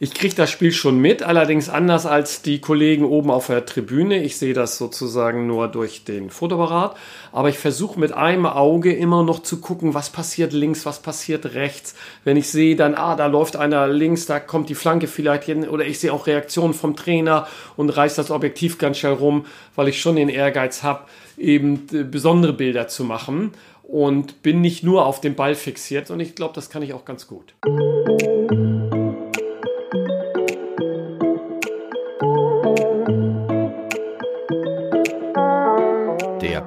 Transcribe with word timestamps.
Ich 0.00 0.12
kriege 0.12 0.34
das 0.34 0.50
Spiel 0.50 0.72
schon 0.72 0.98
mit, 0.98 1.22
allerdings 1.22 1.68
anders 1.68 2.04
als 2.04 2.42
die 2.42 2.60
Kollegen 2.60 3.04
oben 3.04 3.30
auf 3.30 3.46
der 3.46 3.64
Tribüne. 3.64 4.22
Ich 4.22 4.36
sehe 4.36 4.52
das 4.52 4.76
sozusagen 4.76 5.46
nur 5.46 5.68
durch 5.68 6.04
den 6.04 6.30
Fotoapparat, 6.30 6.96
aber 7.30 7.48
ich 7.48 7.58
versuche 7.58 8.00
mit 8.00 8.12
einem 8.12 8.46
Auge 8.46 8.92
immer 8.92 9.22
noch 9.22 9.40
zu 9.40 9.60
gucken, 9.60 9.94
was 9.94 10.10
passiert 10.10 10.52
links, 10.52 10.84
was 10.84 11.00
passiert 11.00 11.54
rechts. 11.54 11.94
Wenn 12.24 12.36
ich 12.36 12.48
sehe 12.48 12.74
dann, 12.74 12.94
ah, 12.94 13.14
da 13.14 13.26
läuft 13.26 13.56
einer 13.56 13.86
links, 13.86 14.26
da 14.26 14.40
kommt 14.40 14.68
die 14.68 14.74
Flanke 14.74 15.06
vielleicht 15.06 15.44
hin, 15.44 15.68
oder 15.68 15.84
ich 15.84 16.00
sehe 16.00 16.12
auch 16.12 16.26
Reaktionen 16.26 16.74
vom 16.74 16.96
Trainer 16.96 17.46
und 17.76 17.90
reiß 17.90 18.16
das 18.16 18.32
Objektiv 18.32 18.78
ganz 18.78 18.98
schnell 18.98 19.12
rum, 19.12 19.46
weil 19.76 19.88
ich 19.88 20.00
schon 20.00 20.16
den 20.16 20.28
Ehrgeiz 20.28 20.82
habe, 20.82 21.04
eben 21.38 21.86
äh, 21.92 22.02
besondere 22.02 22.52
Bilder 22.52 22.88
zu 22.88 23.04
machen 23.04 23.52
und 23.82 24.42
bin 24.42 24.60
nicht 24.60 24.82
nur 24.82 25.06
auf 25.06 25.20
den 25.20 25.34
Ball 25.36 25.54
fixiert 25.54 26.10
und 26.10 26.18
ich 26.18 26.34
glaube, 26.34 26.54
das 26.54 26.70
kann 26.70 26.82
ich 26.82 26.94
auch 26.94 27.04
ganz 27.04 27.26
gut. 27.28 27.54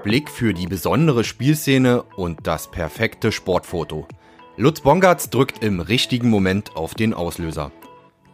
Blick 0.08 0.30
für 0.30 0.54
die 0.54 0.68
besondere 0.68 1.26
Spielszene 1.26 2.02
und 2.16 2.48
das 2.48 2.72
perfekte 2.72 3.34
Sportfoto. 3.34 4.08
Lutz 4.56 4.80
Bongartz 4.80 5.30
drückt 5.30 5.62
im 5.62 5.82
richtigen 5.82 6.30
Moment 6.30 6.78
auf 6.78 6.96
den 6.96 7.14
Auslöser. 7.14 7.74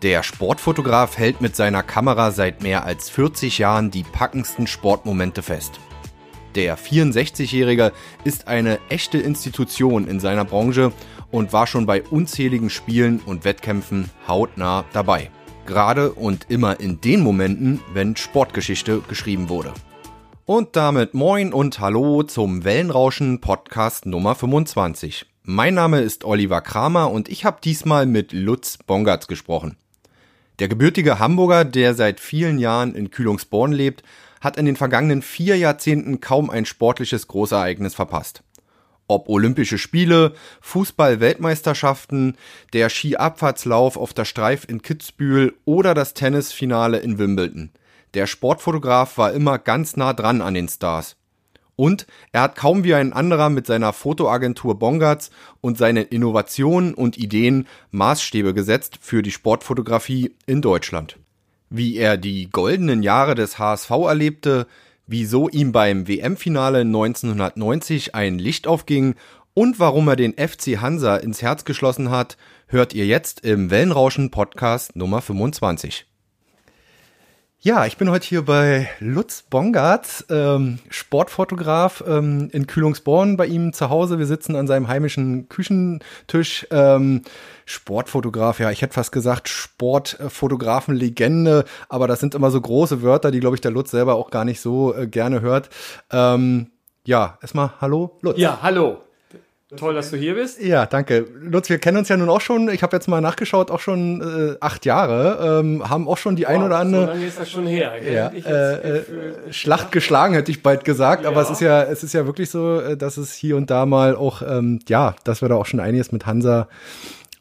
Der 0.03 0.21
Sportfotograf 0.21 1.17
hält 1.17 1.41
mit 1.41 1.55
seiner 1.55 1.81
Kamera 1.81 2.29
seit 2.29 2.61
mehr 2.61 2.85
als 2.85 3.09
40 3.09 3.57
Jahren 3.57 3.89
die 3.89 4.03
packendsten 4.03 4.67
Sportmomente 4.67 5.41
fest. 5.41 5.79
Der 6.53 6.77
64-Jährige 6.77 7.91
ist 8.23 8.47
eine 8.47 8.77
echte 8.89 9.17
Institution 9.17 10.07
in 10.07 10.19
seiner 10.19 10.45
Branche 10.45 10.91
und 11.31 11.53
war 11.53 11.65
schon 11.65 11.87
bei 11.87 12.03
unzähligen 12.03 12.69
Spielen 12.69 13.19
und 13.25 13.45
Wettkämpfen 13.45 14.11
hautnah 14.27 14.85
dabei. 14.93 15.31
Gerade 15.65 16.11
und 16.11 16.45
immer 16.49 16.79
in 16.79 17.01
den 17.01 17.21
Momenten, 17.21 17.79
wenn 17.95 18.15
Sportgeschichte 18.15 19.01
geschrieben 19.09 19.49
wurde. 19.49 19.73
Und 20.45 20.75
damit 20.75 21.13
moin 21.13 21.53
und 21.53 21.79
hallo 21.79 22.21
zum 22.21 22.65
Wellenrauschen 22.65 23.39
Podcast 23.39 24.05
Nummer 24.05 24.35
25. 24.35 25.25
Mein 25.43 25.73
Name 25.73 26.01
ist 26.01 26.25
Oliver 26.25 26.59
Kramer 26.59 27.11
und 27.11 27.29
ich 27.29 27.45
habe 27.45 27.61
diesmal 27.63 28.05
mit 28.05 28.33
Lutz 28.33 28.77
Bongartz 28.85 29.27
gesprochen. 29.27 29.77
Der 30.59 30.67
gebürtige 30.67 31.17
Hamburger, 31.17 31.63
der 31.63 31.93
seit 31.93 32.19
vielen 32.19 32.59
Jahren 32.59 32.93
in 32.93 33.09
Kühlungsborn 33.09 33.71
lebt, 33.71 34.03
hat 34.41 34.57
in 34.57 34.65
den 34.65 34.75
vergangenen 34.75 35.21
vier 35.21 35.57
Jahrzehnten 35.57 36.19
kaum 36.19 36.49
ein 36.49 36.65
sportliches 36.65 37.29
Großereignis 37.29 37.95
verpasst. 37.95 38.43
Ob 39.07 39.29
Olympische 39.29 39.77
Spiele, 39.77 40.33
Fußball-Weltmeisterschaften, 40.59 42.35
der 42.73 42.89
Skiabfahrtslauf 42.89 43.95
auf 43.95 44.13
der 44.13 44.25
Streif 44.25 44.65
in 44.67 44.81
Kitzbühel 44.81 45.53
oder 45.63 45.93
das 45.93 46.13
Tennisfinale 46.13 46.97
in 46.97 47.17
Wimbledon– 47.17 47.69
der 48.13 48.27
Sportfotograf 48.27 49.17
war 49.17 49.33
immer 49.33 49.57
ganz 49.57 49.97
nah 49.97 50.13
dran 50.13 50.41
an 50.41 50.53
den 50.53 50.67
Stars. 50.67 51.15
Und 51.75 52.05
er 52.31 52.41
hat 52.41 52.55
kaum 52.55 52.83
wie 52.83 52.93
ein 52.93 53.13
anderer 53.13 53.49
mit 53.49 53.65
seiner 53.65 53.93
Fotoagentur 53.93 54.77
Bongartz 54.77 55.31
und 55.59 55.77
seinen 55.77 56.05
Innovationen 56.05 56.93
und 56.93 57.17
Ideen 57.17 57.67
Maßstäbe 57.91 58.53
gesetzt 58.53 58.99
für 59.01 59.23
die 59.23 59.31
Sportfotografie 59.31 60.35
in 60.45 60.61
Deutschland. 60.61 61.17
Wie 61.69 61.97
er 61.97 62.17
die 62.17 62.49
goldenen 62.51 63.01
Jahre 63.01 63.33
des 63.33 63.57
HSV 63.57 63.89
erlebte, 63.89 64.67
wieso 65.07 65.49
ihm 65.49 65.71
beim 65.71 66.07
WM-Finale 66.07 66.81
1990 66.81 68.13
ein 68.13 68.37
Licht 68.37 68.67
aufging 68.67 69.15
und 69.55 69.79
warum 69.79 70.07
er 70.07 70.15
den 70.15 70.33
FC 70.33 70.79
Hansa 70.79 71.17
ins 71.17 71.41
Herz 71.41 71.65
geschlossen 71.65 72.11
hat, 72.11 72.37
hört 72.67 72.93
ihr 72.93 73.07
jetzt 73.07 73.39
im 73.41 73.71
Wellenrauschen 73.71 74.29
Podcast 74.29 74.95
Nummer 74.95 75.21
25. 75.21 76.05
Ja, 77.65 77.85
ich 77.85 77.95
bin 77.95 78.11
heute 78.11 78.27
hier 78.27 78.41
bei 78.41 78.89
Lutz 78.99 79.43
Bongard, 79.43 80.25
ähm, 80.29 80.79
Sportfotograf 80.89 82.03
ähm, 82.05 82.49
in 82.51 82.67
Kühlungsborn 82.67 83.37
bei 83.37 83.45
ihm 83.45 83.71
zu 83.71 83.89
Hause. 83.89 84.19
Wir 84.19 84.25
sitzen 84.25 84.57
an 84.57 84.67
seinem 84.67 84.89
heimischen 84.89 85.47
Küchentisch. 85.47 86.67
Ähm, 86.71 87.21
Sportfotograf, 87.65 88.59
ja, 88.59 88.69
ich 88.69 88.81
hätte 88.81 88.95
fast 88.95 89.13
gesagt 89.13 89.47
Sportfotografen-Legende, 89.47 91.63
aber 91.87 92.09
das 92.09 92.19
sind 92.19 92.35
immer 92.35 92.51
so 92.51 92.59
große 92.59 93.01
Wörter, 93.01 93.31
die, 93.31 93.39
glaube 93.39 93.55
ich, 93.55 93.61
der 93.61 93.71
Lutz 93.71 93.91
selber 93.91 94.15
auch 94.15 94.29
gar 94.29 94.43
nicht 94.43 94.59
so 94.59 94.93
äh, 94.93 95.07
gerne 95.07 95.39
hört. 95.39 95.69
Ähm, 96.11 96.69
ja, 97.05 97.37
erstmal 97.41 97.75
hallo, 97.79 98.19
Lutz. 98.21 98.39
Ja, 98.39 98.59
hallo. 98.61 98.97
Toll, 99.77 99.95
dass 99.95 100.11
du 100.11 100.17
hier 100.17 100.35
bist. 100.35 100.61
Ja, 100.61 100.85
danke. 100.85 101.25
Lutz, 101.41 101.69
wir 101.69 101.79
kennen 101.79 101.97
uns 101.97 102.09
ja 102.09 102.17
nun 102.17 102.29
auch 102.29 102.41
schon, 102.41 102.69
ich 102.69 102.83
habe 102.83 102.95
jetzt 102.95 103.07
mal 103.07 103.21
nachgeschaut, 103.21 103.71
auch 103.71 103.79
schon 103.79 104.21
äh, 104.21 104.57
acht 104.59 104.85
Jahre, 104.85 105.59
ähm, 105.61 105.89
haben 105.89 106.07
auch 106.07 106.17
schon 106.17 106.35
die 106.35 106.43
wow, 106.43 106.49
ein 106.49 106.63
oder 106.63 106.77
andere. 106.77 107.05
So 107.05 107.11
lange 107.11 107.25
ist 107.25 107.39
das 107.39 107.51
schon 107.51 107.67
her. 107.67 107.93
Ja, 108.03 108.27
äh, 108.29 108.97
äh, 108.97 109.03
Schlacht 109.51 109.91
geschlagen, 109.91 110.33
hätte 110.33 110.51
ich 110.51 110.63
bald 110.63 110.85
gesagt, 110.85 111.23
ja. 111.23 111.29
aber 111.29 111.41
es 111.41 111.49
ist 111.49 111.61
ja, 111.61 111.83
es 111.83 112.03
ist 112.03 112.13
ja 112.13 112.25
wirklich 112.25 112.49
so, 112.49 112.79
äh, 112.79 112.97
dass 112.97 113.17
es 113.17 113.33
hier 113.33 113.57
und 113.57 113.69
da 113.69 113.85
mal 113.85 114.15
auch, 114.15 114.41
ähm, 114.41 114.79
ja, 114.87 115.15
dass 115.23 115.41
wir 115.41 115.49
da 115.49 115.55
auch 115.55 115.65
schon 115.65 115.79
einiges 115.79 116.11
mit 116.11 116.25
Hansa 116.25 116.67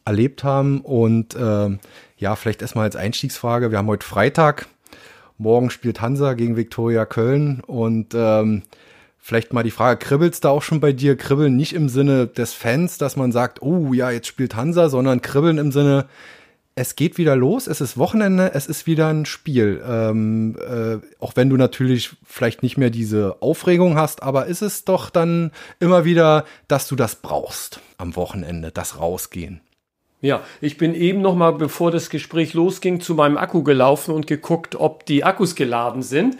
erlebt 0.05 0.43
haben. 0.43 0.81
Und 0.81 1.35
ähm, 1.39 1.79
ja, 2.17 2.35
vielleicht 2.35 2.61
erstmal 2.61 2.85
als 2.85 2.95
Einstiegsfrage, 2.95 3.71
wir 3.71 3.77
haben 3.77 3.87
heute 3.87 4.05
Freitag, 4.05 4.67
morgen 5.37 5.69
spielt 5.69 6.01
Hansa 6.01 6.33
gegen 6.33 6.55
Viktoria 6.57 7.05
Köln 7.05 7.61
und 7.65 8.13
ähm, 8.15 8.63
Vielleicht 9.25 9.53
mal 9.53 9.63
die 9.63 9.71
Frage, 9.71 10.05
kribbelt's 10.05 10.41
da 10.41 10.49
auch 10.49 10.61
schon 10.61 10.81
bei 10.81 10.91
dir? 10.91 11.15
Kribbeln 11.15 11.55
nicht 11.55 11.71
im 11.71 11.87
Sinne 11.87 12.27
des 12.27 12.51
Fans, 12.51 12.97
dass 12.97 13.15
man 13.15 13.31
sagt, 13.31 13.61
oh 13.61 13.93
ja, 13.93 14.11
jetzt 14.11 14.27
spielt 14.27 14.53
Hansa, 14.53 14.89
sondern 14.89 15.21
kribbeln 15.21 15.59
im 15.59 15.71
Sinne, 15.71 16.07
es 16.75 16.97
geht 16.97 17.17
wieder 17.17 17.37
los, 17.37 17.67
es 17.67 17.79
ist 17.79 17.97
Wochenende, 17.97 18.51
es 18.53 18.67
ist 18.67 18.85
wieder 18.85 19.07
ein 19.07 19.25
Spiel. 19.25 19.81
Ähm, 19.87 20.57
äh, 20.59 20.97
auch 21.23 21.37
wenn 21.37 21.49
du 21.49 21.55
natürlich 21.55 22.17
vielleicht 22.25 22.63
nicht 22.63 22.77
mehr 22.77 22.89
diese 22.89 23.37
Aufregung 23.41 23.95
hast, 23.95 24.21
aber 24.21 24.47
ist 24.47 24.61
es 24.61 24.83
doch 24.83 25.09
dann 25.09 25.51
immer 25.79 26.03
wieder, 26.03 26.43
dass 26.67 26.89
du 26.89 26.97
das 26.97 27.15
brauchst 27.15 27.79
am 27.97 28.17
Wochenende, 28.17 28.71
das 28.71 28.99
Rausgehen. 28.99 29.61
Ja, 30.19 30.41
ich 30.59 30.77
bin 30.77 30.93
eben 30.93 31.21
noch 31.21 31.35
mal, 31.35 31.51
bevor 31.51 31.91
das 31.91 32.09
Gespräch 32.09 32.53
losging, 32.53 32.99
zu 32.99 33.15
meinem 33.15 33.37
Akku 33.37 33.63
gelaufen 33.63 34.13
und 34.13 34.27
geguckt, 34.27 34.75
ob 34.75 35.05
die 35.05 35.23
Akkus 35.23 35.55
geladen 35.55 36.01
sind. 36.01 36.35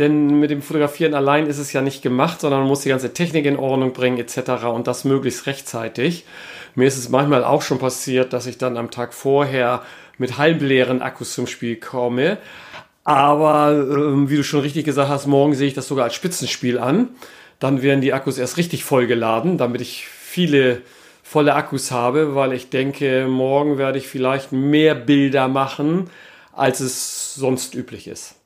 Denn 0.00 0.40
mit 0.40 0.50
dem 0.50 0.62
Fotografieren 0.62 1.12
allein 1.12 1.46
ist 1.46 1.58
es 1.58 1.74
ja 1.74 1.82
nicht 1.82 2.00
gemacht, 2.00 2.40
sondern 2.40 2.60
man 2.60 2.68
muss 2.68 2.80
die 2.80 2.88
ganze 2.88 3.12
Technik 3.12 3.44
in 3.44 3.58
Ordnung 3.58 3.92
bringen 3.92 4.16
etc. 4.16 4.64
und 4.64 4.86
das 4.86 5.04
möglichst 5.04 5.46
rechtzeitig. 5.46 6.24
Mir 6.74 6.88
ist 6.88 6.96
es 6.96 7.10
manchmal 7.10 7.44
auch 7.44 7.60
schon 7.60 7.78
passiert, 7.78 8.32
dass 8.32 8.46
ich 8.46 8.56
dann 8.56 8.78
am 8.78 8.90
Tag 8.90 9.12
vorher 9.12 9.82
mit 10.16 10.38
halbleeren 10.38 11.02
Akkus 11.02 11.34
zum 11.34 11.46
Spiel 11.46 11.76
komme. 11.76 12.38
Aber 13.04 13.72
äh, 13.72 14.30
wie 14.30 14.36
du 14.36 14.42
schon 14.42 14.60
richtig 14.60 14.86
gesagt 14.86 15.10
hast, 15.10 15.26
morgen 15.26 15.54
sehe 15.54 15.68
ich 15.68 15.74
das 15.74 15.86
sogar 15.86 16.04
als 16.04 16.14
Spitzenspiel 16.14 16.78
an. 16.78 17.10
Dann 17.58 17.82
werden 17.82 18.00
die 18.00 18.14
Akkus 18.14 18.38
erst 18.38 18.56
richtig 18.56 18.84
voll 18.84 19.06
geladen, 19.06 19.58
damit 19.58 19.82
ich 19.82 20.06
viele 20.08 20.80
volle 21.22 21.54
Akkus 21.54 21.90
habe, 21.90 22.34
weil 22.34 22.54
ich 22.54 22.70
denke, 22.70 23.26
morgen 23.28 23.76
werde 23.76 23.98
ich 23.98 24.08
vielleicht 24.08 24.50
mehr 24.50 24.94
Bilder 24.94 25.46
machen, 25.46 26.08
als 26.54 26.80
es 26.80 27.34
sonst 27.34 27.74
üblich 27.74 28.08
ist. 28.08 28.39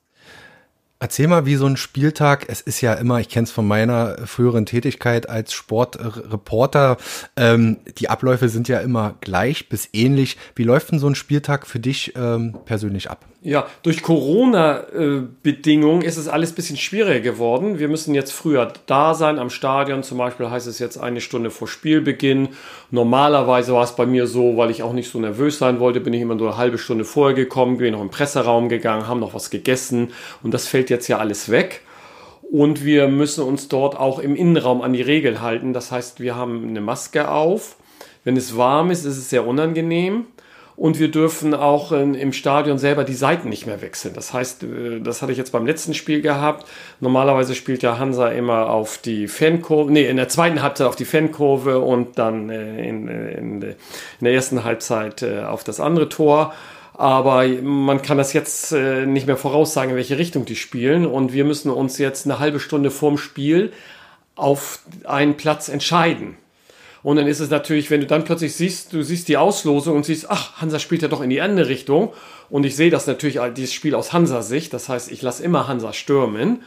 Erzähl 1.05 1.29
mal, 1.29 1.45
wie 1.45 1.57
so 1.57 1.67
ein 1.67 1.77
Spieltag, 1.77 2.47
es 2.49 2.63
ist 2.63 2.81
ja 2.81 2.95
immer, 2.95 3.21
ich 3.21 3.29
kenne 3.29 3.45
es 3.45 3.51
von 3.51 3.69
meiner 3.69 4.27
früheren 4.27 4.65
Tätigkeit 4.65 5.29
als 5.29 5.53
Sportreporter, 5.53 6.97
ähm, 7.37 7.77
die 7.99 8.09
Abläufe 8.09 8.49
sind 8.49 8.69
ja 8.69 8.81
immer 8.81 9.15
gleich 9.21 9.69
bis 9.69 9.91
ähnlich. 9.93 10.39
Wie 10.55 10.63
läuft 10.63 10.93
denn 10.93 10.99
so 10.99 11.07
ein 11.07 11.15
Spieltag 11.15 11.67
für 11.67 11.79
dich 11.79 12.15
ähm, 12.17 12.57
persönlich 12.65 13.11
ab? 13.11 13.27
Ja, 13.47 13.67
durch 13.83 14.03
Corona-Bedingungen 14.03 16.01
ist 16.01 16.17
es 16.17 16.29
alles 16.29 16.53
ein 16.53 16.55
bisschen 16.55 16.79
schwieriger 16.79 17.21
geworden. 17.21 17.79
Wir 17.79 17.89
müssen 17.89 18.15
jetzt 18.15 18.33
früher 18.33 18.73
da 18.87 19.13
sein 19.13 19.39
am 19.39 19.51
Stadion. 19.51 20.03
Zum 20.03 20.17
Beispiel 20.17 20.49
heißt 20.49 20.67
es 20.67 20.79
jetzt 20.79 20.97
eine 20.97 21.21
Stunde 21.21 21.51
vor 21.51 21.69
Spielbeginn. 21.69 22.49
Normalerweise 22.91 23.75
war 23.75 23.85
es 23.85 23.95
bei 23.97 24.07
mir 24.07 24.27
so, 24.27 24.57
weil 24.57 24.71
ich 24.71 24.83
auch 24.83 24.95
nicht 24.95 25.11
so 25.11 25.19
nervös 25.19 25.59
sein 25.59 25.79
wollte, 25.79 26.01
bin 26.01 26.15
ich 26.15 26.23
immer 26.23 26.37
nur 26.37 26.49
eine 26.49 26.57
halbe 26.57 26.79
Stunde 26.79 27.05
vorher 27.05 27.35
gekommen, 27.35 27.77
bin 27.77 27.93
noch 27.93 28.01
im 28.01 28.09
Presseraum 28.09 28.71
gegangen, 28.71 29.09
haben 29.09 29.21
noch 29.21 29.35
was 29.35 29.51
gegessen. 29.51 30.13
Und 30.43 30.55
das 30.55 30.67
fällt 30.67 30.89
jetzt 30.89 31.09
ja 31.09 31.19
alles 31.19 31.51
weg. 31.51 31.83
Und 32.51 32.83
wir 32.83 33.09
müssen 33.09 33.45
uns 33.45 33.69
dort 33.69 33.95
auch 33.95 34.21
im 34.21 34.37
Innenraum 34.37 34.81
an 34.81 34.95
die 34.95 35.03
Regel 35.03 35.43
halten. 35.43 35.75
Das 35.75 35.93
heißt, 35.93 36.19
wir 36.19 36.35
haben 36.35 36.67
eine 36.67 36.81
Maske 36.81 37.29
auf. 37.29 37.77
Wenn 38.25 38.39
es 38.39 38.57
warm 38.57 38.91
ist, 38.91 39.05
ist 39.05 39.19
es 39.19 39.29
sehr 39.29 39.47
unangenehm 39.47 40.25
und 40.77 40.99
wir 40.99 41.11
dürfen 41.11 41.55
auch 41.55 41.93
im 41.93 42.33
Stadion 42.33 42.79
selber 42.79 43.05
die 43.05 43.15
Seiten 43.15 43.49
nicht 43.49 43.67
mehr 43.67 43.81
wechseln. 43.81 44.15
Das 44.15 44.33
heißt, 44.33 44.65
äh, 44.65 45.01
das 45.01 45.23
hatte 45.23 45.33
ich 45.33 45.39
jetzt 45.39 45.53
beim 45.53 45.67
letzten 45.67 45.95
Spiel 45.95 46.21
gehabt. 46.21 46.67
Normalerweise 47.01 47.55
spielt 47.55 47.83
ja 47.83 47.99
Hansa 47.99 48.29
immer 48.29 48.71
auf 48.71 48.99
die 48.99 49.29
Fankurve, 49.29 49.93
nee, 49.93 50.09
in 50.09 50.17
der 50.17 50.29
zweiten 50.29 50.63
Halbzeit 50.63 50.89
auf 50.89 50.97
die 50.97 51.05
Fankurve 51.05 51.79
und 51.79 52.19
dann 52.19 52.51
äh, 52.51 52.89
in, 52.89 53.09
in, 53.09 53.63
in 53.63 53.77
der 54.21 54.35
ersten 54.35 54.65
Halbzeit 54.65 55.23
äh, 55.23 55.43
auf 55.43 55.63
das 55.63 55.79
andere 55.79 56.09
Tor. 56.09 56.53
Aber 56.97 57.45
man 57.47 58.03
kann 58.03 58.19
das 58.19 58.33
jetzt 58.35 58.71
nicht 58.71 59.27
mehr 59.27 59.37
voraussagen, 59.37 59.91
in 59.91 59.97
welche 59.97 60.17
Richtung 60.17 60.45
die 60.45 60.55
spielen. 60.55 61.07
Und 61.07 61.33
wir 61.33 61.45
müssen 61.45 61.73
uns 61.73 61.99
jetzt 61.99 62.25
eine 62.25 62.39
halbe 62.39 62.61
Stunde 62.61 62.93
vorm 62.93 63.19
Spiel 63.19 63.73
auf 64.37 64.79
einen 65.03 65.37
Platz 65.37 65.69
entscheiden. 65.69 66.37
Und 67.05 67.17
dann 67.17 67.27
ist 67.27 67.39
es 67.39 67.51
natürlich, 67.51 67.91
wenn 67.91 68.01
du 68.01 68.07
dann 68.07 68.25
plötzlich 68.25 68.57
siehst, 68.57 68.95
du 68.95 69.03
siehst 69.03 69.29
die 69.29 69.37
Auslosung 69.37 69.95
und 69.95 70.07
siehst, 70.07 70.31
ach, 70.31 70.61
Hansa 70.63 70.79
spielt 70.79 71.03
ja 71.03 71.09
doch 71.09 71.21
in 71.21 71.29
die 71.29 71.43
andere 71.43 71.69
Richtung. 71.69 72.15
Und 72.49 72.65
ich 72.65 72.77
sehe 72.77 72.91
das 72.91 73.07
natürlich, 73.07 73.39
dieses 73.55 73.75
Spiel 73.75 73.95
aus 73.95 74.15
Hansa-Sicht. 74.15 74.73
Das 74.73 74.89
heißt, 74.89 75.13
ich 75.13 75.21
lasse 75.21 75.45
immer 75.45 75.69
Hansa 75.69 75.93
stürmen, 75.93 76.63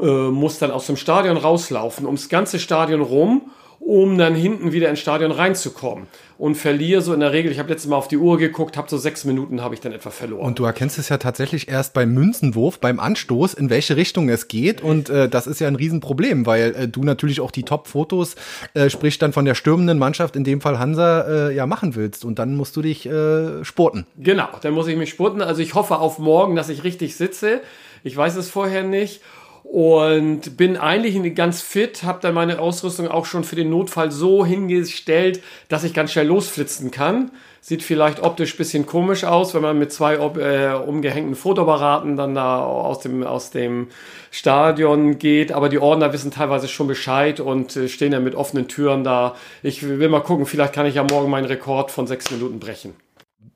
äh, 0.00 0.04
muss 0.04 0.58
dann 0.58 0.70
aus 0.70 0.86
dem 0.86 0.98
Stadion 0.98 1.38
rauslaufen, 1.38 2.04
ums 2.04 2.28
ganze 2.28 2.58
Stadion 2.58 3.00
rum 3.00 3.50
um 3.84 4.16
dann 4.16 4.34
hinten 4.34 4.72
wieder 4.72 4.88
ins 4.88 5.00
Stadion 5.00 5.32
reinzukommen. 5.32 6.06
Und 6.38 6.56
verliere 6.56 7.02
so 7.02 7.14
in 7.14 7.20
der 7.20 7.32
Regel, 7.32 7.52
ich 7.52 7.60
habe 7.60 7.68
letztes 7.68 7.88
Mal 7.88 7.96
auf 7.96 8.08
die 8.08 8.16
Uhr 8.16 8.36
geguckt, 8.36 8.76
habe 8.76 8.88
so 8.90 8.98
sechs 8.98 9.24
Minuten 9.24 9.62
habe 9.62 9.74
ich 9.74 9.80
dann 9.80 9.92
etwa 9.92 10.10
verloren. 10.10 10.44
Und 10.44 10.58
du 10.58 10.64
erkennst 10.64 10.98
es 10.98 11.08
ja 11.08 11.18
tatsächlich 11.18 11.68
erst 11.68 11.94
beim 11.94 12.12
Münzenwurf, 12.14 12.80
beim 12.80 12.98
Anstoß, 12.98 13.54
in 13.54 13.70
welche 13.70 13.96
Richtung 13.96 14.28
es 14.28 14.48
geht. 14.48 14.80
Und 14.80 15.08
äh, 15.08 15.28
das 15.28 15.46
ist 15.46 15.60
ja 15.60 15.68
ein 15.68 15.76
Riesenproblem, 15.76 16.44
weil 16.46 16.74
äh, 16.74 16.88
du 16.88 17.04
natürlich 17.04 17.40
auch 17.40 17.52
die 17.52 17.62
Top-Fotos, 17.62 18.34
äh, 18.74 18.90
sprich 18.90 19.18
dann 19.18 19.32
von 19.32 19.44
der 19.44 19.54
stürmenden 19.54 19.98
Mannschaft, 19.98 20.34
in 20.34 20.42
dem 20.42 20.60
Fall 20.60 20.80
Hansa, 20.80 21.48
äh, 21.48 21.54
ja 21.54 21.66
machen 21.66 21.94
willst. 21.94 22.24
Und 22.24 22.40
dann 22.40 22.56
musst 22.56 22.74
du 22.74 22.82
dich 22.82 23.06
äh, 23.06 23.64
sporten. 23.64 24.06
Genau, 24.16 24.48
dann 24.62 24.74
muss 24.74 24.88
ich 24.88 24.96
mich 24.96 25.10
sporten. 25.10 25.42
Also 25.42 25.62
ich 25.62 25.74
hoffe 25.74 25.98
auf 25.98 26.18
morgen, 26.18 26.56
dass 26.56 26.70
ich 26.70 26.82
richtig 26.82 27.14
sitze. 27.14 27.60
Ich 28.02 28.16
weiß 28.16 28.34
es 28.34 28.48
vorher 28.48 28.82
nicht 28.82 29.20
und 29.64 30.56
bin 30.56 30.76
eigentlich 30.76 31.34
ganz 31.34 31.62
fit, 31.62 32.02
habe 32.02 32.18
dann 32.20 32.34
meine 32.34 32.58
Ausrüstung 32.58 33.08
auch 33.08 33.26
schon 33.26 33.44
für 33.44 33.56
den 33.56 33.70
Notfall 33.70 34.10
so 34.10 34.44
hingestellt, 34.44 35.42
dass 35.68 35.84
ich 35.84 35.94
ganz 35.94 36.12
schnell 36.12 36.26
losflitzen 36.26 36.90
kann. 36.90 37.30
Sieht 37.60 37.84
vielleicht 37.84 38.20
optisch 38.20 38.56
bisschen 38.56 38.86
komisch 38.86 39.22
aus, 39.22 39.54
wenn 39.54 39.62
man 39.62 39.78
mit 39.78 39.92
zwei 39.92 40.14
äh, 40.16 40.74
umgehängten 40.74 41.36
Fotoapparaten 41.36 42.16
dann 42.16 42.34
da 42.34 42.62
aus 42.64 42.98
dem, 43.00 43.22
aus 43.22 43.50
dem 43.50 43.86
Stadion 44.32 45.18
geht. 45.18 45.52
Aber 45.52 45.68
die 45.68 45.78
Ordner 45.78 46.12
wissen 46.12 46.32
teilweise 46.32 46.66
schon 46.66 46.88
Bescheid 46.88 47.38
und 47.38 47.76
äh, 47.76 47.88
stehen 47.88 48.10
dann 48.10 48.24
mit 48.24 48.34
offenen 48.34 48.66
Türen 48.66 49.04
da. 49.04 49.36
Ich 49.62 49.86
will 49.86 50.08
mal 50.08 50.20
gucken, 50.20 50.44
vielleicht 50.44 50.72
kann 50.72 50.86
ich 50.86 50.96
ja 50.96 51.04
morgen 51.04 51.30
meinen 51.30 51.46
Rekord 51.46 51.92
von 51.92 52.08
sechs 52.08 52.32
Minuten 52.32 52.58
brechen. 52.58 52.94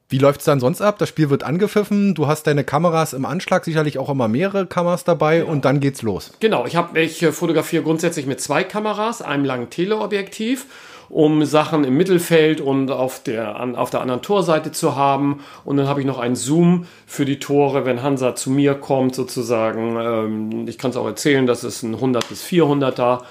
Wie 0.09 0.19
läuft's 0.19 0.45
dann 0.45 0.61
sonst 0.61 0.81
ab? 0.81 0.99
Das 0.99 1.09
Spiel 1.09 1.31
wird 1.31 1.43
angepfiffen, 1.43 2.15
du 2.15 2.29
hast 2.29 2.47
deine 2.47 2.63
Kameras 2.63 3.13
im 3.13 3.25
Anschlag, 3.25 3.65
sicherlich 3.65 3.99
auch 3.99 4.09
immer 4.09 4.29
mehrere 4.29 4.67
Kameras 4.67 5.03
dabei 5.03 5.39
genau. 5.39 5.51
und 5.51 5.65
dann 5.65 5.81
geht's 5.81 6.03
los. 6.03 6.33
Genau, 6.39 6.65
ich, 6.65 6.77
hab, 6.77 6.97
ich 6.97 7.23
äh, 7.25 7.33
fotografiere 7.33 7.83
grundsätzlich 7.83 8.27
mit 8.27 8.41
zwei 8.41 8.63
Kameras, 8.63 9.21
einem 9.21 9.45
langen 9.45 9.69
Teleobjektiv, 9.69 10.67
um 11.09 11.45
Sachen 11.45 11.83
im 11.83 11.97
Mittelfeld 11.97 12.61
und 12.61 12.93
auf 12.93 13.21
der, 13.21 13.57
an, 13.57 13.75
auf 13.75 13.91
der 13.91 14.01
anderen 14.01 14.23
Torseite 14.23 14.71
zu 14.71 14.95
haben. 14.95 15.41
Und 15.65 15.77
dann 15.77 15.89
habe 15.89 16.01
ich 16.01 16.07
noch 16.07 16.19
einen 16.19 16.37
Zoom 16.37 16.87
für 17.07 17.25
die 17.25 17.41
Tore, 17.41 17.85
wenn 17.85 18.03
Hansa 18.03 18.37
zu 18.37 18.51
mir 18.51 18.75
kommt 18.75 19.17
sozusagen. 19.17 19.97
Ähm, 20.01 20.69
ich 20.69 20.79
kann 20.79 20.93
es 20.93 20.97
auch 20.97 21.07
erzählen, 21.07 21.49
das 21.49 21.65
ist 21.65 21.83
ein 21.83 21.95
100 21.95 22.29
bis 22.29 22.45
400er 22.45 23.23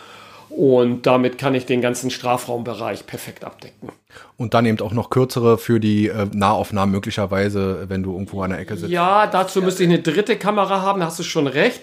und 0.56 1.06
damit 1.06 1.38
kann 1.38 1.54
ich 1.54 1.66
den 1.66 1.81
ganzen 1.81 2.10
Strafraumbereich 2.10 3.06
perfekt 3.06 3.44
abdecken. 3.44 3.90
Und 4.38 4.54
dann 4.54 4.66
eben 4.66 4.80
auch 4.80 4.94
noch 4.94 5.10
kürzere 5.10 5.57
für 5.57 5.81
die 5.81 6.07
äh, 6.07 6.28
Nahaufnahmen 6.34 6.94
möglicherweise, 6.94 7.90
wenn 7.90 8.04
du 8.04 8.13
irgendwo 8.13 8.42
an 8.42 8.52
der 8.52 8.60
Ecke 8.60 8.78
sitzt. 8.78 8.90
Ja, 8.90 9.28
dazu 9.28 9.62
müsste 9.62 9.84
ich 9.84 9.90
eine 9.90 10.00
dritte 10.00 10.38
Kamera 10.38 10.81
haben, 10.81 11.02
da 11.02 11.07
hast 11.07 11.19
du 11.19 11.24
schon 11.24 11.48
recht. 11.48 11.81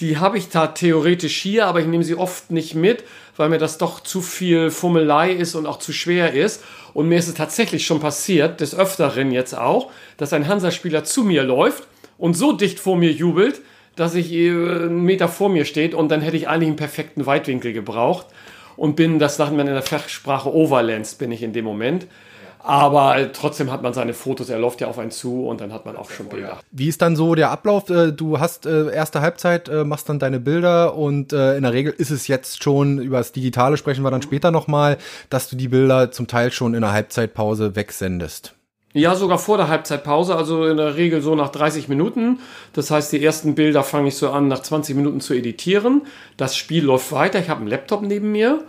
Die 0.00 0.16
habe 0.16 0.38
ich 0.38 0.48
da 0.48 0.68
theoretisch 0.68 1.36
hier, 1.36 1.66
aber 1.66 1.80
ich 1.80 1.86
nehme 1.86 2.02
sie 2.02 2.14
oft 2.14 2.50
nicht 2.50 2.74
mit, 2.74 3.04
weil 3.36 3.50
mir 3.50 3.58
das 3.58 3.76
doch 3.76 4.00
zu 4.00 4.22
viel 4.22 4.70
Fummelei 4.70 5.30
ist 5.32 5.54
und 5.54 5.66
auch 5.66 5.78
zu 5.78 5.92
schwer 5.92 6.32
ist. 6.32 6.64
Und 6.94 7.08
mir 7.08 7.18
ist 7.18 7.28
es 7.28 7.34
tatsächlich 7.34 7.84
schon 7.84 8.00
passiert, 8.00 8.58
des 8.58 8.74
Öfteren 8.74 9.32
jetzt 9.32 9.56
auch, 9.56 9.90
dass 10.16 10.32
ein 10.32 10.48
Hansa-Spieler 10.48 11.04
zu 11.04 11.24
mir 11.24 11.42
läuft 11.42 11.86
und 12.16 12.34
so 12.34 12.52
dicht 12.52 12.80
vor 12.80 12.96
mir 12.96 13.12
jubelt, 13.12 13.60
dass 13.96 14.14
ich 14.14 14.32
äh, 14.32 14.50
einen 14.50 15.02
Meter 15.02 15.28
vor 15.28 15.48
mir 15.48 15.64
steht 15.64 15.94
und 15.94 16.08
dann 16.10 16.20
hätte 16.20 16.36
ich 16.36 16.48
eigentlich 16.48 16.68
einen 16.68 16.76
perfekten 16.76 17.26
Weitwinkel 17.26 17.72
gebraucht 17.72 18.26
und 18.76 18.96
bin, 18.96 19.18
das 19.18 19.36
sagt 19.36 19.52
man 19.52 19.66
in 19.66 19.74
der 19.74 19.82
Fachsprache 19.82 20.52
Overlens 20.52 21.14
bin 21.14 21.32
ich 21.32 21.42
in 21.42 21.52
dem 21.52 21.64
Moment. 21.64 22.06
Aber 22.66 23.18
äh, 23.18 23.28
trotzdem 23.30 23.70
hat 23.70 23.82
man 23.82 23.92
seine 23.92 24.14
Fotos, 24.14 24.48
er 24.48 24.58
läuft 24.58 24.80
ja 24.80 24.86
auf 24.86 24.98
einen 24.98 25.10
zu 25.10 25.46
und 25.46 25.60
dann 25.60 25.70
hat 25.70 25.84
man 25.84 25.96
auch 25.96 26.10
schon 26.10 26.30
Bilder. 26.30 26.60
Wie 26.70 26.88
ist 26.88 27.02
dann 27.02 27.14
so 27.14 27.34
der 27.34 27.50
Ablauf? 27.50 27.90
Äh, 27.90 28.12
du 28.12 28.40
hast 28.40 28.64
erste 28.64 29.20
Halbzeit, 29.20 29.70
machst 29.84 30.08
dann 30.08 30.18
deine 30.18 30.40
Bilder 30.40 30.94
und 30.94 31.34
in 31.34 31.62
der 31.62 31.72
Regel 31.74 31.92
ist 31.92 32.10
es 32.10 32.26
jetzt 32.26 32.64
schon, 32.64 32.98
über 32.98 33.18
das 33.18 33.32
Digitale 33.32 33.76
sprechen 33.76 34.02
wir 34.02 34.10
dann 34.10 34.22
später 34.22 34.50
nochmal, 34.50 34.96
dass 35.28 35.50
du 35.50 35.56
die 35.56 35.68
Bilder 35.68 36.10
zum 36.10 36.26
Teil 36.26 36.52
schon 36.52 36.72
in 36.72 36.80
der 36.80 36.92
Halbzeitpause 36.92 37.76
wegsendest. 37.76 38.54
Ja, 38.96 39.16
sogar 39.16 39.38
vor 39.38 39.56
der 39.56 39.66
Halbzeitpause, 39.66 40.36
also 40.36 40.66
in 40.66 40.76
der 40.76 40.94
Regel 40.94 41.20
so 41.20 41.34
nach 41.34 41.48
30 41.48 41.88
Minuten. 41.88 42.38
Das 42.74 42.92
heißt, 42.92 43.10
die 43.10 43.24
ersten 43.24 43.56
Bilder 43.56 43.82
fange 43.82 44.06
ich 44.06 44.16
so 44.16 44.30
an, 44.30 44.46
nach 44.46 44.60
20 44.60 44.94
Minuten 44.94 45.20
zu 45.20 45.34
editieren. 45.34 46.02
Das 46.36 46.56
Spiel 46.56 46.84
läuft 46.84 47.10
weiter, 47.10 47.40
ich 47.40 47.48
habe 47.48 47.60
einen 47.60 47.68
Laptop 47.68 48.02
neben 48.02 48.30
mir 48.30 48.62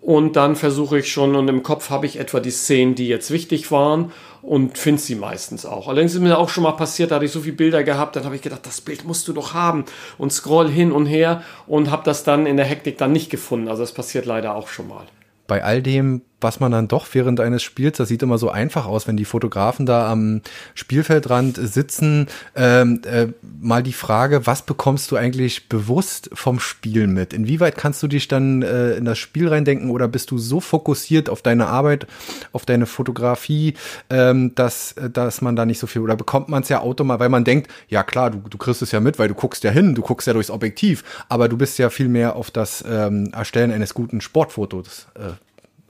und 0.00 0.36
dann 0.36 0.54
versuche 0.54 1.00
ich 1.00 1.10
schon 1.10 1.34
und 1.34 1.48
im 1.48 1.64
Kopf 1.64 1.90
habe 1.90 2.06
ich 2.06 2.20
etwa 2.20 2.38
die 2.38 2.52
Szenen, 2.52 2.94
die 2.94 3.08
jetzt 3.08 3.32
wichtig 3.32 3.72
waren 3.72 4.12
und 4.42 4.78
finde 4.78 5.02
sie 5.02 5.16
meistens 5.16 5.66
auch. 5.66 5.88
Allerdings 5.88 6.14
ist 6.14 6.20
mir 6.20 6.38
auch 6.38 6.50
schon 6.50 6.62
mal 6.62 6.72
passiert, 6.72 7.10
da 7.10 7.16
hatte 7.16 7.24
ich 7.24 7.32
so 7.32 7.40
viele 7.40 7.56
Bilder 7.56 7.82
gehabt, 7.82 8.14
dann 8.14 8.24
habe 8.24 8.36
ich 8.36 8.42
gedacht, 8.42 8.64
das 8.64 8.80
Bild 8.80 9.04
musst 9.04 9.26
du 9.26 9.32
doch 9.32 9.54
haben 9.54 9.86
und 10.18 10.32
scroll 10.32 10.68
hin 10.68 10.92
und 10.92 11.06
her 11.06 11.42
und 11.66 11.90
habe 11.90 12.04
das 12.04 12.22
dann 12.22 12.46
in 12.46 12.56
der 12.56 12.66
Hektik 12.66 12.96
dann 12.96 13.10
nicht 13.10 13.28
gefunden. 13.28 13.66
Also 13.66 13.82
das 13.82 13.90
passiert 13.90 14.24
leider 14.24 14.54
auch 14.54 14.68
schon 14.68 14.86
mal. 14.86 15.06
Bei 15.48 15.64
all 15.64 15.82
dem 15.82 16.22
was 16.44 16.60
man 16.60 16.70
dann 16.70 16.86
doch 16.86 17.06
während 17.12 17.40
eines 17.40 17.64
Spiels, 17.64 17.96
das 17.96 18.08
sieht 18.08 18.22
immer 18.22 18.38
so 18.38 18.50
einfach 18.50 18.86
aus, 18.86 19.08
wenn 19.08 19.16
die 19.16 19.24
Fotografen 19.24 19.86
da 19.86 20.12
am 20.12 20.42
Spielfeldrand 20.74 21.56
sitzen, 21.56 22.28
ähm, 22.54 23.00
äh, 23.04 23.28
mal 23.60 23.82
die 23.82 23.94
Frage, 23.94 24.46
was 24.46 24.62
bekommst 24.62 25.10
du 25.10 25.16
eigentlich 25.16 25.68
bewusst 25.68 26.30
vom 26.34 26.60
Spiel 26.60 27.06
mit? 27.06 27.32
Inwieweit 27.32 27.76
kannst 27.76 28.02
du 28.02 28.08
dich 28.08 28.28
dann 28.28 28.62
äh, 28.62 28.92
in 28.92 29.06
das 29.06 29.18
Spiel 29.18 29.48
reindenken 29.48 29.90
oder 29.90 30.06
bist 30.06 30.30
du 30.30 30.38
so 30.38 30.60
fokussiert 30.60 31.28
auf 31.28 31.42
deine 31.42 31.66
Arbeit, 31.66 32.06
auf 32.52 32.66
deine 32.66 32.86
Fotografie, 32.86 33.74
ähm, 34.10 34.54
dass, 34.54 34.94
dass 35.12 35.40
man 35.40 35.56
da 35.56 35.64
nicht 35.64 35.78
so 35.78 35.86
viel, 35.86 36.02
oder 36.02 36.14
bekommt 36.14 36.50
man 36.50 36.62
es 36.62 36.68
ja 36.68 36.80
automatisch, 36.80 37.20
weil 37.20 37.30
man 37.30 37.44
denkt, 37.44 37.70
ja 37.88 38.02
klar, 38.02 38.30
du, 38.30 38.38
du 38.38 38.58
kriegst 38.58 38.82
es 38.82 38.92
ja 38.92 39.00
mit, 39.00 39.18
weil 39.18 39.28
du 39.28 39.34
guckst 39.34 39.64
ja 39.64 39.70
hin, 39.70 39.94
du 39.94 40.02
guckst 40.02 40.26
ja 40.26 40.34
durchs 40.34 40.50
Objektiv, 40.50 41.04
aber 41.30 41.48
du 41.48 41.56
bist 41.56 41.78
ja 41.78 41.88
viel 41.88 42.08
mehr 42.08 42.36
auf 42.36 42.50
das 42.50 42.84
ähm, 42.86 43.30
Erstellen 43.32 43.72
eines 43.72 43.94
guten 43.94 44.20
Sportfotos 44.20 45.06
äh, 45.14 45.32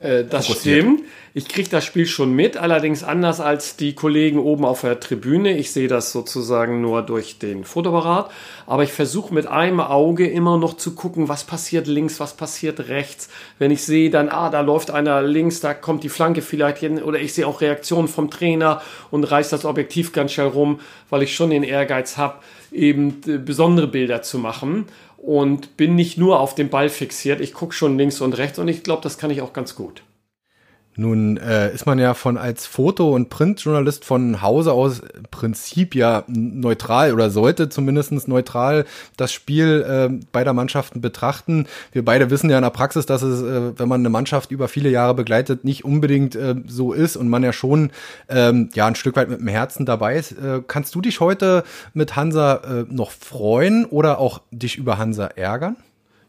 äh, 0.05 0.25
das 0.25 0.47
stimmt. 0.49 1.03
Ich 1.37 1.49
kriege 1.49 1.69
das 1.69 1.85
Spiel 1.85 2.07
schon 2.07 2.33
mit, 2.33 2.57
allerdings 2.57 3.03
anders 3.03 3.41
als 3.41 3.75
die 3.77 3.95
Kollegen 3.95 4.39
oben 4.39 4.65
auf 4.65 4.83
der 4.83 5.01
Tribüne. 5.01 5.57
Ich 5.57 5.73
sehe 5.73 5.89
das 5.89 6.13
sozusagen 6.13 6.81
nur 6.81 7.03
durch 7.03 7.41
den 7.41 7.65
Fotoapparat, 7.65 8.31
aber 8.67 8.85
ich 8.85 8.93
versuche 8.93 9.35
mit 9.35 9.49
einem 9.49 9.81
Auge 9.81 10.29
immer 10.29 10.59
noch 10.59 10.77
zu 10.77 10.95
gucken, 10.95 11.29
was 11.29 11.43
passiert 11.43 11.89
links, 11.89 12.21
was 12.21 12.35
passiert 12.37 12.89
rechts. 12.89 13.31
Wenn 13.59 13.73
ich 13.73 13.83
sehe 13.83 14.11
dann, 14.11 14.29
ah, 14.29 14.51
da 14.51 14.61
läuft 14.61 14.93
einer 14.93 15.23
links, 15.23 15.61
da 15.61 15.75
kommt 15.75 16.05
die 16.05 16.09
Flanke 16.09 16.41
vielleicht 16.41 16.79
hin, 16.79 17.03
oder 17.03 17.19
ich 17.19 17.35
sehe 17.35 17.49
auch 17.49 17.61
Reaktionen 17.61 18.07
vom 18.07 18.31
Trainer 18.31 18.81
und 19.11 19.25
reiß 19.25 19.49
das 19.49 19.65
Objektiv 19.65 20.13
ganz 20.13 20.33
schnell 20.33 20.49
rum, 20.49 20.79
weil 21.11 21.23
ich 21.23 21.35
schon 21.35 21.51
den 21.51 21.65
Ehrgeiz 21.65 22.17
habe, 22.17 22.37
eben 22.71 23.23
äh, 23.27 23.39
besondere 23.39 23.89
Bilder 23.89 24.23
zu 24.23 24.39
machen 24.39 24.87
und 25.25 25.77
bin 25.77 25.95
nicht 25.95 26.19
nur 26.19 26.39
auf 26.39 26.55
den 26.55 26.69
Ball 26.69 26.89
fixiert. 26.89 27.41
Ich 27.41 27.55
gucke 27.55 27.75
schon 27.75 27.99
links 27.99 28.21
und 28.21 28.37
rechts 28.37 28.59
und 28.59 28.69
ich 28.69 28.83
glaube, 28.83 29.03
das 29.03 29.19
kann 29.19 29.31
ich 29.31 29.43
auch 29.43 29.53
ganz 29.53 29.75
gut. 29.75 30.04
Nun 30.97 31.39
äh, 31.39 31.73
ist 31.73 31.87
man 31.87 31.99
ja 31.99 32.15
von 32.15 32.37
als 32.37 32.67
Foto- 32.67 33.15
und 33.15 33.29
Printjournalist 33.29 34.05
von 34.05 34.43
Hause 34.43 34.73
aus 34.73 35.01
im 35.01 35.25
Prinzip 35.31 35.95
ja 35.95 36.23
neutral 36.29 37.13
oder 37.13 37.31
sollte 37.31 37.69
zumindest 37.69 38.29
neutral 38.29 38.85
das 39.17 39.33
Spiel 39.33 39.85
äh, 39.89 40.25
beider 40.31 40.53
Mannschaften 40.53 41.01
betrachten. 41.01 41.67
Wir 41.93 42.05
beide 42.05 42.31
wissen 42.31 42.49
ja 42.49 42.59
in 42.59 42.63
der 42.63 42.71
Praxis, 42.71 43.07
dass 43.07 43.23
es, 43.23 43.43
äh, 43.43 43.79
wenn 43.79 43.89
man 43.89 44.03
eine 44.03 44.11
Mannschaft 44.11 44.53
über 44.53 44.69
viele 44.69 44.89
Jahre 44.89 45.15
begleitet, 45.15 45.65
nicht 45.65 45.85
unbedingt 45.85 46.37
äh, 46.37 46.55
so 46.67 46.93
ist 46.93 47.17
und 47.17 47.29
man 47.29 47.43
ja 47.43 47.53
schon 47.53 47.91
ähm, 48.29 48.69
ja 48.75 48.87
ein 48.87 48.95
Stück 48.95 49.17
weit 49.17 49.29
mit 49.29 49.41
dem 49.41 49.49
Herzen 49.49 49.87
dabei 49.87 50.17
ist. 50.17 50.33
Äh, 50.33 50.63
kannst 50.67 50.95
du 50.95 51.01
dich 51.01 51.19
heute 51.19 51.65
mit 51.93 52.15
Hansa 52.15 52.55
äh, 52.57 52.85
noch 52.89 53.11
freuen 53.11 53.85
oder 53.85 54.19
auch 54.19 54.43
dich 54.53 54.77
über 54.77 54.99
Hansa 54.99 55.27
ärgern? 55.27 55.77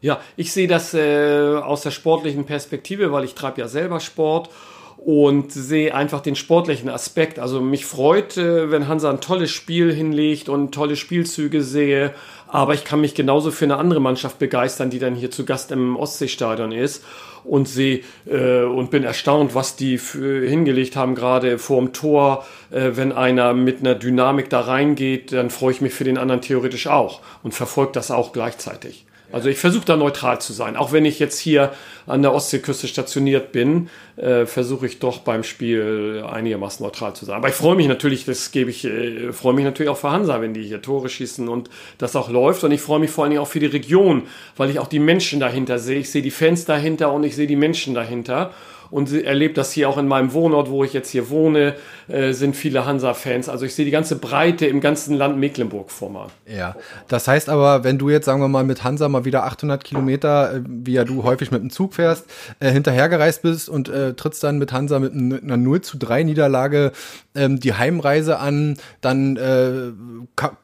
Ja, 0.06 0.20
ich 0.36 0.52
sehe 0.52 0.68
das 0.68 0.94
äh, 0.94 1.56
aus 1.56 1.80
der 1.80 1.90
sportlichen 1.90 2.44
Perspektive, 2.44 3.10
weil 3.10 3.24
ich 3.24 3.34
treibe 3.34 3.60
ja 3.60 3.66
selber 3.66 3.98
Sport 3.98 4.50
und 4.98 5.52
sehe 5.52 5.92
einfach 5.92 6.20
den 6.20 6.36
sportlichen 6.36 6.88
Aspekt. 6.88 7.40
Also 7.40 7.60
mich 7.60 7.86
freut, 7.86 8.36
äh, 8.36 8.70
wenn 8.70 8.86
Hansa 8.86 9.10
ein 9.10 9.20
tolles 9.20 9.50
Spiel 9.50 9.92
hinlegt 9.92 10.48
und 10.48 10.72
tolle 10.72 10.94
Spielzüge 10.94 11.60
sehe, 11.60 12.14
aber 12.46 12.74
ich 12.74 12.84
kann 12.84 13.00
mich 13.00 13.16
genauso 13.16 13.50
für 13.50 13.64
eine 13.64 13.78
andere 13.78 13.98
Mannschaft 13.98 14.38
begeistern, 14.38 14.90
die 14.90 15.00
dann 15.00 15.16
hier 15.16 15.32
zu 15.32 15.44
Gast 15.44 15.72
im 15.72 15.96
Ostseestadion 15.96 16.70
ist 16.70 17.04
und 17.42 17.66
sehe 17.66 18.02
äh, 18.26 18.62
und 18.62 18.92
bin 18.92 19.02
erstaunt, 19.02 19.56
was 19.56 19.74
die 19.74 19.98
für, 19.98 20.48
hingelegt 20.48 20.94
haben, 20.94 21.16
gerade 21.16 21.58
vorm 21.58 21.92
Tor. 21.92 22.46
Äh, 22.70 22.92
wenn 22.92 23.10
einer 23.10 23.54
mit 23.54 23.80
einer 23.80 23.96
Dynamik 23.96 24.50
da 24.50 24.60
reingeht, 24.60 25.32
dann 25.32 25.50
freue 25.50 25.72
ich 25.72 25.80
mich 25.80 25.94
für 25.94 26.04
den 26.04 26.16
anderen 26.16 26.42
theoretisch 26.42 26.86
auch 26.86 27.22
und 27.42 27.54
verfolge 27.54 27.90
das 27.90 28.12
auch 28.12 28.32
gleichzeitig. 28.32 29.05
Also 29.32 29.48
ich 29.48 29.58
versuche 29.58 29.84
da 29.84 29.96
neutral 29.96 30.40
zu 30.40 30.52
sein. 30.52 30.76
Auch 30.76 30.92
wenn 30.92 31.04
ich 31.04 31.18
jetzt 31.18 31.38
hier 31.38 31.72
an 32.06 32.22
der 32.22 32.32
Ostseeküste 32.32 32.86
stationiert 32.86 33.50
bin, 33.52 33.88
äh, 34.16 34.46
versuche 34.46 34.86
ich 34.86 35.00
doch 35.00 35.18
beim 35.18 35.42
Spiel 35.42 36.24
einigermaßen 36.30 36.84
neutral 36.84 37.14
zu 37.14 37.24
sein. 37.24 37.36
Aber 37.36 37.48
ich 37.48 37.54
freue 37.54 37.74
mich 37.74 37.88
natürlich, 37.88 38.24
das 38.24 38.52
gebe 38.52 38.70
ich, 38.70 38.84
äh, 38.84 39.32
freue 39.32 39.54
mich 39.54 39.64
natürlich 39.64 39.90
auch 39.90 39.96
für 39.98 40.10
Hansa, 40.10 40.40
wenn 40.40 40.54
die 40.54 40.62
hier 40.62 40.80
Tore 40.80 41.08
schießen 41.08 41.48
und 41.48 41.68
das 41.98 42.14
auch 42.14 42.30
läuft. 42.30 42.62
Und 42.64 42.70
ich 42.70 42.80
freue 42.80 43.00
mich 43.00 43.10
vor 43.10 43.24
allen 43.24 43.30
Dingen 43.30 43.42
auch 43.42 43.48
für 43.48 43.60
die 43.60 43.66
Region, 43.66 44.22
weil 44.56 44.70
ich 44.70 44.78
auch 44.78 44.88
die 44.88 45.00
Menschen 45.00 45.40
dahinter 45.40 45.78
sehe. 45.78 45.98
Ich 45.98 46.10
sehe 46.10 46.22
die 46.22 46.30
Fans 46.30 46.64
dahinter 46.64 47.12
und 47.12 47.24
ich 47.24 47.34
sehe 47.34 47.48
die 47.48 47.56
Menschen 47.56 47.94
dahinter. 47.94 48.52
Und 48.90 49.12
erlebe 49.12 49.54
das 49.54 49.72
hier 49.72 49.88
auch 49.88 49.98
in 49.98 50.08
meinem 50.08 50.32
Wohnort, 50.32 50.70
wo 50.70 50.84
ich 50.84 50.92
jetzt 50.92 51.10
hier 51.10 51.30
wohne, 51.30 51.74
äh, 52.08 52.32
sind 52.32 52.56
viele 52.56 52.86
Hansa-Fans. 52.86 53.48
Also 53.48 53.64
ich 53.66 53.74
sehe 53.74 53.84
die 53.84 53.90
ganze 53.90 54.16
Breite 54.16 54.66
im 54.66 54.80
ganzen 54.80 55.14
Land 55.16 55.38
Mecklenburg 55.38 55.90
vor 55.90 56.10
mir. 56.10 56.28
Ja, 56.46 56.76
das 57.08 57.28
heißt 57.28 57.48
aber, 57.48 57.84
wenn 57.84 57.98
du 57.98 58.10
jetzt, 58.10 58.26
sagen 58.26 58.40
wir 58.40 58.48
mal, 58.48 58.64
mit 58.64 58.84
Hansa 58.84 59.08
mal 59.08 59.24
wieder 59.24 59.44
800 59.44 59.82
Kilometer, 59.84 60.54
äh, 60.54 60.60
wie 60.66 60.92
ja 60.92 61.04
du 61.04 61.24
häufig 61.24 61.50
mit 61.50 61.62
dem 61.62 61.70
Zug 61.70 61.94
fährst, 61.94 62.26
äh, 62.60 62.70
hinterhergereist 62.70 63.42
bist 63.42 63.68
und 63.68 63.88
äh, 63.88 64.14
trittst 64.14 64.42
dann 64.44 64.58
mit 64.58 64.72
Hansa 64.72 64.98
mit 64.98 65.12
einer 65.12 65.56
0 65.56 65.80
zu 65.80 65.98
3 65.98 66.22
Niederlage 66.24 66.92
ähm, 67.34 67.60
die 67.60 67.74
Heimreise 67.74 68.38
an, 68.38 68.76
dann 69.00 69.36
äh, 69.36 69.92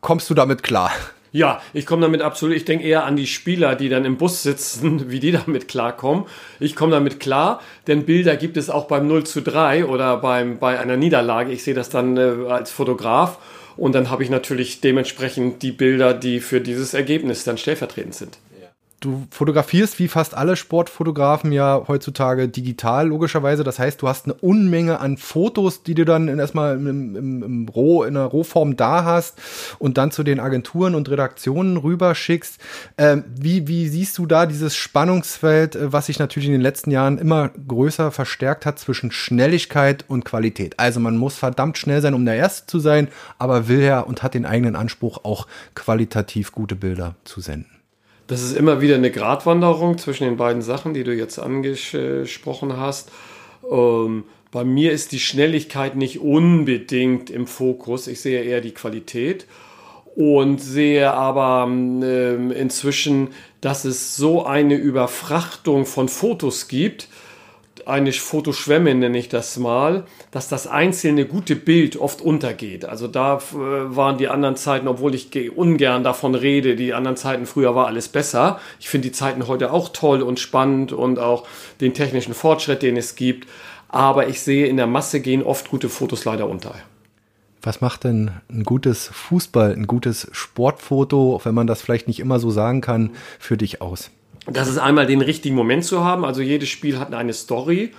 kommst 0.01 0.31
du 0.31 0.35
damit 0.35 0.63
klar. 0.63 0.91
Ja, 1.33 1.63
ich 1.73 1.87
komme 1.87 2.03
damit 2.03 2.21
absolut. 2.21 2.55
Ich 2.55 2.67
denke 2.67 2.87
eher 2.87 3.05
an 3.05 3.17
die 3.17 3.27
Spieler, 3.27 3.75
die 3.75 3.89
dann 3.89 4.05
im 4.05 4.19
Bus 4.19 4.43
sitzen, 4.43 5.11
wie 5.11 5.19
die 5.19 5.33
damit 5.33 5.67
klarkommen. 5.67 6.27
Ich 6.61 6.77
komme 6.77 6.93
damit 6.93 7.21
klar, 7.21 7.61
denn 7.87 8.05
Bilder 8.05 8.37
gibt 8.37 8.59
es 8.59 8.69
auch 8.69 8.87
beim 8.87 9.09
0 9.09 9.25
zu 9.25 9.41
3 9.41 9.87
oder 9.87 10.19
beim, 10.19 10.59
bei 10.59 10.79
einer 10.79 10.97
Niederlage. 10.97 11.51
Ich 11.51 11.65
sehe 11.65 11.75
das 11.75 11.89
dann 11.89 12.17
äh, 12.19 12.51
als 12.51 12.71
Fotograf 12.71 13.39
und 13.77 13.95
dann 13.95 14.11
habe 14.11 14.23
ich 14.23 14.31
natürlich 14.31 14.83
dementsprechend 14.83 15.63
die 15.63 15.73
Bilder, 15.73 16.13
die 16.13 16.41
für 16.41 16.61
dieses 16.61 16.93
Ergebnis 16.93 17.45
dann 17.45 17.57
stellvertretend 17.57 18.15
sind. 18.15 18.39
Du 19.03 19.27
fotografierst 19.31 19.99
wie 19.99 20.07
fast 20.07 20.37
alle 20.37 20.55
Sportfotografen 20.55 21.51
ja 21.51 21.83
heutzutage 21.89 22.47
digital, 22.47 23.09
logischerweise. 23.09 23.65
Das 23.65 23.81
heißt, 23.81 24.01
du 24.01 24.07
hast 24.07 24.27
eine 24.27 24.35
Unmenge 24.35 25.01
an 25.01 25.17
Fotos, 25.17 25.83
die 25.83 25.95
du 25.95 26.05
dann 26.05 26.29
erstmal 26.39 26.77
im, 26.77 27.17
im, 27.17 27.43
im 27.43 27.69
Roh, 27.69 28.05
in 28.05 28.15
der 28.15 28.27
Rohform 28.27 28.77
da 28.77 29.03
hast 29.03 29.41
und 29.81 29.99
dann 29.99 30.13
zu 30.13 30.23
den 30.23 30.39
Agenturen 30.39 30.95
und 30.95 31.11
Redaktionen 31.11 31.79
rüberschickst. 31.79 32.61
Ähm, 32.97 33.25
wie, 33.35 33.67
wie 33.67 33.89
siehst 33.89 34.19
du 34.19 34.27
da 34.27 34.47
dieses 34.47 34.77
Spannungsfeld, 34.77 35.75
äh, 35.75 35.93
was 35.93 36.07
sich 36.07 36.21
natürlich 36.21 36.47
in 36.47 36.53
den 36.53 36.61
letzten 36.61 36.93
Jahren 36.93 37.19
immer 37.19 37.49
größer 37.49 38.13
verstärkt 38.13 38.67
hat 38.67 38.79
zwischen 38.79 39.11
Schnelligkeit 39.11 40.05
und 40.07 40.25
Qualität? 40.25 40.79
Also 40.79 41.01
man 41.01 41.17
muss 41.17 41.35
verdammt 41.35 41.77
schnell 41.77 42.03
sein, 42.03 42.15
um 42.15 42.25
der 42.25 42.37
Erste 42.37 42.69
zu 42.69 42.79
sein, 42.79 43.09
aber 43.41 43.67
will 43.67 43.81
ja 43.81 43.99
und 43.99 44.23
hat 44.23 44.35
den 44.35 44.47
eigenen 44.47 44.77
Anspruch, 44.77 45.25
auch 45.25 45.49
qualitativ 45.75 46.53
gute 46.53 46.77
Bilder 46.77 47.17
zu 47.25 47.41
senden. 47.41 47.82
Das 48.27 48.43
ist 48.43 48.57
immer 48.57 48.81
wieder 48.81 48.95
eine 48.95 49.11
Gratwanderung 49.11 49.99
zwischen 49.99 50.25
den 50.25 50.37
beiden 50.37 50.63
Sachen, 50.63 50.95
die 50.95 51.05
du 51.05 51.15
jetzt 51.15 51.39
angesprochen 51.39 52.77
hast. 52.77 53.11
Ähm, 53.71 54.25
bei 54.51 54.65
mir 54.65 54.93
ist 54.93 55.13
die 55.13 55.21
Schnelligkeit 55.21 55.97
nicht 55.97 56.21
unbedingt 56.21 57.31
im 57.31 57.47
Fokus. 57.47 58.07
Ich 58.07 58.21
sehe 58.21 58.43
eher 58.43 58.61
die 58.61 58.75
Qualität 58.75 59.47
und 60.15 60.61
sehe 60.61 61.13
aber 61.13 61.65
ähm, 61.67 62.51
inzwischen, 62.51 63.29
dass 63.61 63.85
es 63.85 64.17
so 64.17 64.45
eine 64.45 64.75
Überfrachtung 64.75 65.87
von 65.87 66.09
Fotos 66.09 66.69
gibt, 66.69 67.09
eine 67.87 68.13
Fotoschwemme 68.13 68.95
nenne 68.95 69.19
ich 69.19 69.29
das 69.29 69.57
mal, 69.59 70.05
dass 70.31 70.49
das 70.49 70.67
einzelne 70.67 71.27
gute 71.27 71.57
Bild 71.57 71.97
oft 71.97 72.21
untergeht. 72.21 72.85
Also 72.85 73.09
da 73.09 73.37
äh, 73.37 73.41
waren 73.55 74.19
die 74.19 74.29
anderen 74.29 74.57
Zeiten, 74.57 74.89
obwohl 74.89 75.15
ich 75.15 75.51
ungern 75.57 76.05
davon 76.05 76.35
rede, 76.35 76.77
die 76.77 76.95
anderen 76.95 77.17
Zeiten 77.17 77.47
früher 77.47 77.75
war 77.75 77.87
alles 77.87 78.09
besser. 78.09 78.61
Ich 78.81 78.89
finde 78.89 79.09
die 79.09 79.13
Zeiten 79.13 79.47
heute 79.47 79.73
auch 79.73 79.89
toll 79.91 80.23
und 80.23 80.41
spannend 80.41 80.93
und 80.93 81.19
auch 81.19 81.47
den 81.81 81.95
technischen 81.95 82.35
Fortschritt, 82.35 82.83
den 82.83 82.97
es 82.97 83.15
gibt. 83.15 83.49
Aber 83.89 84.29
ich 84.29 84.41
sehe 84.41 84.67
in 84.67 84.77
der 84.77 84.87
Masse 84.87 85.21
gehen 85.21 85.43
oft 85.43 85.69
gute 85.69 85.89
Fotos 85.89 86.25
leider 86.25 86.49
unter. 86.49 86.75
Was 87.61 87.81
macht 87.81 88.05
denn 88.05 88.33
ein 88.51 88.65
gutes 88.65 89.09
Fußball, 89.13 89.73
ein 89.73 89.87
gutes 89.87 90.29
Sportfoto, 90.33 91.41
wenn 91.45 91.55
man 91.55 91.69
das 91.69 91.81
vielleicht 91.81 92.09
nicht 92.09 92.19
immer 92.19 92.41
so 92.41 92.51
sagen 92.51 92.81
kann, 92.81 93.11
für 93.39 93.57
dich 93.57 93.81
aus? 93.81 94.11
Das 94.47 94.69
ist 94.69 94.79
einmal 94.79 95.07
den 95.07 95.21
richtigen 95.21 95.55
Moment 95.55 95.85
zu 95.85 96.05
haben. 96.05 96.25
Also 96.25 96.41
jedes 96.41 96.69
Spiel 96.69 96.99
hat 96.99 97.15
eine 97.15 97.33
Story. 97.33 97.93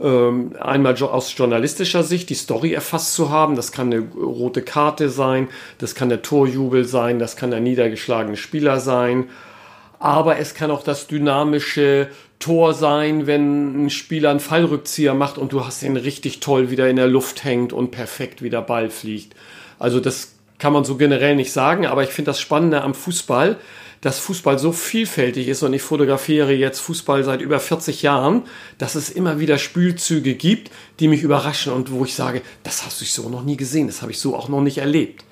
Ähm, 0.00 0.56
einmal 0.58 1.00
aus 1.02 1.36
journalistischer 1.36 2.02
Sicht 2.02 2.30
die 2.30 2.34
Story 2.34 2.72
erfasst 2.72 3.14
zu 3.14 3.30
haben. 3.30 3.56
Das 3.56 3.72
kann 3.72 3.92
eine 3.92 4.00
rote 4.00 4.62
Karte 4.62 5.10
sein, 5.10 5.48
das 5.78 5.94
kann 5.94 6.08
der 6.08 6.22
Torjubel 6.22 6.84
sein, 6.86 7.18
das 7.18 7.36
kann 7.36 7.50
der 7.50 7.60
niedergeschlagene 7.60 8.36
Spieler 8.36 8.80
sein. 8.80 9.28
Aber 9.98 10.38
es 10.38 10.54
kann 10.54 10.70
auch 10.70 10.82
das 10.82 11.06
dynamische 11.06 12.08
Tor 12.38 12.74
sein, 12.74 13.26
wenn 13.26 13.84
ein 13.84 13.90
Spieler 13.90 14.30
einen 14.30 14.40
Fallrückzieher 14.40 15.14
macht 15.14 15.38
und 15.38 15.52
du 15.52 15.64
hast 15.64 15.82
ihn 15.82 15.96
richtig 15.96 16.40
toll 16.40 16.70
wieder 16.70 16.88
in 16.88 16.96
der 16.96 17.06
Luft 17.06 17.44
hängt 17.44 17.72
und 17.72 17.90
perfekt 17.90 18.42
wieder 18.42 18.62
Ball 18.62 18.90
fliegt. 18.90 19.36
Also 19.78 20.00
das 20.00 20.34
kann 20.58 20.72
man 20.72 20.84
so 20.84 20.96
generell 20.96 21.36
nicht 21.36 21.52
sagen, 21.52 21.86
aber 21.86 22.02
ich 22.02 22.10
finde 22.10 22.30
das 22.30 22.40
Spannende 22.40 22.82
am 22.82 22.94
Fußball, 22.94 23.58
dass 24.02 24.18
Fußball 24.18 24.58
so 24.58 24.72
vielfältig 24.72 25.48
ist 25.48 25.62
und 25.62 25.72
ich 25.72 25.80
fotografiere 25.80 26.52
jetzt 26.52 26.80
Fußball 26.80 27.24
seit 27.24 27.40
über 27.40 27.58
40 27.58 28.02
Jahren, 28.02 28.42
dass 28.76 28.94
es 28.94 29.08
immer 29.08 29.40
wieder 29.40 29.56
Spielzüge 29.56 30.34
gibt, 30.34 30.70
die 31.00 31.08
mich 31.08 31.22
überraschen 31.22 31.72
und 31.72 31.90
wo 31.90 32.04
ich 32.04 32.14
sage, 32.14 32.42
das 32.64 32.84
hast 32.84 33.00
du 33.00 33.04
so 33.06 33.28
noch 33.28 33.44
nie 33.44 33.56
gesehen, 33.56 33.86
das 33.86 34.02
habe 34.02 34.12
ich 34.12 34.18
so 34.18 34.36
auch 34.36 34.48
noch 34.48 34.60
nicht 34.60 34.78
erlebt. 34.78 35.24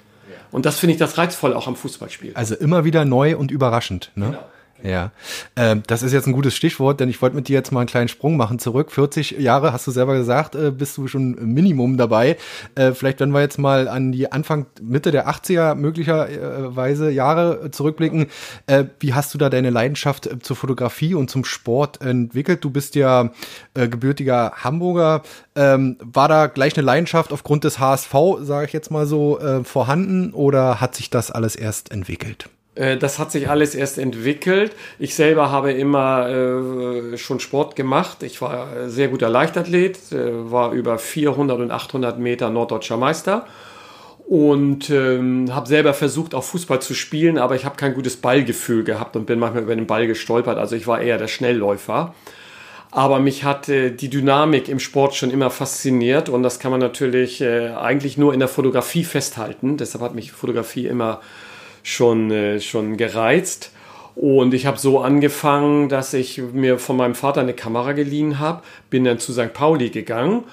Und 0.52 0.66
das 0.66 0.78
finde 0.78 0.94
ich 0.94 0.98
das 0.98 1.18
reizvoll 1.18 1.54
auch 1.54 1.68
am 1.68 1.76
Fußballspiel. 1.76 2.32
Also 2.34 2.54
immer 2.54 2.84
wieder 2.84 3.04
neu 3.04 3.36
und 3.36 3.50
überraschend. 3.50 4.10
Ne? 4.14 4.26
Genau. 4.26 4.44
Ja, 4.82 5.12
ähm, 5.56 5.82
das 5.86 6.02
ist 6.02 6.12
jetzt 6.12 6.26
ein 6.26 6.32
gutes 6.32 6.54
Stichwort, 6.54 7.00
denn 7.00 7.10
ich 7.10 7.20
wollte 7.20 7.36
mit 7.36 7.48
dir 7.48 7.54
jetzt 7.54 7.70
mal 7.70 7.80
einen 7.80 7.88
kleinen 7.88 8.08
Sprung 8.08 8.36
machen 8.36 8.58
zurück. 8.58 8.92
40 8.92 9.32
Jahre, 9.32 9.72
hast 9.72 9.86
du 9.86 9.90
selber 9.90 10.16
gesagt, 10.16 10.54
äh, 10.54 10.70
bist 10.70 10.96
du 10.96 11.06
schon 11.06 11.32
Minimum 11.52 11.98
dabei. 11.98 12.36
Äh, 12.74 12.92
vielleicht, 12.92 13.20
wenn 13.20 13.30
wir 13.30 13.40
jetzt 13.40 13.58
mal 13.58 13.88
an 13.88 14.12
die 14.12 14.32
Anfang, 14.32 14.66
Mitte 14.80 15.10
der 15.10 15.28
80er 15.28 15.74
möglicherweise 15.74 17.10
Jahre 17.10 17.70
zurückblicken, 17.70 18.26
äh, 18.66 18.84
wie 19.00 19.12
hast 19.12 19.34
du 19.34 19.38
da 19.38 19.50
deine 19.50 19.70
Leidenschaft 19.70 20.26
äh, 20.26 20.38
zur 20.38 20.56
Fotografie 20.56 21.14
und 21.14 21.30
zum 21.30 21.44
Sport 21.44 22.00
entwickelt? 22.00 22.64
Du 22.64 22.70
bist 22.70 22.94
ja 22.94 23.30
äh, 23.74 23.88
gebürtiger 23.88 24.52
Hamburger. 24.64 25.22
Ähm, 25.56 25.98
war 26.00 26.28
da 26.28 26.46
gleich 26.46 26.76
eine 26.76 26.86
Leidenschaft 26.86 27.32
aufgrund 27.32 27.64
des 27.64 27.78
HSV, 27.78 28.14
sage 28.40 28.66
ich 28.66 28.72
jetzt 28.72 28.90
mal 28.90 29.06
so, 29.06 29.38
äh, 29.40 29.62
vorhanden 29.62 30.32
oder 30.32 30.80
hat 30.80 30.94
sich 30.94 31.10
das 31.10 31.30
alles 31.30 31.54
erst 31.54 31.90
entwickelt? 31.90 32.48
Äh, 32.74 32.96
das 32.96 33.18
hat 33.18 33.32
sich 33.32 33.48
alles 33.48 33.74
erst 33.74 33.98
entwickelt. 33.98 34.72
Ich 34.98 35.14
selber 35.14 35.50
habe 35.50 35.72
immer 35.72 36.28
äh, 36.28 37.16
schon 37.18 37.40
Sport 37.40 37.76
gemacht. 37.76 38.22
Ich 38.22 38.40
war 38.40 38.88
sehr 38.88 39.08
guter 39.08 39.28
Leichtathlet, 39.28 40.12
äh, 40.12 40.50
war 40.50 40.72
über 40.72 40.98
400 40.98 41.60
und 41.60 41.70
800 41.70 42.18
Meter 42.18 42.50
norddeutscher 42.50 42.96
Meister 42.96 43.46
und 44.26 44.90
ähm, 44.90 45.52
habe 45.52 45.66
selber 45.66 45.92
versucht, 45.92 46.36
auch 46.36 46.44
Fußball 46.44 46.80
zu 46.80 46.94
spielen, 46.94 47.36
aber 47.36 47.56
ich 47.56 47.64
habe 47.64 47.74
kein 47.74 47.94
gutes 47.94 48.16
Ballgefühl 48.16 48.84
gehabt 48.84 49.16
und 49.16 49.26
bin 49.26 49.40
manchmal 49.40 49.64
über 49.64 49.74
den 49.74 49.88
Ball 49.88 50.06
gestolpert. 50.06 50.56
Also 50.56 50.76
ich 50.76 50.86
war 50.86 51.00
eher 51.00 51.18
der 51.18 51.28
Schnellläufer. 51.28 52.14
Aber 52.92 53.20
mich 53.20 53.44
hat 53.44 53.68
äh, 53.68 53.90
die 53.90 54.08
Dynamik 54.08 54.68
im 54.68 54.80
Sport 54.80 55.14
schon 55.14 55.30
immer 55.30 55.50
fasziniert 55.50 56.28
und 56.28 56.42
das 56.42 56.58
kann 56.58 56.72
man 56.72 56.80
natürlich 56.80 57.40
äh, 57.40 57.68
eigentlich 57.70 58.18
nur 58.18 58.34
in 58.34 58.40
der 58.40 58.48
Fotografie 58.48 59.04
festhalten. 59.04 59.76
Deshalb 59.76 60.02
hat 60.02 60.14
mich 60.14 60.32
Fotografie 60.32 60.86
immer 60.86 61.20
äh, 61.20 61.49
schon, 61.82 62.30
äh, 62.30 62.60
schon 62.60 62.96
gereizt. 62.96 63.72
Und 64.16 64.54
ich 64.54 64.66
habe 64.66 64.78
so 64.78 65.00
angefangen, 65.00 65.88
dass 65.88 66.12
ich 66.12 66.38
mir 66.38 66.78
von 66.78 66.96
meinem 66.96 67.14
Vater 67.14 67.40
eine 67.40 67.54
Kamera 67.54 67.92
geliehen 67.92 68.38
habe, 68.38 68.62
bin 68.90 69.04
dann 69.04 69.18
zu 69.18 69.32
St. 69.32 69.52
Pauli 69.52 69.90
gegangen 69.90 70.44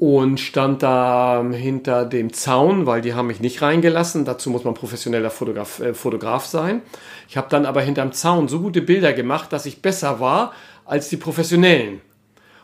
und 0.00 0.40
stand 0.40 0.82
da 0.82 1.44
hinter 1.52 2.04
dem 2.04 2.32
Zaun, 2.32 2.86
weil 2.86 3.00
die 3.00 3.14
haben 3.14 3.28
mich 3.28 3.40
nicht 3.40 3.62
reingelassen. 3.62 4.24
Dazu 4.24 4.50
muss 4.50 4.64
man 4.64 4.74
professioneller 4.74 5.30
Fotograf, 5.30 5.80
äh, 5.80 5.94
Fotograf 5.94 6.46
sein. 6.46 6.82
Ich 7.28 7.36
habe 7.36 7.46
dann 7.50 7.66
aber 7.66 7.82
hinterm 7.82 8.12
Zaun 8.12 8.48
so 8.48 8.60
gute 8.60 8.82
Bilder 8.82 9.12
gemacht, 9.12 9.52
dass 9.52 9.66
ich 9.66 9.82
besser 9.82 10.18
war 10.18 10.52
als 10.84 11.08
die 11.08 11.16
Professionellen. 11.16 12.00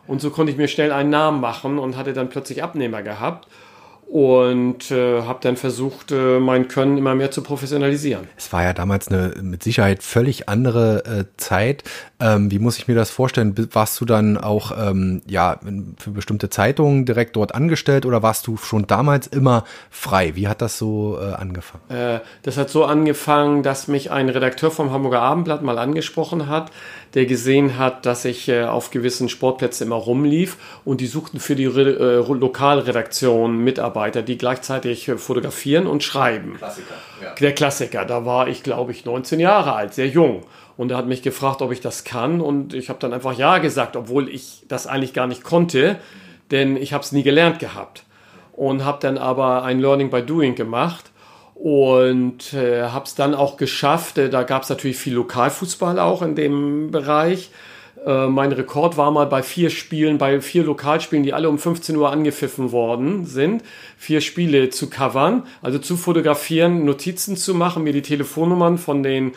Und 0.06 0.20
so 0.20 0.30
konnte 0.30 0.50
ich 0.50 0.58
mir 0.58 0.68
schnell 0.68 0.90
einen 0.90 1.10
Namen 1.10 1.40
machen 1.40 1.78
und 1.78 1.96
hatte 1.96 2.12
dann 2.12 2.30
plötzlich 2.30 2.62
Abnehmer 2.62 3.02
gehabt 3.02 3.46
und 4.10 4.90
äh, 4.90 5.22
habe 5.22 5.38
dann 5.40 5.56
versucht, 5.56 6.10
äh, 6.10 6.40
mein 6.40 6.66
Können 6.66 6.98
immer 6.98 7.14
mehr 7.14 7.30
zu 7.30 7.44
professionalisieren. 7.44 8.26
Es 8.36 8.52
war 8.52 8.64
ja 8.64 8.72
damals 8.72 9.06
eine 9.06 9.34
mit 9.40 9.62
Sicherheit 9.62 10.02
völlig 10.02 10.48
andere 10.48 11.04
äh, 11.04 11.24
Zeit. 11.36 11.84
Ähm, 12.18 12.50
wie 12.50 12.58
muss 12.58 12.76
ich 12.76 12.88
mir 12.88 12.96
das 12.96 13.10
vorstellen? 13.10 13.54
Warst 13.72 14.00
du 14.00 14.04
dann 14.04 14.36
auch 14.36 14.72
ähm, 14.76 15.22
ja 15.28 15.60
für 15.96 16.10
bestimmte 16.10 16.50
Zeitungen 16.50 17.06
direkt 17.06 17.36
dort 17.36 17.54
angestellt 17.54 18.04
oder 18.04 18.20
warst 18.20 18.48
du 18.48 18.56
schon 18.56 18.88
damals 18.88 19.28
immer 19.28 19.62
frei? 19.90 20.34
Wie 20.34 20.48
hat 20.48 20.60
das 20.60 20.76
so 20.76 21.16
äh, 21.20 21.34
angefangen? 21.34 21.84
Äh, 21.88 22.18
das 22.42 22.56
hat 22.56 22.68
so 22.68 22.84
angefangen, 22.84 23.62
dass 23.62 23.86
mich 23.86 24.10
ein 24.10 24.28
Redakteur 24.28 24.72
vom 24.72 24.90
Hamburger 24.90 25.22
Abendblatt 25.22 25.62
mal 25.62 25.78
angesprochen 25.78 26.48
hat 26.48 26.72
der 27.14 27.26
gesehen 27.26 27.76
hat, 27.76 28.06
dass 28.06 28.24
ich 28.24 28.48
äh, 28.48 28.64
auf 28.64 28.90
gewissen 28.90 29.28
Sportplätzen 29.28 29.86
immer 29.86 29.96
rumlief 29.96 30.56
und 30.84 31.00
die 31.00 31.06
suchten 31.06 31.40
für 31.40 31.56
die 31.56 31.66
Re 31.66 32.22
äh, 32.26 32.32
Lokalredaktion 32.32 33.58
Mitarbeiter, 33.58 34.22
die 34.22 34.38
gleichzeitig 34.38 35.08
äh, 35.08 35.18
fotografieren 35.18 35.86
und 35.86 36.02
schreiben. 36.02 36.54
Klassiker, 36.58 36.94
ja. 37.22 37.34
Der 37.34 37.54
Klassiker, 37.54 38.04
da 38.04 38.24
war 38.24 38.48
ich, 38.48 38.62
glaube 38.62 38.92
ich, 38.92 39.04
19 39.04 39.40
Jahre 39.40 39.74
alt, 39.74 39.94
sehr 39.94 40.08
jung. 40.08 40.42
Und 40.76 40.92
er 40.92 40.96
hat 40.96 41.06
mich 41.06 41.22
gefragt, 41.22 41.60
ob 41.62 41.72
ich 41.72 41.80
das 41.80 42.04
kann 42.04 42.40
und 42.40 42.72
ich 42.72 42.88
habe 42.88 42.98
dann 43.00 43.12
einfach 43.12 43.36
Ja 43.36 43.58
gesagt, 43.58 43.96
obwohl 43.96 44.28
ich 44.28 44.64
das 44.68 44.86
eigentlich 44.86 45.12
gar 45.12 45.26
nicht 45.26 45.44
konnte, 45.44 45.98
denn 46.50 46.76
ich 46.76 46.92
habe 46.92 47.04
es 47.04 47.12
nie 47.12 47.22
gelernt 47.22 47.58
gehabt. 47.58 48.04
Und 48.52 48.84
habe 48.84 48.98
dann 49.00 49.18
aber 49.18 49.62
ein 49.62 49.80
Learning 49.80 50.10
by 50.10 50.22
Doing 50.22 50.54
gemacht 50.54 51.09
und 51.62 52.54
äh, 52.54 52.84
habe 52.84 53.04
es 53.04 53.14
dann 53.14 53.34
auch 53.34 53.58
geschafft. 53.58 54.16
Äh, 54.16 54.30
da 54.30 54.44
gab 54.44 54.62
es 54.62 54.70
natürlich 54.70 54.96
viel 54.96 55.14
Lokalfußball 55.14 55.98
auch 55.98 56.22
in 56.22 56.34
dem 56.34 56.90
Bereich. 56.90 57.50
Äh, 58.06 58.28
mein 58.28 58.50
Rekord 58.52 58.96
war 58.96 59.10
mal 59.10 59.26
bei 59.26 59.42
vier 59.42 59.68
Spielen, 59.68 60.16
bei 60.16 60.40
vier 60.40 60.64
Lokalspielen, 60.64 61.22
die 61.22 61.34
alle 61.34 61.50
um 61.50 61.58
15 61.58 61.96
Uhr 61.96 62.10
angepfiffen 62.10 62.72
worden 62.72 63.26
sind, 63.26 63.62
vier 63.98 64.22
Spiele 64.22 64.70
zu 64.70 64.88
covern, 64.88 65.42
also 65.60 65.78
zu 65.78 65.98
fotografieren, 65.98 66.86
Notizen 66.86 67.36
zu 67.36 67.54
machen, 67.54 67.84
mir 67.84 67.92
die 67.92 68.02
Telefonnummern 68.02 68.78
von 68.78 69.02
den 69.02 69.32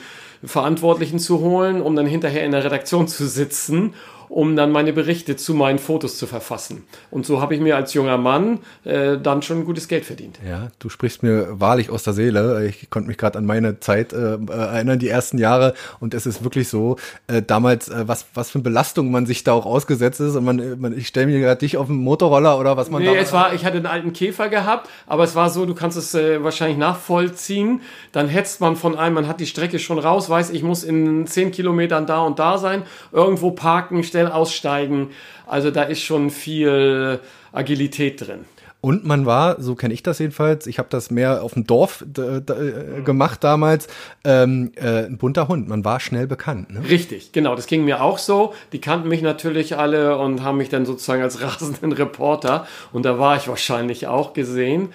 Verantwortlichen 0.46 1.20
zu 1.20 1.42
holen, 1.42 1.82
um 1.82 1.96
dann 1.96 2.06
hinterher 2.06 2.46
in 2.46 2.52
der 2.52 2.64
Redaktion 2.64 3.10
zu 3.10 3.28
sitzen 3.28 3.94
um 4.30 4.56
dann 4.56 4.72
meine 4.72 4.94
Berichte 4.94 5.36
zu 5.36 5.54
meinen 5.54 5.80
Fotos 5.80 6.18
zu 6.18 6.28
verfassen. 6.28 6.84
Und 7.12 7.26
so 7.26 7.42
habe 7.42 7.56
ich 7.56 7.62
mir 7.62 7.76
als 7.76 7.94
junger 7.94 8.18
Mann 8.18 8.60
äh, 8.84 9.18
dann 9.18 9.42
schon 9.42 9.66
gutes 9.66 9.88
Geld 9.88 10.06
verdient. 10.06 10.40
Ja, 10.48 10.70
du 10.80 10.90
sprichst 10.90 11.24
mir 11.24 11.60
wahrlich 11.60 11.90
aus 11.90 12.04
der 12.04 12.14
Seele. 12.14 12.66
Ich 12.68 12.90
konnte 12.90 13.08
mich 13.08 13.18
gerade 13.18 13.38
an 13.38 13.46
meine 13.46 13.80
Zeit 13.80 14.14
äh, 14.14 14.38
erinnern, 14.50 15.00
die 15.00 15.10
ersten 15.10 15.38
Jahre. 15.38 15.74
Und 16.00 16.14
es 16.14 16.26
ist 16.26 16.44
wirklich 16.44 16.68
so, 16.68 16.98
äh, 17.28 17.42
damals, 17.42 17.90
äh, 17.90 18.08
was, 18.08 18.26
was 18.34 18.52
für 18.52 18.60
eine 18.60 18.64
Belastung 18.64 19.12
man 19.12 19.26
sich 19.26 19.44
da 19.44 19.54
auch 19.54 19.66
ausgesetzt 19.66 20.20
ist. 20.20 20.36
Und 20.36 20.46
man, 20.46 20.80
man 20.80 20.98
ich 20.98 21.08
stelle 21.08 21.28
mir 21.28 21.40
gerade 21.40 21.60
dich 21.60 21.78
auf 21.78 21.88
dem 21.88 21.98
Motorroller 21.98 22.60
oder 22.60 22.78
was 22.78 22.90
man 22.90 23.02
nee, 23.02 23.16
es 23.18 23.34
war, 23.34 23.54
ich 23.54 23.66
hatte 23.66 23.78
einen 23.78 23.86
alten 23.86 24.14
Käfer 24.14 24.50
gehabt, 24.50 24.90
aber 25.08 25.24
es 25.24 25.36
war 25.36 25.50
so, 25.50 25.66
du 25.66 25.76
kannst 25.76 25.98
es 25.98 26.14
äh, 26.14 26.44
wahrscheinlich 26.44 26.78
nachvollziehen. 26.78 27.82
Dann 28.12 28.28
hetzt 28.28 28.62
man 28.62 28.76
von 28.76 28.98
einem, 28.98 29.16
man 29.16 29.28
hat 29.28 29.40
die 29.40 29.46
Strecke 29.46 29.80
schon 29.80 30.00
raus, 30.00 30.30
weiß, 30.30 30.50
ich 30.52 30.64
muss 30.64 30.84
in 30.84 31.28
zehn 31.28 31.52
Kilometern 31.52 32.06
da 32.06 32.22
und 32.22 32.40
da 32.40 32.58
sein, 32.58 32.84
irgendwo 33.12 33.52
parken, 33.52 34.04
stellen 34.04 34.23
schnell 34.24 34.32
aussteigen. 34.32 35.10
Also 35.46 35.72
da 35.72 35.84
ist 35.84 36.02
schon 36.02 36.30
viel 36.30 37.20
Agilität 37.52 38.22
drin. 38.22 38.46
Und 38.82 39.06
man 39.06 39.26
war, 39.26 39.62
so 39.62 39.76
kenne 39.76 39.94
ich 39.94 40.04
das 40.04 40.20
jedenfalls, 40.20 40.68
ich 40.68 40.78
habe 40.78 40.90
das 40.92 41.10
mehr 41.10 41.42
auf 41.42 41.54
dem 41.54 41.66
Dorf 41.66 42.04
äh, 42.18 42.42
gemacht 43.02 43.42
damals, 43.42 43.88
ähm, 44.26 44.74
äh, 44.76 45.06
ein 45.06 45.18
bunter 45.18 45.48
Hund. 45.48 45.70
Man 45.70 45.86
war 45.86 46.02
schnell 46.02 46.28
bekannt. 46.28 46.70
Ne? 46.74 46.82
Richtig, 46.90 47.32
genau. 47.32 47.56
Das 47.56 47.68
ging 47.68 47.86
mir 47.86 48.02
auch 48.02 48.18
so. 48.18 48.54
Die 48.74 48.82
kannten 48.82 49.08
mich 49.08 49.22
natürlich 49.22 49.78
alle 49.78 50.18
und 50.18 50.44
haben 50.44 50.58
mich 50.58 50.68
dann 50.68 50.86
sozusagen 50.86 51.22
als 51.22 51.42
rasenden 51.42 51.94
Reporter. 51.94 52.68
Und 52.92 53.06
da 53.06 53.18
war 53.18 53.38
ich 53.38 53.48
wahrscheinlich 53.48 54.08
auch 54.08 54.34
gesehen. 54.34 54.90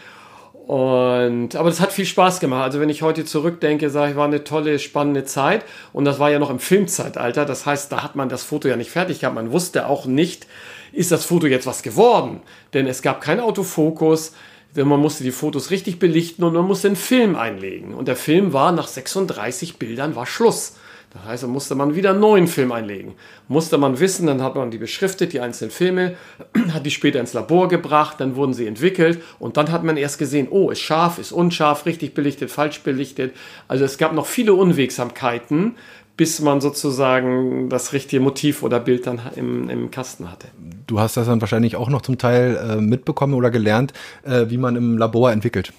Und, 0.68 1.56
aber 1.56 1.70
das 1.70 1.80
hat 1.80 1.92
viel 1.92 2.04
Spaß 2.04 2.40
gemacht. 2.40 2.62
Also 2.62 2.78
wenn 2.78 2.90
ich 2.90 3.00
heute 3.00 3.25
zurückdenke, 3.25 3.88
sage 3.88 4.10
ich, 4.10 4.16
war 4.18 4.26
eine 4.26 4.44
tolle, 4.44 4.78
spannende 4.78 5.25
Zeit. 5.25 5.64
Und 5.94 6.04
das 6.04 6.18
war 6.18 6.30
ja 6.30 6.38
noch 6.38 6.50
im 6.50 6.58
Filmzeitalter. 6.58 7.46
Das 7.46 7.64
heißt, 7.64 7.90
da 7.90 8.02
hat 8.02 8.16
man 8.16 8.28
das 8.28 8.42
Foto 8.42 8.68
ja 8.68 8.76
nicht 8.76 8.90
fertig 8.90 9.20
gehabt. 9.20 9.34
Man 9.34 9.50
wusste 9.50 9.87
auch 9.87 10.04
nicht, 10.04 10.46
ist 10.92 11.10
das 11.10 11.25
Foto 11.25 11.46
jetzt 11.46 11.66
was 11.66 11.82
geworden? 11.82 12.42
Denn 12.75 12.87
es 12.87 13.00
gab 13.00 13.22
keinen 13.22 13.40
Autofokus. 13.40 14.34
Denn 14.76 14.87
man 14.87 15.00
musste 15.00 15.25
die 15.25 15.30
Fotos 15.30 15.70
richtig 15.70 15.98
belichten 15.98 16.44
und 16.44 16.52
man 16.52 16.66
musste 16.66 16.88
einen 16.88 16.96
Film 16.96 17.34
einlegen. 17.34 17.94
Und 17.94 18.06
der 18.06 18.16
Film 18.16 18.52
war 18.52 18.70
nach 18.70 18.88
36 18.88 19.78
Bildern 19.78 20.16
war 20.16 20.26
Schluss. 20.26 20.76
Das 21.10 21.24
heißt, 21.24 21.42
da 21.44 21.46
musste 21.46 21.74
man 21.74 21.94
wieder 21.94 22.10
einen 22.10 22.20
neuen 22.20 22.46
Film 22.46 22.70
einlegen. 22.70 23.14
Musste 23.48 23.78
man 23.78 23.98
wissen, 23.98 24.26
dann 24.26 24.42
hat 24.42 24.56
man 24.56 24.70
die 24.70 24.76
beschriftet, 24.76 25.32
die 25.32 25.40
einzelnen 25.40 25.70
Filme, 25.70 26.16
hat 26.72 26.84
die 26.84 26.90
später 26.90 27.18
ins 27.18 27.32
Labor 27.32 27.68
gebracht, 27.68 28.16
dann 28.18 28.36
wurden 28.36 28.52
sie 28.52 28.66
entwickelt 28.66 29.22
und 29.38 29.56
dann 29.56 29.72
hat 29.72 29.84
man 29.84 29.96
erst 29.96 30.18
gesehen, 30.18 30.48
oh, 30.50 30.70
ist 30.70 30.80
scharf, 30.80 31.18
ist 31.18 31.32
unscharf, 31.32 31.86
richtig 31.86 32.12
belichtet, 32.12 32.50
falsch 32.50 32.80
belichtet. 32.80 33.34
Also 33.68 33.84
es 33.84 33.96
gab 33.96 34.12
noch 34.12 34.26
viele 34.26 34.52
Unwegsamkeiten, 34.52 35.76
bis 36.18 36.40
man 36.40 36.60
sozusagen 36.60 37.70
das 37.70 37.92
richtige 37.94 38.20
Motiv 38.20 38.62
oder 38.62 38.80
Bild 38.80 39.06
dann 39.06 39.20
im, 39.36 39.70
im 39.70 39.90
Kasten 39.90 40.30
hatte. 40.30 40.48
Du 40.86 41.00
hast 41.00 41.16
das 41.16 41.26
dann 41.26 41.40
wahrscheinlich 41.40 41.76
auch 41.76 41.88
noch 41.88 42.02
zum 42.02 42.18
Teil 42.18 42.56
äh, 42.56 42.80
mitbekommen 42.80 43.34
oder 43.34 43.50
gelernt, 43.50 43.94
äh, 44.24 44.46
wie 44.48 44.58
man 44.58 44.76
im 44.76 44.98
Labor 44.98 45.32
entwickelt. 45.32 45.72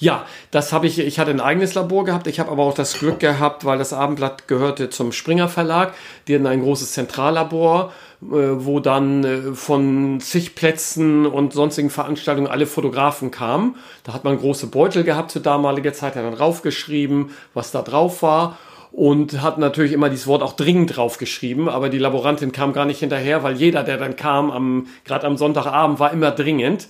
Ja, 0.00 0.24
das 0.50 0.72
habe 0.72 0.86
ich, 0.86 0.98
ich 0.98 1.18
hatte 1.18 1.30
ein 1.30 1.42
eigenes 1.42 1.74
Labor 1.74 2.06
gehabt. 2.06 2.26
Ich 2.26 2.40
habe 2.40 2.50
aber 2.50 2.62
auch 2.62 2.72
das 2.72 2.98
Glück 2.98 3.20
gehabt, 3.20 3.66
weil 3.66 3.76
das 3.76 3.92
Abendblatt 3.92 4.48
gehörte 4.48 4.88
zum 4.88 5.12
Springer 5.12 5.46
Verlag. 5.46 5.92
Die 6.26 6.34
hatten 6.34 6.46
ein 6.46 6.62
großes 6.62 6.92
Zentrallabor, 6.92 7.92
äh, 8.22 8.26
wo 8.30 8.80
dann 8.80 9.24
äh, 9.24 9.54
von 9.54 10.18
zig 10.20 10.54
Plätzen 10.54 11.26
und 11.26 11.52
sonstigen 11.52 11.90
Veranstaltungen 11.90 12.50
alle 12.50 12.66
Fotografen 12.66 13.30
kamen. 13.30 13.76
Da 14.02 14.14
hat 14.14 14.24
man 14.24 14.38
große 14.38 14.68
Beutel 14.68 15.04
gehabt 15.04 15.32
zur 15.32 15.42
damaligen 15.42 15.92
Zeit, 15.92 16.16
hat 16.16 16.24
dann 16.24 16.34
draufgeschrieben, 16.34 17.32
was 17.52 17.70
da 17.70 17.82
drauf 17.82 18.22
war 18.22 18.56
und 18.92 19.42
hat 19.42 19.58
natürlich 19.58 19.92
immer 19.92 20.08
dieses 20.08 20.26
Wort 20.26 20.42
auch 20.42 20.54
dringend 20.54 20.96
draufgeschrieben, 20.96 21.68
aber 21.68 21.90
die 21.90 21.98
Laborantin 21.98 22.52
kam 22.52 22.72
gar 22.72 22.86
nicht 22.86 23.00
hinterher, 23.00 23.42
weil 23.42 23.54
jeder, 23.56 23.84
der 23.84 23.98
dann 23.98 24.16
kam, 24.16 24.50
am, 24.50 24.86
gerade 25.04 25.26
am 25.26 25.36
Sonntagabend, 25.36 26.00
war 26.00 26.12
immer 26.12 26.30
dringend. 26.30 26.88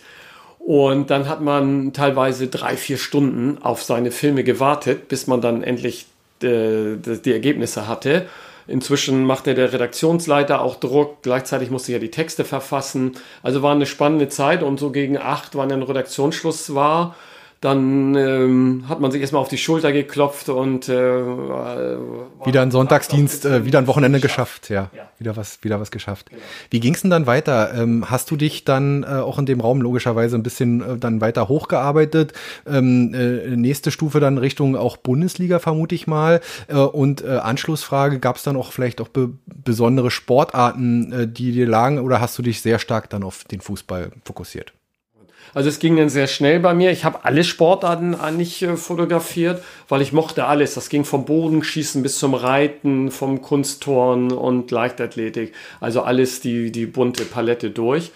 Und 0.64 1.10
dann 1.10 1.28
hat 1.28 1.40
man 1.40 1.92
teilweise 1.92 2.46
drei, 2.46 2.76
vier 2.76 2.98
Stunden 2.98 3.58
auf 3.62 3.82
seine 3.82 4.10
Filme 4.10 4.44
gewartet, 4.44 5.08
bis 5.08 5.26
man 5.26 5.40
dann 5.40 5.62
endlich 5.62 6.06
äh, 6.42 6.96
die 6.96 7.32
Ergebnisse 7.32 7.88
hatte. 7.88 8.26
Inzwischen 8.66 9.24
machte 9.24 9.54
der 9.54 9.72
Redaktionsleiter 9.72 10.60
auch 10.60 10.76
Druck. 10.76 11.22
Gleichzeitig 11.22 11.70
musste 11.70 11.90
ich 11.90 11.94
ja 11.94 11.98
die 11.98 12.12
Texte 12.12 12.44
verfassen. 12.44 13.16
Also 13.42 13.62
war 13.62 13.74
eine 13.74 13.86
spannende 13.86 14.28
Zeit 14.28 14.62
und 14.62 14.78
so 14.78 14.90
gegen 14.90 15.18
acht, 15.18 15.56
wann 15.56 15.72
ein 15.72 15.82
Redaktionsschluss 15.82 16.72
war, 16.74 17.16
dann 17.60 18.14
ähm, 18.14 18.84
hat 18.88 19.00
man 19.00 19.10
sich 19.10 19.20
erstmal 19.20 19.42
auf 19.42 19.48
die 19.48 19.58
Schulter 19.58 19.92
geklopft 19.92 20.48
und 20.48 20.88
äh, 20.88 21.24
wieder 22.44 22.62
ein 22.62 22.70
Sonntagsdienst, 22.70 23.44
äh, 23.44 23.66
wieder 23.66 23.78
ein 23.78 23.86
Wochenende 23.86 24.18
geschafft, 24.18 24.62
geschafft. 24.62 24.70
Ja. 24.70 24.90
ja. 24.96 25.10
wieder 25.18 25.36
was, 25.36 25.62
wieder 25.62 25.78
was 25.78 25.90
geschafft. 25.90 26.30
Genau. 26.30 26.42
Wie 26.70 26.80
ging's 26.80 27.02
denn 27.02 27.10
dann 27.10 27.26
weiter? 27.26 27.74
Ähm, 27.74 28.10
hast 28.10 28.30
du 28.30 28.36
dich 28.36 28.64
dann 28.64 29.02
äh, 29.02 29.06
auch 29.06 29.38
in 29.38 29.46
dem 29.46 29.60
Raum 29.60 29.82
logischerweise 29.82 30.36
ein 30.36 30.42
bisschen 30.42 30.80
äh, 30.80 30.96
dann 30.96 31.20
weiter 31.20 31.48
hochgearbeitet? 31.48 32.32
Ähm, 32.66 33.12
äh, 33.14 33.56
nächste 33.56 33.90
Stufe 33.90 34.20
dann 34.20 34.38
Richtung 34.38 34.76
auch 34.76 34.96
Bundesliga 34.96 35.58
vermute 35.58 35.94
ich 35.94 36.06
mal. 36.06 36.40
Äh, 36.68 36.76
und 36.76 37.22
äh, 37.22 37.28
Anschlussfrage: 37.28 38.20
Gab's 38.20 38.42
dann 38.42 38.56
auch 38.56 38.72
vielleicht 38.72 39.00
auch 39.00 39.08
be 39.08 39.30
besondere 39.46 40.10
Sportarten, 40.10 41.12
äh, 41.12 41.28
die 41.28 41.52
dir 41.52 41.66
lagen, 41.66 41.98
oder 41.98 42.20
hast 42.20 42.38
du 42.38 42.42
dich 42.42 42.62
sehr 42.62 42.78
stark 42.78 43.10
dann 43.10 43.22
auf 43.22 43.44
den 43.44 43.60
Fußball 43.60 44.12
fokussiert? 44.24 44.72
Also 45.54 45.68
es 45.68 45.78
ging 45.78 45.96
dann 45.96 46.08
sehr 46.08 46.26
schnell 46.26 46.60
bei 46.60 46.74
mir. 46.74 46.90
Ich 46.90 47.04
habe 47.04 47.24
alle 47.24 47.44
Sportarten 47.44 48.14
eigentlich 48.14 48.62
äh, 48.62 48.76
fotografiert, 48.76 49.62
weil 49.88 50.02
ich 50.02 50.12
mochte 50.12 50.46
alles. 50.46 50.74
Das 50.74 50.88
ging 50.88 51.04
vom 51.04 51.24
Bodenschießen 51.24 52.02
bis 52.02 52.18
zum 52.18 52.34
Reiten, 52.34 53.10
vom 53.10 53.42
Kunstturnen 53.42 54.32
und 54.32 54.70
Leichtathletik. 54.70 55.52
Also 55.80 56.02
alles 56.02 56.40
die, 56.40 56.70
die 56.70 56.86
bunte 56.86 57.24
Palette 57.24 57.70
durch. 57.70 58.12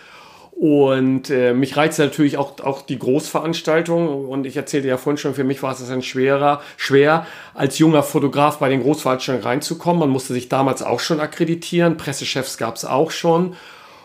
Und 0.56 1.30
äh, 1.30 1.52
mich 1.52 1.76
reizt 1.76 1.98
natürlich 1.98 2.36
auch, 2.38 2.60
auch 2.60 2.82
die 2.82 2.98
Großveranstaltung. 2.98 4.26
Und 4.28 4.46
ich 4.46 4.56
erzählte 4.56 4.86
ja 4.86 4.96
vorhin 4.96 5.18
schon, 5.18 5.34
für 5.34 5.42
mich 5.42 5.62
war 5.64 5.72
es 5.72 5.86
dann 5.86 6.02
schwerer, 6.02 6.62
schwer, 6.76 7.26
als 7.54 7.78
junger 7.78 8.04
Fotograf 8.04 8.58
bei 8.58 8.68
den 8.68 8.82
Großveranstaltungen 8.82 9.46
reinzukommen. 9.46 10.00
Man 10.00 10.10
musste 10.10 10.32
sich 10.32 10.48
damals 10.48 10.82
auch 10.82 11.00
schon 11.00 11.18
akkreditieren. 11.18 11.96
Pressechefs 11.96 12.56
gab 12.56 12.76
es 12.76 12.84
auch 12.84 13.10
schon. 13.10 13.56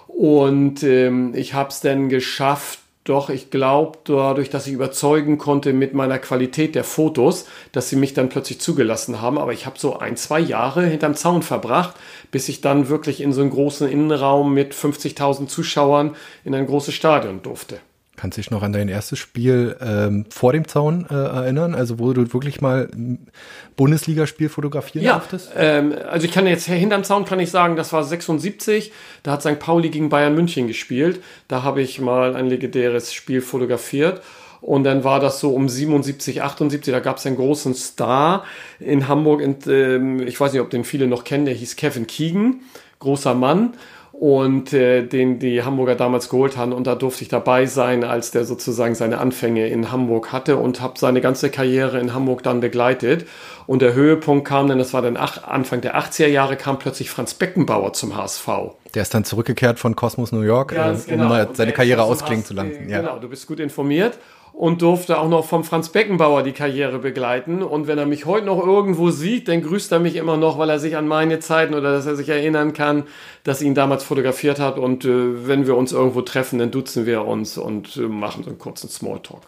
Und 0.08 0.82
ähm, 0.82 1.36
ich 1.36 1.54
habe 1.54 1.70
es 1.70 1.82
dann 1.82 2.10
geschafft, 2.10 2.80
doch 3.10 3.30
ich 3.30 3.50
glaube, 3.50 3.98
dadurch, 4.04 4.50
dass 4.50 4.68
ich 4.68 4.74
überzeugen 4.74 5.38
konnte 5.38 5.74
mit 5.74 5.94
meiner 5.94 6.20
Qualität 6.20 6.76
der 6.76 6.84
Fotos, 6.84 7.46
dass 7.72 7.90
sie 7.90 7.96
mich 7.96 8.14
dann 8.14 8.30
plötzlich 8.30 8.62
zugelassen 8.62 9.20
haben. 9.20 9.38
Aber 9.38 9.52
ich 9.52 9.66
habe 9.66 9.80
so 9.80 9.98
ein, 9.98 10.16
zwei 10.16 10.40
Jahre 10.40 10.86
hinterm 10.86 11.16
Zaun 11.16 11.42
verbracht, 11.42 11.96
bis 12.32 12.50
ich 12.50 12.62
dann 12.62 12.90
wirklich 12.90 13.22
in 13.22 13.34
so 13.34 13.42
einen 13.42 13.50
großen 13.50 13.90
Innenraum 13.90 14.54
mit 14.54 14.74
50.000 14.74 15.48
Zuschauern 15.48 16.16
in 16.44 16.54
ein 16.54 16.68
großes 16.68 16.94
Stadion 16.94 17.42
durfte. 17.42 17.80
Kannst 18.20 18.38
du 18.38 18.42
dich 18.42 18.52
noch 18.52 18.64
an 18.64 18.74
dein 18.74 18.90
erstes 18.90 19.18
Spiel 19.18 19.78
ähm, 19.80 20.26
vor 20.30 20.52
dem 20.52 20.68
Zaun 20.68 21.06
äh, 21.10 21.14
erinnern? 21.14 21.74
Also 21.74 22.00
wo 22.00 22.12
du 22.12 22.34
wirklich 22.34 22.60
mal 22.60 22.90
ein 22.94 23.30
Bundesligaspiel 23.78 24.50
fotografieren 24.50 25.06
ja, 25.06 25.20
durftest? 25.20 25.52
Ähm, 25.56 25.96
also 26.06 26.26
ich 26.26 26.34
kann 26.34 26.46
jetzt 26.46 26.66
hinterm 26.66 27.06
Zaun 27.06 27.24
kann 27.24 27.40
ich 27.40 27.50
sagen, 27.50 27.78
das 27.78 27.94
war 27.94 28.04
76. 28.04 28.92
Da 29.24 29.32
hat 29.32 29.42
St. 29.42 29.58
Pauli 29.58 29.90
gegen 29.90 30.10
Bayern 30.10 30.36
München 30.36 30.68
gespielt. 30.68 31.22
Da 31.48 31.64
habe 31.64 31.82
ich 31.82 32.02
mal 32.02 32.36
ein 32.36 32.48
legendäres 32.48 33.14
Spiel 33.14 33.40
fotografiert. 33.40 34.22
Und 34.60 34.84
dann 34.84 35.06
war 35.06 35.22
das 35.22 35.40
so 35.40 35.52
um 35.52 35.70
77, 35.70 36.42
78, 36.42 36.92
da 36.92 37.00
gab 37.00 37.20
es 37.20 37.26
einen 37.26 37.38
großen 37.38 37.74
Star 37.74 38.44
in 38.82 39.08
Hamburg. 39.08 39.42
Und, 39.42 39.66
ähm, 39.68 40.28
ich 40.28 40.38
weiß 40.38 40.52
nicht, 40.52 40.62
ob 40.62 40.70
den 40.70 40.84
viele 40.84 41.08
noch 41.08 41.24
kennen, 41.24 41.46
der 41.46 41.54
hieß 41.54 41.78
Kevin 41.78 42.06
Keegan, 42.06 42.60
großer 43.00 43.34
Mann 43.34 43.76
und 44.20 44.74
äh, 44.74 45.02
den 45.02 45.40
die 45.40 45.64
Hamburger 45.64 45.96
damals 45.96 46.28
geholt 46.28 46.58
haben. 46.58 46.74
Und 46.74 46.88
da 46.88 46.96
durfte 46.96 47.24
ich 47.24 47.30
dabei 47.30 47.66
sein, 47.68 48.04
als 48.04 48.32
der 48.32 48.44
sozusagen 48.44 48.94
seine 48.94 49.20
Anfänge 49.20 49.68
in 49.70 49.94
Hamburg 49.94 50.34
hatte 50.34 50.58
und 50.58 50.82
habe 50.82 51.00
seine 51.00 51.22
ganze 51.22 51.50
Karriere 51.50 52.00
in 52.00 52.14
Hamburg 52.14 52.44
dann 52.44 52.60
begleitet. 52.60 53.26
Und 53.66 53.82
der 53.82 53.94
Höhepunkt 53.94 54.46
kam 54.46 54.68
dann, 54.68 54.78
das 54.78 54.94
war 54.94 55.02
dann 55.02 55.16
ach, 55.16 55.46
Anfang 55.46 55.80
der 55.80 55.98
80er 55.98 56.28
Jahre, 56.28 56.58
kam 56.58 56.80
plötzlich 56.80 57.10
Franz 57.10 57.34
Beckenbauer 57.34 57.94
zum 57.94 58.18
HSV. 58.18 58.48
Der 58.94 59.04
ist 59.04 59.14
dann 59.14 59.24
zurückgekehrt 59.24 59.80
von 59.80 59.96
Cosmos 59.96 60.34
New 60.34 60.42
York, 60.42 60.74
äh, 60.74 60.92
um 60.92 61.06
genau. 61.06 61.54
seine 61.54 61.72
Karriere 61.72 62.04
ausklingen 62.04 62.44
zu 62.44 62.54
lassen. 62.54 62.90
Ja. 62.90 63.00
Genau, 63.00 63.20
du 63.20 63.30
bist 63.30 63.48
gut 63.48 63.62
informiert 63.62 64.20
und 64.60 64.82
durfte 64.82 65.18
auch 65.18 65.30
noch 65.30 65.46
vom 65.46 65.64
Franz 65.64 65.88
Beckenbauer 65.88 66.44
die 66.44 66.52
Karriere 66.52 67.00
begleiten. 67.00 67.64
Und 67.64 67.88
wenn 67.88 67.98
er 67.98 68.06
mich 68.06 68.26
heute 68.26 68.46
noch 68.46 68.60
irgendwo 68.60 69.10
sieht, 69.10 69.48
dann 69.48 69.62
grüßt 69.62 69.90
er 69.94 70.00
mich 70.00 70.18
immer 70.18 70.36
noch, 70.36 70.60
weil 70.60 70.70
er 70.70 70.80
sich 70.80 70.98
an 70.98 71.08
meine 71.08 71.40
Zeiten 71.40 71.74
oder 71.74 71.94
dass 71.94 72.06
er 72.06 72.18
sich 72.18 72.28
erinnern 72.28 72.74
kann, 72.74 73.04
dass 73.46 73.62
ihn 73.62 73.74
damals 73.74 74.04
fotografiert 74.04 74.60
hat. 74.60 74.78
Und 74.78 75.06
äh, 75.06 75.48
wenn 75.48 75.66
wir 75.66 75.78
uns 75.78 75.94
irgendwo 75.94 76.24
treffen, 76.24 76.60
dann 76.60 76.72
duzen 76.72 77.06
wir 77.06 77.24
uns 77.26 77.58
und 77.58 77.96
äh, 77.96 78.02
machen 78.02 78.44
so 78.44 78.50
einen 78.50 78.60
kurzen 78.60 78.90
Smalltalk. 78.90 79.44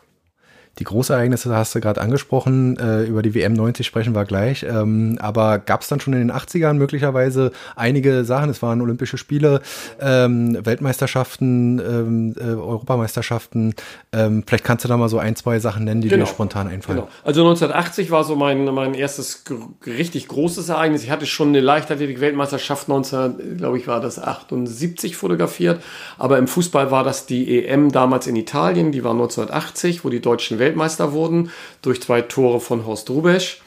Die 0.80 0.86
Großereignisse 0.86 1.54
hast 1.54 1.76
du 1.76 1.82
gerade 1.82 2.00
angesprochen, 2.00 2.78
äh, 2.78 3.04
über 3.04 3.22
die 3.22 3.36
WM 3.36 3.54
90 3.54 3.86
sprechen 3.86 4.16
wir 4.16 4.24
gleich. 4.24 4.64
Ähm, 4.64 5.18
aber 5.20 5.60
gab 5.60 5.82
es 5.82 5.90
dann 5.90 6.00
schon 6.00 6.14
in 6.14 6.20
den 6.20 6.32
80ern 6.32 6.76
möglicherweise 6.76 7.52
einige 7.76 8.24
Sachen? 8.24 8.50
Es 8.50 8.62
waren 8.62 8.82
Olympische 8.82 9.18
Spiele, 9.18 9.62
ähm, 10.00 10.58
Weltmeisterschaften, 10.66 11.80
ähm, 11.80 12.36
äh, 12.40 12.54
Europameisterschaften. 12.54 13.76
Ähm, 14.14 14.44
vielleicht 14.48 14.64
kannst 14.64 14.86
du 14.86 14.88
da 14.88 14.96
mal 14.96 15.10
so 15.10 15.20
ein, 15.20 15.36
zwei 15.36 15.60
Sachen 15.60 15.84
nennen, 15.84 16.00
die 16.00 16.08
genau. 16.08 16.24
dir 16.24 16.32
spontan 16.32 16.70
einfallen. 16.70 17.00
Genau. 17.00 17.10
Also 17.26 17.42
1980 17.42 18.10
war 18.10 18.24
so 18.24 18.38
mein, 18.38 18.64
mein 18.64 18.94
erstes 18.94 19.44
richtig 19.86 20.30
großes 20.30 20.70
Ereignis. 20.70 21.04
Ich 21.04 21.12
hatte 21.12 21.26
schon 21.26 21.50
eine 21.50 21.60
Leichtathletik-Weltmeisterschaft 21.60 22.88
19, 22.88 23.58
glaube 23.58 23.78
ich, 23.78 23.88
war 23.88 24.00
das 24.00 24.20
78 24.20 25.18
fotografiert. 25.18 25.84
Aber 26.18 26.38
im 26.38 26.48
Fußball 26.48 26.92
war 26.92 27.04
das 27.04 27.26
die 27.26 27.66
EM 27.66 27.92
damals 27.92 28.26
in 28.26 28.38
Italien, 28.38 28.94
die 28.94 29.04
war 29.04 29.12
1980, 29.12 30.06
wo 30.06 30.10
die 30.10 30.22
Deutschen 30.22 30.61
Weltmeister 30.62 31.12
wurden, 31.12 31.52
durch 31.82 32.02
zwei 32.02 32.22
Tore 32.22 32.62
von 32.62 32.86
Horst 32.86 33.10
Rubesch. 33.10 33.62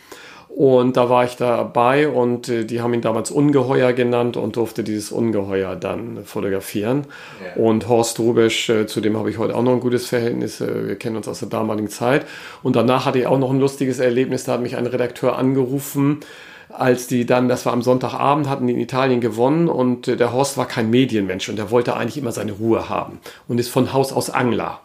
Und 0.55 0.97
da 0.97 1.11
war 1.11 1.25
ich 1.25 1.35
dabei 1.35 2.09
und 2.09 2.49
äh, 2.49 2.65
die 2.65 2.81
haben 2.81 2.95
ihn 2.95 3.01
damals 3.01 3.33
Ungeheuer 3.33 3.93
genannt 3.93 4.37
und 4.37 4.55
durfte 4.55 4.85
dieses 4.85 5.11
Ungeheuer 5.11 5.75
dann 5.75 6.25
fotografieren. 6.25 7.07
Ja. 7.45 7.61
Und 7.61 7.89
Horst 7.89 8.21
Rubesch, 8.21 8.71
äh, 8.71 8.87
zu 8.87 9.01
dem 9.01 9.17
habe 9.17 9.31
ich 9.31 9.39
heute 9.39 9.57
auch 9.57 9.65
noch 9.65 9.73
ein 9.73 9.81
gutes 9.81 10.07
Verhältnis. 10.07 10.61
Äh, 10.61 10.87
wir 10.87 10.97
kennen 10.97 11.17
uns 11.17 11.27
aus 11.27 11.41
der 11.41 11.49
damaligen 11.49 11.89
Zeit. 11.89 12.25
Und 12.63 12.77
danach 12.77 13.05
hatte 13.05 13.19
ich 13.19 13.27
auch 13.27 13.39
noch 13.39 13.51
ein 13.51 13.59
lustiges 13.59 13.99
Erlebnis. 13.99 14.45
Da 14.45 14.53
hat 14.53 14.63
mich 14.63 14.77
ein 14.77 14.87
Redakteur 14.87 15.37
angerufen, 15.37 16.21
als 16.69 17.09
die 17.09 17.27
dann, 17.27 17.49
das 17.49 17.67
war 17.67 17.73
am 17.73 17.83
Sonntagabend, 17.83 18.49
hatten 18.49 18.69
die 18.69 18.75
in 18.75 18.81
Italien 18.81 19.21
gewonnen 19.21 19.69
und 19.69 20.07
der 20.07 20.33
Horst 20.33 20.57
war 20.57 20.67
kein 20.67 20.89
Medienmensch 20.89 21.49
und 21.49 21.57
der 21.57 21.71
wollte 21.71 21.97
eigentlich 21.97 22.17
immer 22.17 22.33
seine 22.33 22.53
Ruhe 22.53 22.89
haben 22.89 23.19
und 23.49 23.59
ist 23.59 23.71
von 23.71 23.93
Haus 23.93 24.13
aus 24.13 24.31
Angler. 24.31 24.81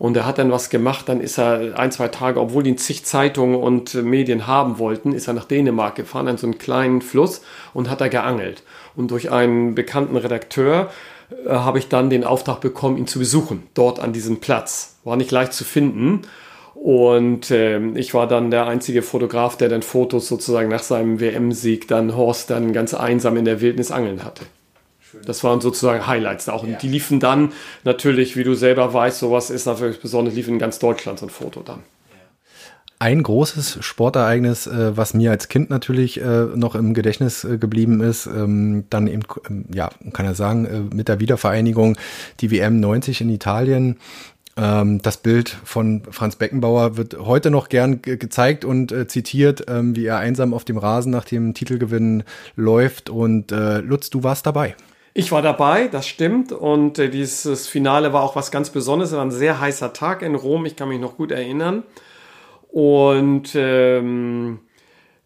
Und 0.00 0.16
er 0.16 0.24
hat 0.24 0.38
dann 0.38 0.50
was 0.50 0.70
gemacht, 0.70 1.10
dann 1.10 1.20
ist 1.20 1.38
er 1.38 1.78
ein, 1.78 1.92
zwei 1.92 2.08
Tage, 2.08 2.40
obwohl 2.40 2.66
ihn 2.66 2.78
zig 2.78 3.04
Zeitungen 3.04 3.54
und 3.54 3.92
Medien 3.92 4.46
haben 4.46 4.78
wollten, 4.78 5.12
ist 5.12 5.28
er 5.28 5.34
nach 5.34 5.44
Dänemark 5.44 5.94
gefahren, 5.94 6.26
an 6.26 6.38
so 6.38 6.46
einen 6.46 6.56
kleinen 6.56 7.02
Fluss 7.02 7.42
und 7.74 7.90
hat 7.90 8.00
da 8.00 8.08
geangelt. 8.08 8.62
Und 8.96 9.10
durch 9.10 9.30
einen 9.30 9.74
bekannten 9.74 10.16
Redakteur 10.16 10.88
äh, 11.44 11.50
habe 11.50 11.78
ich 11.78 11.88
dann 11.88 12.08
den 12.08 12.24
Auftrag 12.24 12.62
bekommen, 12.62 12.96
ihn 12.96 13.06
zu 13.06 13.18
besuchen, 13.18 13.64
dort 13.74 14.00
an 14.00 14.14
diesem 14.14 14.40
Platz. 14.40 14.96
War 15.04 15.16
nicht 15.16 15.30
leicht 15.32 15.52
zu 15.52 15.64
finden. 15.64 16.22
Und 16.72 17.50
äh, 17.50 17.78
ich 17.90 18.14
war 18.14 18.26
dann 18.26 18.50
der 18.50 18.66
einzige 18.66 19.02
Fotograf, 19.02 19.58
der 19.58 19.68
dann 19.68 19.82
Fotos 19.82 20.28
sozusagen 20.28 20.70
nach 20.70 20.82
seinem 20.82 21.20
WM-Sieg 21.20 21.88
dann 21.88 22.16
Horst 22.16 22.48
dann 22.48 22.72
ganz 22.72 22.94
einsam 22.94 23.36
in 23.36 23.44
der 23.44 23.60
Wildnis 23.60 23.90
angeln 23.90 24.24
hatte. 24.24 24.46
Das 25.24 25.44
waren 25.44 25.60
sozusagen 25.60 26.06
Highlights 26.06 26.48
auch. 26.48 26.62
Und 26.62 26.70
ja. 26.70 26.78
die 26.78 26.88
liefen 26.88 27.20
dann 27.20 27.52
natürlich, 27.84 28.36
wie 28.36 28.44
du 28.44 28.54
selber 28.54 28.92
weißt, 28.92 29.18
sowas 29.18 29.50
ist 29.50 29.66
natürlich 29.66 30.00
besonders, 30.00 30.34
liefen 30.34 30.54
in 30.54 30.58
ganz 30.58 30.78
Deutschland 30.78 31.18
so 31.18 31.26
ein 31.26 31.30
Foto 31.30 31.60
dann. 31.60 31.80
Ein 33.02 33.22
großes 33.22 33.78
Sportereignis, 33.80 34.66
äh, 34.66 34.94
was 34.94 35.14
mir 35.14 35.30
als 35.30 35.48
Kind 35.48 35.70
natürlich 35.70 36.20
äh, 36.20 36.44
noch 36.54 36.74
im 36.74 36.92
Gedächtnis 36.92 37.44
äh, 37.44 37.56
geblieben 37.56 38.02
ist, 38.02 38.26
ähm, 38.26 38.84
dann 38.90 39.06
eben, 39.06 39.22
ähm, 39.48 39.64
ja, 39.72 39.88
kann 40.12 40.26
er 40.26 40.34
sagen, 40.34 40.90
mit 40.92 41.08
der 41.08 41.18
Wiedervereinigung 41.18 41.96
die 42.40 42.50
WM 42.50 42.78
90 42.78 43.22
in 43.22 43.30
Italien. 43.30 43.96
Ähm, 44.60 45.00
das 45.00 45.16
Bild 45.16 45.48
von 45.64 46.02
Franz 46.10 46.36
Beckenbauer 46.36 46.98
wird 46.98 47.18
heute 47.18 47.50
noch 47.50 47.70
gern 47.70 48.02
ge 48.02 48.18
gezeigt 48.18 48.66
und 48.66 48.92
äh, 48.92 49.06
zitiert, 49.06 49.64
ähm, 49.68 49.96
wie 49.96 50.04
er 50.04 50.18
einsam 50.18 50.52
auf 50.52 50.66
dem 50.66 50.76
Rasen 50.76 51.10
nach 51.10 51.24
dem 51.24 51.54
Titelgewinn 51.54 52.24
läuft. 52.54 53.08
Und 53.08 53.50
äh, 53.50 53.78
Lutz, 53.78 54.10
du 54.10 54.22
warst 54.22 54.44
dabei. 54.44 54.76
Ich 55.12 55.32
war 55.32 55.42
dabei, 55.42 55.88
das 55.88 56.06
stimmt. 56.06 56.52
Und 56.52 56.98
äh, 56.98 57.08
dieses 57.08 57.66
Finale 57.66 58.12
war 58.12 58.22
auch 58.22 58.36
was 58.36 58.50
ganz 58.50 58.70
Besonderes. 58.70 59.10
Es 59.10 59.16
war 59.16 59.24
ein 59.24 59.30
sehr 59.30 59.60
heißer 59.60 59.92
Tag 59.92 60.22
in 60.22 60.34
Rom, 60.34 60.66
ich 60.66 60.76
kann 60.76 60.88
mich 60.88 61.00
noch 61.00 61.16
gut 61.16 61.32
erinnern. 61.32 61.82
Und 62.68 63.50
ähm, 63.54 64.60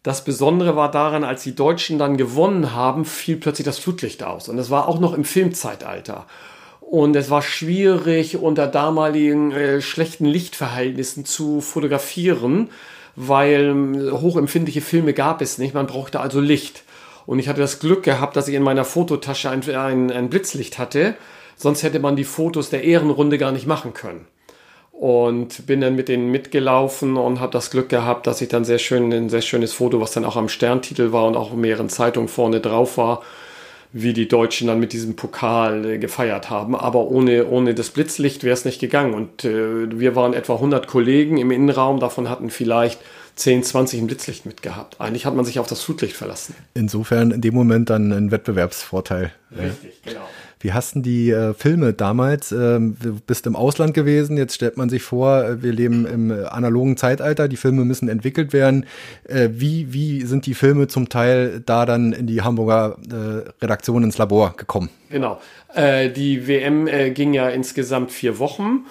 das 0.01 0.23
Besondere 0.23 0.75
war 0.75 0.89
daran, 0.89 1.23
als 1.23 1.43
die 1.43 1.55
Deutschen 1.55 1.99
dann 1.99 2.17
gewonnen 2.17 2.73
haben, 2.73 3.05
fiel 3.05 3.37
plötzlich 3.37 3.65
das 3.65 3.79
Flutlicht 3.79 4.23
aus. 4.23 4.49
Und 4.49 4.57
das 4.57 4.69
war 4.69 4.87
auch 4.87 4.99
noch 4.99 5.13
im 5.13 5.23
Filmzeitalter. 5.23 6.25
Und 6.79 7.15
es 7.15 7.29
war 7.29 7.41
schwierig, 7.41 8.37
unter 8.37 8.67
damaligen 8.67 9.51
äh, 9.51 9.81
schlechten 9.81 10.25
Lichtverhältnissen 10.25 11.25
zu 11.25 11.61
fotografieren, 11.61 12.69
weil 13.15 13.75
äh, 13.95 14.11
hochempfindliche 14.11 14.81
Filme 14.81 15.13
gab 15.13 15.41
es 15.41 15.57
nicht. 15.57 15.73
Man 15.73 15.87
brauchte 15.87 16.19
also 16.19 16.39
Licht. 16.39 16.83
Und 17.25 17.39
ich 17.39 17.47
hatte 17.47 17.61
das 17.61 17.79
Glück 17.79 18.03
gehabt, 18.03 18.35
dass 18.35 18.47
ich 18.47 18.55
in 18.55 18.63
meiner 18.63 18.85
Fototasche 18.85 19.49
ein, 19.49 19.67
ein, 19.69 20.11
ein 20.11 20.29
Blitzlicht 20.29 20.77
hatte. 20.77 21.15
Sonst 21.55 21.83
hätte 21.83 21.99
man 21.99 22.15
die 22.15 22.23
Fotos 22.23 22.69
der 22.69 22.83
Ehrenrunde 22.83 23.37
gar 23.37 23.51
nicht 23.51 23.67
machen 23.67 23.93
können. 23.93 24.27
Und 24.91 25.67
bin 25.67 25.81
dann 25.81 25.95
mit 25.95 26.07
denen 26.07 26.31
mitgelaufen 26.31 27.17
und 27.17 27.41
habe 27.41 27.51
das 27.51 27.69
Glück 27.69 27.89
gehabt, 27.89 28.27
dass 28.27 28.41
ich 28.41 28.47
dann 28.47 28.63
sehr 28.63 28.79
schön, 28.79 29.11
ein 29.11 29.29
sehr 29.29 29.41
schönes 29.41 29.73
Foto, 29.73 29.99
was 29.99 30.11
dann 30.11 30.23
auch 30.23 30.37
am 30.37 30.47
Sterntitel 30.47 31.11
war 31.11 31.25
und 31.25 31.35
auch 31.35 31.51
in 31.51 31.59
mehreren 31.59 31.89
Zeitungen 31.89 32.29
vorne 32.29 32.61
drauf 32.61 32.97
war, 32.97 33.21
wie 33.91 34.13
die 34.13 34.29
Deutschen 34.29 34.67
dann 34.67 34.79
mit 34.79 34.93
diesem 34.93 35.17
Pokal 35.17 35.85
äh, 35.85 35.97
gefeiert 35.97 36.49
haben. 36.49 36.75
Aber 36.75 37.07
ohne, 37.07 37.47
ohne 37.47 37.73
das 37.73 37.89
Blitzlicht 37.89 38.43
wäre 38.43 38.53
es 38.53 38.63
nicht 38.63 38.79
gegangen. 38.79 39.13
Und 39.13 39.43
äh, 39.43 39.99
wir 39.99 40.15
waren 40.15 40.33
etwa 40.33 40.55
100 40.55 40.87
Kollegen 40.87 41.37
im 41.37 41.51
Innenraum, 41.51 41.99
davon 41.99 42.29
hatten 42.29 42.49
vielleicht 42.49 42.99
10, 43.35 43.63
20 43.63 44.01
ein 44.01 44.07
Blitzlicht 44.07 44.45
mitgehabt. 44.45 45.01
Eigentlich 45.01 45.25
hat 45.25 45.35
man 45.35 45.45
sich 45.45 45.59
auf 45.59 45.67
das 45.67 45.81
Flutlicht 45.81 46.15
verlassen. 46.15 46.55
Insofern 46.73 47.31
in 47.31 47.41
dem 47.41 47.53
Moment 47.53 47.89
dann 47.89 48.11
ein 48.11 48.31
Wettbewerbsvorteil. 48.31 49.31
Richtig, 49.51 50.01
ja. 50.05 50.11
genau. 50.11 50.25
Wie 50.65 50.73
hast 50.73 50.95
denn 50.95 51.03
die 51.03 51.29
äh, 51.29 51.53
Filme 51.53 51.93
damals? 51.93 52.51
Ähm, 52.51 52.97
du 52.99 53.19
bist 53.19 53.45
im 53.45 53.55
Ausland 53.55 53.93
gewesen, 53.93 54.35
jetzt 54.35 54.55
stellt 54.55 54.77
man 54.77 54.89
sich 54.89 55.03
vor, 55.03 55.43
äh, 55.43 55.61
wir 55.61 55.73
leben 55.73 56.07
im 56.07 56.31
äh, 56.31 56.45
analogen 56.45 56.97
Zeitalter, 56.97 57.47
die 57.47 57.57
Filme 57.57 57.85
müssen 57.85 58.09
entwickelt 58.09 58.51
werden. 58.51 58.87
Äh, 59.25 59.49
wie, 59.51 59.93
wie 59.93 60.21
sind 60.21 60.45
die 60.45 60.55
Filme 60.55 60.87
zum 60.87 61.07
Teil 61.07 61.61
da 61.63 61.85
dann 61.85 62.13
in 62.13 62.25
die 62.25 62.41
Hamburger 62.41 62.97
äh, 63.11 63.47
Redaktion 63.61 64.03
ins 64.03 64.17
Labor 64.17 64.55
gekommen? 64.57 64.89
Genau. 65.11 65.39
Äh, 65.75 66.09
die 66.09 66.47
WM 66.47 66.89
ging 67.13 67.35
ja 67.35 67.49
insgesamt 67.49 68.11
vier 68.11 68.39
Wochen 68.39 68.85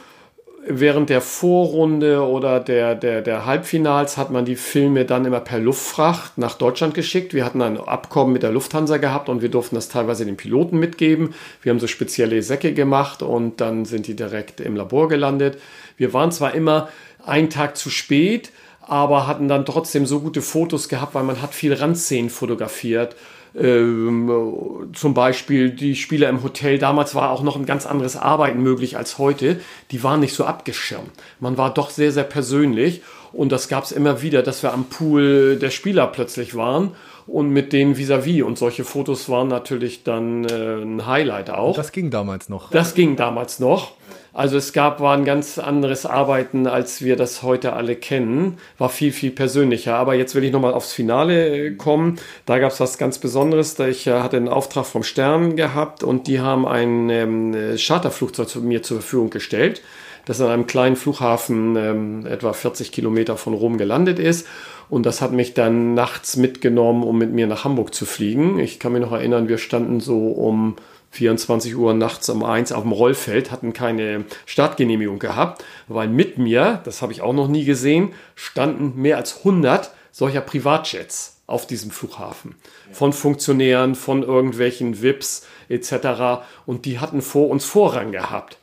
während 0.67 1.11
der 1.11 1.21
Vorrunde 1.21 2.27
oder 2.27 2.61
der, 2.61 2.95
der, 2.95 3.23
der 3.23 3.45
Halbfinals 3.45 4.17
hat 4.17 4.31
man 4.31 4.45
die 4.45 4.57
Filme 4.57 5.05
dann 5.05 5.25
immer 5.25 5.41
per 5.41 5.59
Luftfracht 5.59 6.39
nach 6.39 6.55
Deutschland 6.55 6.95
geschickt. 6.95 7.35
Wir 7.35 7.45
hatten 7.45 7.61
ein 7.63 7.79
Abkommen 7.79 8.33
mit 8.33 8.43
der 8.43 8.53
Lufthansa 8.53 8.97
gehabt 8.97 9.29
und 9.29 9.43
wir 9.43 9.51
durften 9.51 9.75
das 9.75 9.89
teilweise 9.89 10.25
den 10.25 10.37
Piloten 10.37 10.79
mitgeben. 10.79 11.35
Wir 11.63 11.71
haben 11.71 11.81
so 11.81 11.87
spezielle 11.87 12.43
Säcke 12.43 12.73
gemacht 12.73 13.23
und 13.23 13.61
dann 13.61 13.85
sind 13.85 14.07
die 14.07 14.17
direkt 14.17 14.61
im 14.61 14.77
Labor 14.77 15.09
gelandet. 15.09 15.59
Wir 15.97 16.13
waren 16.13 16.33
zwar 16.33 16.55
immer 16.55 16.89
einen 17.27 17.51
Tag 17.51 17.77
zu 17.77 17.91
spät, 17.91 18.51
aber 18.81 19.27
hatten 19.27 19.49
dann 19.49 19.67
trotzdem 19.67 20.07
so 20.07 20.21
gute 20.21 20.43
Fotos 20.43 20.89
gehabt, 20.89 21.15
weil 21.15 21.25
man 21.25 21.43
hat 21.43 21.55
viel 21.55 21.75
Randszenen 21.75 22.31
fotografiert 22.31 23.17
zum 23.57 25.15
Beispiel 25.15 25.71
die 25.71 25.95
Spieler 25.95 26.29
im 26.29 26.43
Hotel, 26.43 26.79
damals 26.79 27.15
war 27.15 27.31
auch 27.31 27.43
noch 27.43 27.55
ein 27.55 27.67
ganz 27.67 27.87
anderes 27.87 28.17
Arbeiten 28.17 28.63
möglich 28.63 28.97
als 28.97 29.19
heute, 29.19 29.61
die 29.93 30.03
waren 30.03 30.19
nicht 30.19 30.35
so 30.35 30.45
abgeschirmt. 30.45 31.11
Man 31.39 31.57
war 31.57 31.73
doch 31.73 31.91
sehr, 31.91 32.11
sehr 32.11 32.25
persönlich 32.25 33.03
und 33.33 33.53
das 33.53 33.69
gab 33.69 33.85
es 33.85 33.93
immer 33.93 34.23
wieder, 34.23 34.43
dass 34.43 34.63
wir 34.65 34.73
am 34.73 34.85
Pool 34.87 35.57
der 35.57 35.71
Spieler 35.71 36.09
plötzlich 36.09 36.57
waren 36.57 36.93
und 37.27 37.51
mit 37.51 37.73
denen 37.73 37.95
vis-à-vis. 37.95 38.41
-vis. 38.41 38.43
Und 38.43 38.59
solche 38.59 38.85
Fotos 38.85 39.29
waren 39.29 39.49
natürlich 39.49 40.03
dann 40.03 40.45
äh, 40.45 40.83
ein 40.83 41.07
Highlight 41.07 41.51
auch. 41.51 41.77
Das 41.77 41.93
ging 41.93 42.11
damals 42.11 42.49
noch. 42.49 42.71
Das 42.71 42.95
ging 42.95 43.17
damals 43.17 43.61
noch. 43.61 43.93
Also 44.35 44.57
es 44.57 44.73
gab, 44.73 44.99
war 44.99 45.17
ein 45.17 45.25
ganz 45.25 45.61
anderes 45.61 46.07
Arbeiten, 46.07 46.67
als 46.67 47.03
wir 47.03 47.15
das 47.15 47.45
heute 47.45 47.75
alle 47.75 47.95
kennen. 47.95 48.59
War 48.79 48.89
viel, 48.89 49.13
viel 49.13 49.31
persönlicher. 49.31 49.95
Aber 49.95 50.15
jetzt 50.15 50.35
will 50.35 50.43
ich 50.43 50.51
nochmal 50.51 50.75
aufs 50.75 50.93
Finale 50.93 51.69
äh, 51.69 51.71
kommen. 51.77 52.19
Da 52.45 52.59
gab 52.59 52.73
es 52.73 52.81
was 52.81 52.99
ganz 52.99 53.19
Besonderes. 53.19 53.79
Ich 53.79 54.09
äh, 54.09 54.21
hatte 54.21 54.37
einen 54.37 54.49
Auftrag 54.49 54.87
vom 54.87 55.05
Stern 55.05 55.55
gehabt 55.55 56.03
und 56.03 56.27
die 56.27 56.41
haben 56.41 56.67
ein 56.67 57.11
ähm, 57.11 57.77
Charterflugzeug 57.79 58.49
zu 58.49 58.61
mir 58.61 58.83
zur 58.83 59.01
Verfügung 59.01 59.31
gestellt, 59.31 59.83
das 60.25 60.41
an 60.41 60.51
einem 60.51 60.67
kleinen 60.67 60.97
Flughafen 60.97 61.77
ähm, 61.77 62.27
etwa 62.27 62.53
40 62.53 62.91
Kilometer 62.91 63.37
von 63.37 63.55
Rom 63.55 63.79
gelandet 63.79 64.19
ist. 64.19 64.49
Und 64.91 65.07
das 65.07 65.23
hat 65.23 65.31
mich 65.31 65.55
dann 65.55 65.95
nachts 65.95 66.37
mitgenommen, 66.37 67.05
um 67.05 67.17
mit 67.19 67.33
mir 67.33 67.47
nach 67.47 67.63
Hamburg 67.63 67.95
zu 67.95 68.05
fliegen. 68.05 68.59
Ich 68.59 68.81
kann 68.81 68.93
mich 68.93 69.01
noch 69.01 69.13
erinnern, 69.13 69.49
wir 69.49 69.59
standen 69.59 70.01
so 70.01 70.27
um 70.27 70.75
24 71.15 71.77
Uhr 71.77 71.95
nachts 71.95 72.29
um 72.29 72.43
eins 72.43 72.73
auf 72.73 72.83
dem 72.83 72.93
Rollfeld, 72.93 73.53
hatten 73.53 73.73
keine 73.73 74.25
Startgenehmigung 74.47 75.21
gehabt, 75.21 75.65
weil 75.87 76.09
mit 76.09 76.39
mir, 76.39 76.81
das 76.85 77.03
habe 77.03 77.13
ich 77.13 77.23
auch 77.23 77.33
noch 77.33 77.47
nie 77.47 77.65
gesehen, 77.65 78.13
standen 78.35 79.01
mehr 79.01 79.17
als 79.17 79.39
100 79.39 79.93
solcher 80.11 80.41
Privatjets 80.41 81.41
auf 81.47 81.67
diesem 81.67 81.91
Flughafen. 81.91 82.57
Von 82.91 83.13
Funktionären, 83.13 83.95
von 83.95 84.23
irgendwelchen 84.23 85.03
VIPs 85.03 85.47
etc. 85.69 86.43
Und 86.67 86.85
die 86.85 86.99
hatten 86.99 87.23
vor 87.23 87.49
uns 87.49 87.65
Vorrang 87.65 88.11
gehabt. 88.11 88.59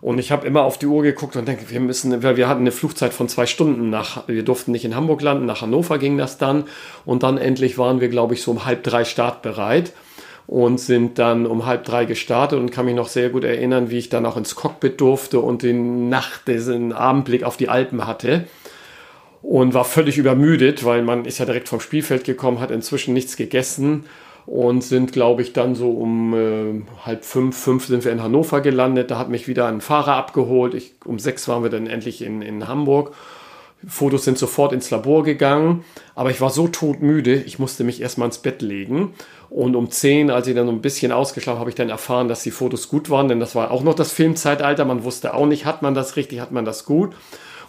Und 0.00 0.18
ich 0.18 0.30
habe 0.30 0.46
immer 0.46 0.62
auf 0.62 0.78
die 0.78 0.86
Uhr 0.86 1.02
geguckt 1.02 1.34
und 1.34 1.48
denke, 1.48 1.70
wir 1.70 1.80
müssen, 1.80 2.22
weil 2.22 2.36
wir 2.36 2.48
hatten 2.48 2.60
eine 2.60 2.70
Flugzeit 2.70 3.12
von 3.12 3.28
zwei 3.28 3.46
Stunden 3.46 3.90
nach, 3.90 4.28
wir 4.28 4.44
durften 4.44 4.70
nicht 4.70 4.84
in 4.84 4.94
Hamburg 4.94 5.22
landen, 5.22 5.46
nach 5.46 5.62
Hannover 5.62 5.98
ging 5.98 6.16
das 6.16 6.38
dann. 6.38 6.64
Und 7.04 7.24
dann 7.24 7.38
endlich 7.38 7.78
waren 7.78 8.00
wir, 8.00 8.08
glaube 8.08 8.34
ich, 8.34 8.42
so 8.42 8.52
um 8.52 8.64
halb 8.64 8.84
drei 8.84 9.04
startbereit. 9.04 9.92
Und 10.48 10.80
sind 10.80 11.18
dann 11.18 11.46
um 11.46 11.66
halb 11.66 11.84
drei 11.84 12.06
gestartet 12.06 12.58
und 12.58 12.72
kann 12.72 12.86
mich 12.86 12.94
noch 12.94 13.08
sehr 13.08 13.28
gut 13.28 13.44
erinnern, 13.44 13.90
wie 13.90 13.98
ich 13.98 14.08
dann 14.08 14.24
auch 14.24 14.38
ins 14.38 14.54
Cockpit 14.54 14.98
durfte 15.00 15.40
und 15.40 15.62
den 15.62 16.08
Nacht, 16.08 16.48
diesen 16.48 16.92
Abendblick 16.94 17.44
auf 17.44 17.58
die 17.58 17.68
Alpen 17.68 18.06
hatte 18.06 18.44
und 19.42 19.74
war 19.74 19.84
völlig 19.84 20.16
übermüdet, 20.16 20.86
weil 20.86 21.02
man 21.02 21.26
ist 21.26 21.36
ja 21.38 21.44
direkt 21.44 21.68
vom 21.68 21.80
Spielfeld 21.80 22.24
gekommen, 22.24 22.60
hat 22.60 22.70
inzwischen 22.70 23.12
nichts 23.12 23.36
gegessen 23.36 24.06
und 24.46 24.82
sind, 24.82 25.12
glaube 25.12 25.42
ich, 25.42 25.52
dann 25.52 25.74
so 25.74 25.90
um 25.90 26.32
äh, 26.32 26.82
halb 27.04 27.26
fünf, 27.26 27.54
fünf 27.54 27.84
sind 27.84 28.06
wir 28.06 28.12
in 28.12 28.22
Hannover 28.22 28.62
gelandet. 28.62 29.10
Da 29.10 29.18
hat 29.18 29.28
mich 29.28 29.48
wieder 29.48 29.66
ein 29.66 29.82
Fahrer 29.82 30.14
abgeholt. 30.14 30.72
Ich, 30.72 30.94
um 31.04 31.18
sechs 31.18 31.46
waren 31.48 31.62
wir 31.62 31.68
dann 31.70 31.86
endlich 31.86 32.22
in, 32.22 32.40
in 32.40 32.66
Hamburg. 32.66 33.14
Fotos 33.86 34.24
sind 34.24 34.38
sofort 34.38 34.72
ins 34.72 34.90
Labor 34.90 35.22
gegangen, 35.22 35.84
aber 36.16 36.30
ich 36.30 36.40
war 36.40 36.50
so 36.50 36.66
todmüde, 36.66 37.34
ich 37.34 37.58
musste 37.58 37.84
mich 37.84 38.00
erstmal 38.00 38.26
ins 38.26 38.38
Bett 38.38 38.60
legen. 38.60 39.14
Und 39.50 39.76
um 39.76 39.90
zehn, 39.90 40.30
als 40.30 40.48
ich 40.48 40.54
dann 40.54 40.66
so 40.66 40.72
ein 40.72 40.82
bisschen 40.82 41.12
ausgeschlafen 41.12 41.60
habe, 41.60 41.70
ich 41.70 41.76
dann 41.76 41.88
erfahren, 41.88 42.28
dass 42.28 42.42
die 42.42 42.50
Fotos 42.50 42.88
gut 42.88 43.08
waren, 43.08 43.28
denn 43.28 43.40
das 43.40 43.54
war 43.54 43.70
auch 43.70 43.82
noch 43.82 43.94
das 43.94 44.12
Filmzeitalter. 44.12 44.84
Man 44.84 45.04
wusste 45.04 45.32
auch 45.32 45.46
nicht, 45.46 45.64
hat 45.64 45.80
man 45.80 45.94
das 45.94 46.16
richtig, 46.16 46.40
hat 46.40 46.50
man 46.50 46.64
das 46.64 46.84
gut. 46.84 47.14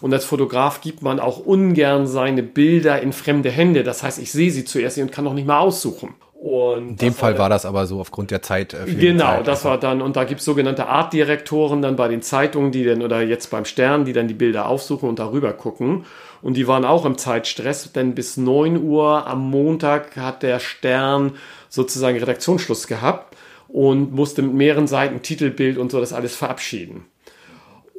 Und 0.01 0.13
als 0.13 0.25
Fotograf 0.25 0.81
gibt 0.81 1.01
man 1.01 1.19
auch 1.19 1.39
ungern 1.39 2.07
seine 2.07 2.41
Bilder 2.41 3.01
in 3.01 3.13
fremde 3.13 3.51
Hände. 3.51 3.83
Das 3.83 4.01
heißt, 4.01 4.19
ich 4.19 4.31
sehe 4.31 4.51
sie 4.51 4.65
zuerst 4.65 4.97
und 4.97 5.11
kann 5.11 5.25
noch 5.25 5.33
nicht 5.33 5.47
mal 5.47 5.59
aussuchen. 5.59 6.15
Und 6.39 6.87
in 6.87 6.95
dem 6.95 7.13
Fall 7.13 7.37
war, 7.37 7.49
das 7.49 7.65
aber 7.65 7.85
so 7.85 7.99
aufgrund 7.99 8.31
der 8.31 8.41
Zeit. 8.41 8.73
Äh, 8.73 8.93
genau, 8.93 9.25
Zeit 9.25 9.47
das 9.47 9.65
war 9.65 9.77
dann, 9.77 10.01
und 10.01 10.15
da 10.15 10.23
gibt 10.23 10.39
es 10.39 10.45
sogenannte 10.45 10.87
Artdirektoren 10.87 11.81
dann 11.81 11.97
bei 11.97 12.07
den 12.07 12.21
Zeitungen, 12.21 12.71
die 12.71 12.85
dann, 12.85 13.01
oder 13.01 13.21
jetzt 13.21 13.51
beim 13.51 13.65
Stern, 13.65 14.05
die 14.05 14.13
dann 14.13 14.29
die 14.29 14.33
Bilder 14.33 14.67
aufsuchen 14.69 15.09
und 15.09 15.19
darüber 15.19 15.51
gucken. 15.51 16.05
Und 16.41 16.55
die 16.55 16.65
waren 16.65 16.85
auch 16.85 17.05
im 17.05 17.17
Zeitstress, 17.17 17.91
denn 17.91 18.15
bis 18.15 18.37
9 18.37 18.81
Uhr 18.81 19.27
am 19.27 19.49
Montag 19.49 20.15
hat 20.15 20.41
der 20.41 20.59
Stern 20.59 21.33
sozusagen 21.67 22.17
Redaktionsschluss 22.17 22.87
gehabt 22.87 23.35
und 23.67 24.13
musste 24.13 24.41
mit 24.41 24.53
mehreren 24.53 24.87
Seiten 24.87 25.21
Titelbild 25.21 25.77
und 25.77 25.91
so 25.91 25.99
das 25.99 26.13
alles 26.13 26.37
verabschieden 26.37 27.05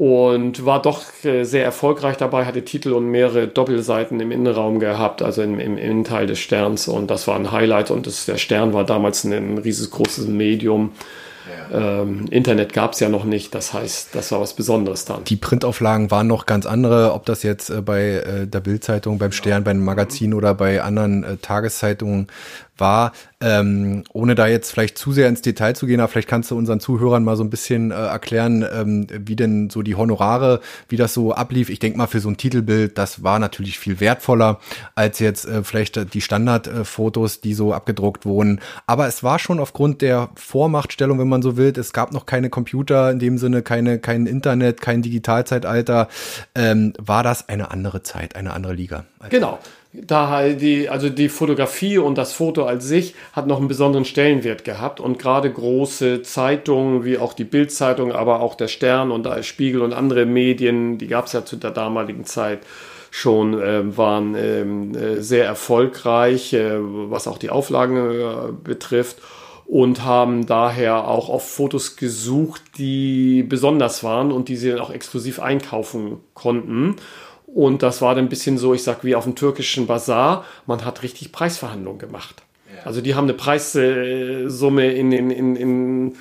und 0.01 0.65
war 0.65 0.81
doch 0.81 1.03
äh, 1.25 1.45
sehr 1.45 1.63
erfolgreich 1.63 2.17
dabei, 2.17 2.47
hatte 2.47 2.65
Titel 2.65 2.93
und 2.95 3.11
mehrere 3.11 3.49
Doppelseiten 3.49 4.19
im 4.19 4.31
Innenraum 4.31 4.81
gehabt, 4.81 5.21
also 5.21 5.43
im, 5.43 5.61
im 5.61 5.77
Innenteil 5.77 6.27
des 6.27 6.39
Sterns 6.39 6.89
und 6.89 7.11
das 7.11 7.29
war 7.29 7.37
ein 7.37 7.53
Highlight 7.53 7.91
und 7.91 8.07
das, 8.07 8.25
der 8.25 8.39
Stern 8.39 8.73
war 8.73 8.85
damals 8.85 9.25
ein, 9.25 9.35
ein 9.35 9.59
riesengroßes 9.59 10.27
Medium. 10.27 10.93
Ja. 11.71 12.01
Ähm, 12.01 12.29
Internet 12.31 12.73
gab 12.73 12.95
es 12.95 13.01
ja 13.01 13.11
noch 13.11 13.25
nicht, 13.25 13.55
das 13.55 13.75
heißt, 13.75 14.15
das 14.15 14.33
war 14.33 14.41
was 14.41 14.55
Besonderes 14.55 15.05
dann. 15.05 15.25
Die 15.25 15.37
Printauflagen 15.37 16.11
waren 16.11 16.29
noch 16.29 16.47
ganz 16.47 16.65
andere, 16.65 17.13
ob 17.13 17.27
das 17.27 17.43
jetzt 17.43 17.69
äh, 17.69 17.83
bei 17.83 18.03
äh, 18.03 18.47
der 18.47 18.61
Bildzeitung, 18.61 19.19
beim 19.19 19.33
Stern, 19.33 19.65
beim 19.65 19.85
Magazin 19.85 20.33
oder 20.33 20.55
bei 20.55 20.81
anderen 20.81 21.25
äh, 21.25 21.37
Tageszeitungen 21.37 22.29
war. 22.81 23.13
Ähm, 23.43 24.05
ohne 24.13 24.35
da 24.35 24.47
jetzt 24.49 24.71
vielleicht 24.71 24.99
zu 24.99 25.13
sehr 25.13 25.27
ins 25.27 25.41
Detail 25.41 25.75
zu 25.75 25.87
gehen, 25.87 25.99
aber 26.01 26.09
vielleicht 26.09 26.29
kannst 26.29 26.51
du 26.51 26.59
unseren 26.59 26.79
Zuhörern 26.79 27.25
mal 27.25 27.37
so 27.37 27.45
ein 27.45 27.49
bisschen 27.49 27.91
äh, 27.91 27.95
erklären, 27.95 28.67
ähm, 28.71 29.07
wie 29.11 29.35
denn 29.35 29.71
so 29.71 29.81
die 29.81 29.95
Honorare, 29.95 30.61
wie 30.89 30.97
das 30.97 31.15
so 31.15 31.33
ablief. 31.33 31.71
Ich 31.71 31.79
denke 31.79 31.97
mal, 31.97 32.07
für 32.07 32.21
so 32.21 32.29
ein 32.29 32.37
Titelbild, 32.37 32.99
das 32.99 33.23
war 33.23 33.39
natürlich 33.39 33.79
viel 33.79 33.99
wertvoller 33.99 34.61
als 34.95 35.21
jetzt 35.21 35.47
äh, 35.47 35.65
vielleicht 35.65 36.13
die 36.13 36.21
Standardfotos, 36.21 37.41
die 37.41 37.55
so 37.55 37.73
abgedruckt 37.73 38.27
wurden. 38.27 38.61
Aber 38.87 39.07
es 39.07 39.23
war 39.23 39.39
schon 39.39 39.59
aufgrund 39.59 40.03
der 40.03 40.29
Vormachtstellung, 40.35 41.19
wenn 41.19 41.29
man 41.29 41.41
so 41.41 41.57
will, 41.57 41.73
es 41.77 41.95
gab 41.95 42.13
noch 42.13 42.27
keine 42.27 42.51
Computer, 42.51 43.11
in 43.11 43.21
dem 43.21 43.39
Sinne 43.39 43.63
keine, 43.63 43.99
kein 43.99 44.27
Internet, 44.27 44.83
kein 44.83 45.01
Digitalzeitalter, 45.01 46.09
ähm, 46.55 46.93
war 46.99 47.23
das 47.23 47.49
eine 47.49 47.71
andere 47.71 48.03
Zeit, 48.03 48.37
eine 48.37 48.53
andere 48.53 48.75
Liga. 48.75 49.05
Genau 49.31 49.59
da 49.93 50.29
halt 50.29 50.61
die, 50.61 50.89
also 50.89 51.09
die 51.09 51.29
Fotografie 51.29 51.99
und 51.99 52.17
das 52.17 52.33
Foto 52.33 52.65
als 52.65 52.87
sich 52.87 53.15
hat 53.33 53.49
noch 53.49 53.59
einen 53.59 53.67
besonderen 53.67 54.05
Stellenwert 54.05 54.65
gehabt 54.65 55.01
und 55.01 55.19
gerade 55.19 55.51
große 55.53 56.23
Zeitungen 56.23 57.05
wie 57.05 57.19
auch 57.19 57.33
die 57.33 57.45
Bildzeitung, 57.45 58.13
aber 58.13 58.41
auch 58.41 58.55
der 58.55 58.69
Stern 58.69 59.11
und 59.11 59.27
der 59.27 59.43
Spiegel 59.43 59.83
und 59.83 59.93
andere 59.93 60.27
Medien, 60.27 60.99
die 60.99 61.09
gab 61.09 61.27
es 61.27 61.33
ja 61.33 61.45
zu 61.45 61.57
der 61.57 61.73
damaligen 61.73 62.25
Zeit 62.25 62.61
schon, 63.11 63.61
äh, 63.61 63.97
waren 63.97 64.37
ähm, 64.37 64.95
äh, 64.95 65.21
sehr 65.21 65.45
erfolgreich, 65.45 66.53
äh, 66.53 66.79
was 66.79 67.27
auch 67.27 67.39
die 67.39 67.51
Auflagen 67.51 67.97
äh, 67.97 68.53
betrifft 68.63 69.17
und 69.67 70.05
haben 70.05 70.47
daher 70.47 71.09
auch 71.09 71.29
auf 71.29 71.49
Fotos 71.49 71.97
gesucht, 71.97 72.63
die 72.79 73.43
besonders 73.43 74.03
waren 74.05 74.31
und 74.31 74.49
die 74.49 74.57
sie 74.57 74.71
dann 74.71 74.81
auch 74.81 74.91
exklusiv 74.91 75.41
einkaufen 75.41 76.19
konnten. 76.35 76.97
Und 77.55 77.83
das 77.83 78.01
war 78.01 78.15
dann 78.15 78.27
ein 78.27 78.29
bisschen 78.29 78.59
so, 78.59 78.75
ich 78.75 78.83
sag, 78.83 79.05
wie 79.05 79.15
auf 79.15 79.25
dem 79.25 79.35
türkischen 79.35 79.87
Bazar. 79.87 80.45
Man 80.67 80.85
hat 80.85 81.03
richtig 81.03 81.33
Preisverhandlungen 81.33 81.99
gemacht. 81.99 82.43
Ja. 82.75 82.87
Also 82.87 83.01
die 83.01 83.15
haben 83.15 83.25
eine 83.25 83.35
Preissumme 83.35 84.93
in, 84.93 85.13
in, 85.13 85.31
in, 85.31 85.57
in, 85.57 86.15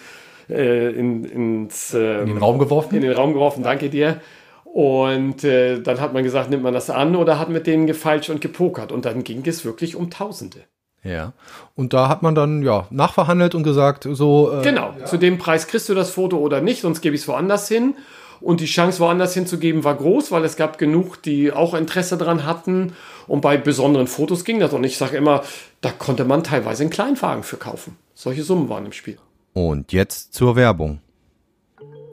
äh, 0.50 0.90
in, 0.90 1.24
ins, 1.26 1.94
ähm, 1.94 2.22
in 2.22 2.28
den 2.28 2.38
Raum 2.38 2.58
geworfen. 2.58 2.96
In 2.96 3.02
den 3.02 3.14
Raum 3.14 3.34
geworfen, 3.34 3.64
danke 3.64 3.90
dir. 3.90 4.20
Und 4.64 5.44
äh, 5.44 5.82
dann 5.82 6.00
hat 6.00 6.14
man 6.14 6.24
gesagt, 6.24 6.50
nimmt 6.50 6.64
man 6.64 6.74
das 6.74 6.90
an 6.90 7.16
oder 7.16 7.40
hat 7.40 7.50
mit 7.50 7.68
denen 7.68 7.88
gefeilscht 7.88 8.30
und 8.30 8.42
gepokert. 8.42 8.92
Und 8.92 9.06
dann 9.06 9.24
ging 9.24 9.46
es 9.46 9.66
wirklich 9.66 9.96
um 9.96 10.10
Tausende. 10.10 10.60
Ja. 11.04 11.34
Und 11.76 11.94
da 11.94 12.10
hat 12.10 12.24
man 12.24 12.36
dann 12.36 12.62
ja 12.62 12.88
nachverhandelt 12.90 13.56
und 13.56 13.64
gesagt, 13.64 14.08
so. 14.12 14.52
Äh, 14.52 14.64
genau, 14.64 14.94
ja. 15.00 15.06
zu 15.06 15.18
dem 15.18 15.38
Preis 15.38 15.68
kriegst 15.68 15.90
du 15.90 15.96
das 15.96 16.12
Foto 16.12 16.38
oder 16.38 16.62
nicht, 16.62 16.82
sonst 16.82 17.02
gebe 17.02 17.16
ich 17.16 17.22
es 17.22 17.28
woanders 17.28 17.68
hin. 17.68 17.96
Und 18.42 18.62
die 18.62 18.66
Chance 18.66 19.00
woanders 19.00 19.34
hinzugeben 19.34 19.84
war 19.84 19.96
groß, 19.96 20.32
weil 20.32 20.46
es 20.46 20.56
gab 20.56 20.78
genug, 20.78 21.22
die 21.22 21.52
auch 21.52 21.74
Interesse 21.74 22.18
daran 22.18 22.46
hatten. 22.46 22.94
Und 23.28 23.42
bei 23.42 23.58
besonderen 23.58 24.08
Fotos 24.08 24.44
ging 24.44 24.60
das. 24.60 24.74
Und 24.74 24.84
ich 24.84 24.98
sage 24.98 25.18
immer, 25.18 25.44
da 25.82 25.92
konnte 25.92 26.26
man 26.26 26.44
teilweise 26.44 26.84
einen 26.84 26.90
Kleinwagen 26.90 27.44
für 27.44 27.58
kaufen. 27.58 27.98
Solche 28.14 28.44
Summen 28.44 28.70
waren 28.70 28.86
im 28.86 28.92
Spiel. 28.92 29.18
Und 29.54 29.92
jetzt 29.92 30.34
zur 30.34 30.56
Werbung. 30.56 31.02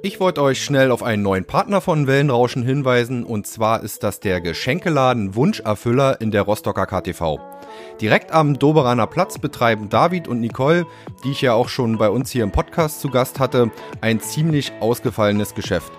Ich 0.02 0.20
wollte 0.20 0.42
euch 0.42 0.62
schnell 0.62 0.92
auf 0.92 1.02
einen 1.02 1.22
neuen 1.22 1.46
Partner 1.46 1.80
von 1.80 2.06
Wellenrauschen 2.06 2.62
hinweisen 2.62 3.24
und 3.24 3.46
zwar 3.46 3.82
ist 3.82 4.04
das 4.04 4.20
der 4.20 4.40
Geschenkeladen 4.40 5.34
Wunscherfüller 5.34 6.20
in 6.20 6.30
der 6.30 6.42
Rostocker 6.42 6.86
KTV. 6.86 7.40
Direkt 8.00 8.30
am 8.30 8.56
Doberaner 8.56 9.08
Platz 9.08 9.38
betreiben 9.38 9.88
David 9.88 10.28
und 10.28 10.40
Nicole, 10.40 10.86
die 11.24 11.32
ich 11.32 11.40
ja 11.40 11.54
auch 11.54 11.68
schon 11.68 11.98
bei 11.98 12.08
uns 12.08 12.30
hier 12.30 12.44
im 12.44 12.52
Podcast 12.52 13.00
zu 13.00 13.10
Gast 13.10 13.40
hatte, 13.40 13.72
ein 14.00 14.20
ziemlich 14.20 14.72
ausgefallenes 14.80 15.54
Geschäft. 15.56 15.90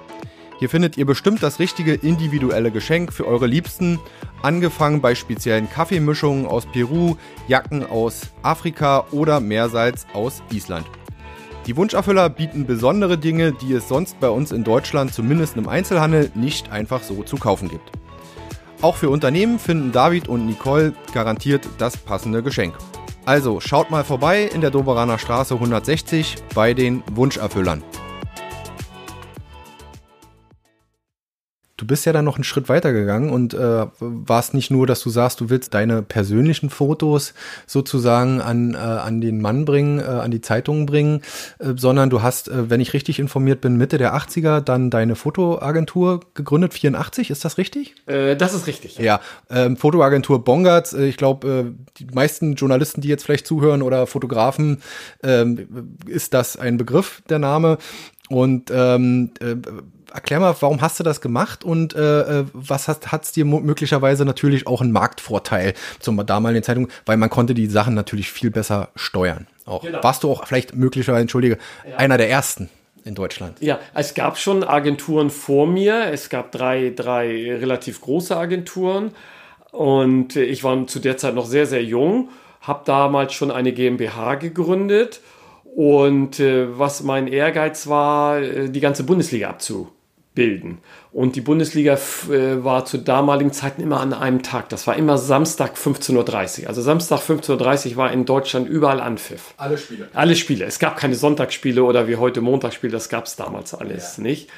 Hier 0.60 0.70
findet 0.70 0.98
ihr 0.98 1.06
bestimmt 1.06 1.43
das 1.43 1.60
richtige 1.60 1.93
individuelle 1.93 2.72
Geschenk 2.72 3.13
für 3.13 3.28
eure 3.28 3.46
Liebsten, 3.46 4.00
angefangen 4.41 5.02
bei 5.02 5.13
speziellen 5.13 5.70
Kaffeemischungen 5.70 6.48
aus 6.48 6.65
Peru, 6.65 7.15
Jacken 7.48 7.86
aus 7.86 8.22
Afrika 8.41 9.06
oder 9.12 9.39
Meersalz 9.39 10.08
aus 10.13 10.41
Island. 10.52 10.88
Die 11.67 11.76
Wunscherfüller 11.76 12.30
bieten 12.30 12.65
besondere 12.65 13.17
Dinge, 13.17 13.52
die 13.52 13.74
es 13.74 13.88
sonst 13.88 14.20
bei 14.20 14.30
uns 14.30 14.52
in 14.52 14.63
Deutschland 14.63 15.13
zumindest 15.13 15.58
im 15.58 15.67
Einzelhandel 15.67 16.32
nicht 16.34 16.72
einfach 16.72 17.04
so 17.04 17.24
zu 17.24 17.38
kaufen 17.38 17.70
gibt. 17.70 17.91
Auch 18.82 18.96
für 18.96 19.10
Unternehmen 19.10 19.60
finden 19.60 19.91
David 19.91 20.28
und 20.28 20.46
Nicole 20.46 20.93
garantiert 21.13 21.67
das 21.78 21.98
passende 21.98 22.41
Geschenk. 22.41 22.76
Also 23.26 23.60
schaut 23.60 23.91
mal 23.91 24.06
vorbei 24.06 24.43
in 24.43 24.62
der 24.62 24.72
Doberaner 24.72 25.20
Straße 25.20 25.56
160 25.56 26.36
bei 26.56 26.74
den 26.74 27.04
Wunscherfüllern. 27.12 27.84
Du 31.78 31.86
bist 31.86 32.06
ja 32.08 32.13
dann 32.13 32.26
noch 32.26 32.36
einen 32.36 32.44
Schritt 32.44 32.70
weiter 32.70 32.92
gegangen 32.92 33.30
und 33.30 33.54
äh, 33.54 33.86
warst 34.00 34.56
nicht 34.56 34.72
nur, 34.72 34.88
dass 34.88 35.02
du 35.02 35.12
sagst, 35.12 35.40
du 35.40 35.52
willst 35.52 35.76
deine 35.76 36.02
persönlichen 36.02 36.72
Fotos 36.72 37.36
sozusagen 37.68 38.42
an, 38.42 38.74
äh, 38.74 38.78
an 38.78 39.22
den 39.22 39.40
Mann 39.42 39.63
bringen, 39.63 40.00
äh, 40.00 40.04
an 40.04 40.32
die 40.32 40.42
Zeitungen 40.42 40.88
bringen, 40.88 41.22
äh, 41.60 41.74
sondern 41.76 42.10
du 42.10 42.24
hast, 42.24 42.48
äh, 42.48 42.72
wenn 42.72 42.82
ich 42.82 42.94
richtig 42.94 43.20
informiert 43.20 43.62
bin, 43.62 43.78
Mitte 43.78 44.00
der 44.00 44.16
80er 44.16 44.60
dann 44.60 44.90
deine 44.90 45.16
Fotoagentur 45.16 46.22
gegründet, 46.34 46.74
84, 46.74 47.30
ist 47.30 47.46
das 47.46 47.60
richtig? 47.60 47.94
Äh, 48.08 48.36
das 48.36 48.56
ist 48.56 48.66
richtig. 48.66 48.98
Ja, 48.98 49.04
ja 49.04 49.22
ähm, 49.52 49.78
Fotoagentur 49.78 50.44
Bongartz, 50.44 50.94
äh, 50.94 51.06
ich 51.06 51.18
glaube, 51.18 51.48
äh, 51.48 51.66
die 52.00 52.08
meisten 52.12 52.56
Journalisten, 52.56 53.02
die 53.02 53.08
jetzt 53.08 53.24
vielleicht 53.24 53.46
zuhören 53.46 53.84
oder 53.84 54.08
Fotografen, 54.08 54.82
äh, 55.24 55.46
ist 56.08 56.34
das 56.34 56.58
ein 56.58 56.78
Begriff, 56.78 57.22
der 57.30 57.38
Name. 57.38 57.78
Und 58.30 58.72
ähm, 58.74 59.32
äh, 59.40 59.56
erklär 60.13 60.39
mal, 60.39 60.56
warum 60.60 60.82
hast 60.82 61.00
du 61.00 61.04
das 61.04 61.22
gemacht 61.22 61.63
und 61.63 61.96
äh, 61.96 62.41
äh 62.41 62.46
was 62.54 62.88
hat 62.88 63.24
es 63.24 63.32
dir 63.32 63.46
möglicherweise 63.46 64.26
natürlich 64.26 64.67
auch 64.67 64.82
einen 64.82 64.91
Marktvorteil 64.91 65.74
zum 66.00 66.24
damaligen 66.26 66.63
Zeitung, 66.63 66.88
weil 67.06 67.17
man 67.17 67.30
konnte 67.30 67.54
die 67.54 67.67
Sachen 67.67 67.93
natürlich 67.93 68.32
viel 68.32 68.52
besser 68.52 68.89
steuern. 68.96 69.48
Auch. 69.65 69.84
Genau. 69.84 70.04
Warst 70.04 70.24
du 70.24 70.32
auch 70.32 70.48
vielleicht 70.48 70.76
möglicherweise, 70.76 71.22
entschuldige, 71.22 71.58
ja. 71.89 71.98
einer 71.98 72.17
der 72.17 72.30
ersten 72.30 72.70
in 73.04 73.15
Deutschland? 73.15 73.62
Ja, 73.62 73.80
es 73.93 74.13
gab 74.13 74.38
schon 74.38 74.63
Agenturen 74.63 75.30
vor 75.30 75.67
mir. 75.67 76.12
Es 76.12 76.30
gab 76.30 76.52
drei, 76.52 76.93
drei 76.96 77.56
relativ 77.58 78.02
große 78.02 78.36
Agenturen 78.36 79.12
und 79.72 80.36
ich 80.36 80.63
war 80.63 80.88
zu 80.88 81.00
der 81.00 81.17
Zeit 81.17 81.36
noch 81.36 81.46
sehr, 81.46 81.65
sehr 81.65 81.84
jung, 81.84 82.30
habe 82.62 82.84
damals 82.86 83.34
schon 83.34 83.52
eine 83.52 83.74
GmbH 83.74 84.36
gegründet 84.36 85.22
und 85.76 86.39
äh, 86.39 86.80
was 86.80 87.04
mein 87.04 87.28
Ehrgeiz 87.28 87.88
war, 87.88 88.39
äh, 88.39 88.70
die 88.70 88.80
ganze 88.80 89.04
Bundesliga 89.04 89.50
abzu 89.50 89.91
bilden. 90.38 90.78
Und 91.12 91.36
die 91.36 91.41
Bundesliga 91.41 91.97
äh, 92.30 92.63
war 92.63 92.86
zu 92.86 93.00
damaligen 93.00 93.52
Zeiten 93.52 93.82
immer 93.82 94.00
an 94.00 94.13
einem 94.13 94.43
Tag. 94.43 94.69
Das 94.69 94.86
war 94.86 94.95
immer 94.95 95.17
Samstag 95.17 95.76
15.30 95.76 96.62
Uhr. 96.62 96.67
Also 96.69 96.84
Samstag 96.84 97.21
15.30 97.21 97.91
Uhr 97.91 97.97
war 97.97 98.12
in 98.12 98.26
Deutschland 98.26 98.69
überall 98.69 99.02
Anpfiff. 99.02 99.56
Alle 99.58 99.80
Spiele. 99.80 100.10
Alle 100.13 100.36
Spiele. 100.36 100.65
Es 100.65 100.78
gab 100.78 100.95
keine 100.95 101.15
Sonntagsspiele 101.15 101.84
oder 101.84 102.08
wie 102.08 102.17
heute 102.17 102.41
Montagsspiele. 102.41 102.93
Das 102.93 103.10
gab 103.10 103.26
es 103.26 103.36
damals 103.36 103.73
alles 103.73 104.17
ja. 104.17 104.23
nicht. 104.23 104.50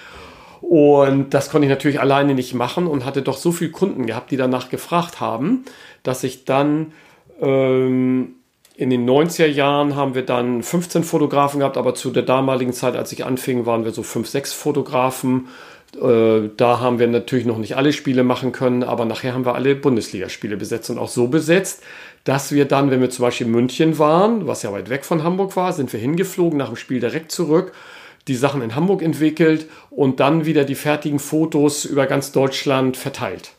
Und 0.60 1.34
das 1.34 1.50
konnte 1.50 1.65
ich 1.65 1.70
natürlich 1.70 2.02
alleine 2.02 2.36
nicht 2.36 2.54
machen 2.54 2.86
und 2.86 3.06
hatte 3.06 3.22
doch 3.22 3.38
so 3.38 3.54
viele 3.54 3.72
Kunden 3.72 4.06
gehabt, 4.06 4.30
die 4.30 4.38
danach 4.38 4.70
gefragt 4.70 5.22
haben, 5.22 5.63
dass 6.04 6.26
ich 6.26 6.44
dann 6.44 6.92
ähm, 7.39 8.36
in 8.80 8.89
den 8.89 9.06
90er 9.06 9.46
Jahren 9.46 9.98
haben 9.98 10.15
wir 10.15 10.22
dann 10.22 10.63
15 10.63 11.04
Fotografen 11.04 11.60
gehabt, 11.60 11.76
aber 11.76 11.96
zu 11.96 12.12
der 12.12 12.24
damaligen 12.24 12.72
Zeit, 12.72 12.96
als 12.96 13.12
ich 13.12 13.26
anfing, 13.26 13.65
waren 13.65 13.84
wir 13.84 13.92
so 13.92 14.04
5, 14.04 14.26
6 14.26 14.54
Fotografen. 14.54 15.50
Äh, 16.02 16.48
da 16.56 16.80
haben 16.80 16.98
wir 16.98 17.08
natürlich 17.08 17.46
noch 17.46 17.58
nicht 17.58 17.76
alle 17.76 17.92
Spiele 17.92 18.24
machen 18.24 18.54
können, 18.54 18.84
aber 18.84 19.04
nachher 19.04 19.34
haben 19.34 19.46
wir 19.46 19.56
alle 19.56 19.76
Bundesligaspiele 19.76 20.56
besetzt 20.56 20.89
und 20.89 20.98
auch 20.98 21.10
so 21.10 21.28
besetzt, 21.28 21.84
dass 22.24 22.54
wir 22.54 22.63
dann, 22.63 22.89
wenn 22.89 23.02
wir 23.02 23.10
zum 23.10 23.24
Beispiel 23.24 23.48
in 23.48 23.52
München 23.52 24.00
waren, 24.00 24.48
was 24.48 24.63
ja 24.63 24.72
weit 24.72 24.89
weg 24.89 25.04
von 25.04 25.24
Hamburg 25.24 25.58
war, 25.58 25.74
sind 25.74 25.92
wir 25.92 26.00
hingeflogen, 26.00 26.58
nach 26.58 26.68
dem 26.68 26.78
Spiel 26.78 27.02
direkt 27.02 27.34
zurück, 27.34 27.74
die 28.30 28.36
Sachen 28.36 28.62
in 28.62 28.76
Hamburg 28.76 29.02
entwickelt 29.02 29.68
und 29.89 30.22
dann 30.22 30.46
wieder 30.46 30.63
die 30.63 30.76
fertigen 30.76 31.20
Fotos 31.20 31.84
über 31.84 32.08
ganz 32.08 32.32
Deutschland 32.32 32.96
verteilt. 32.96 33.52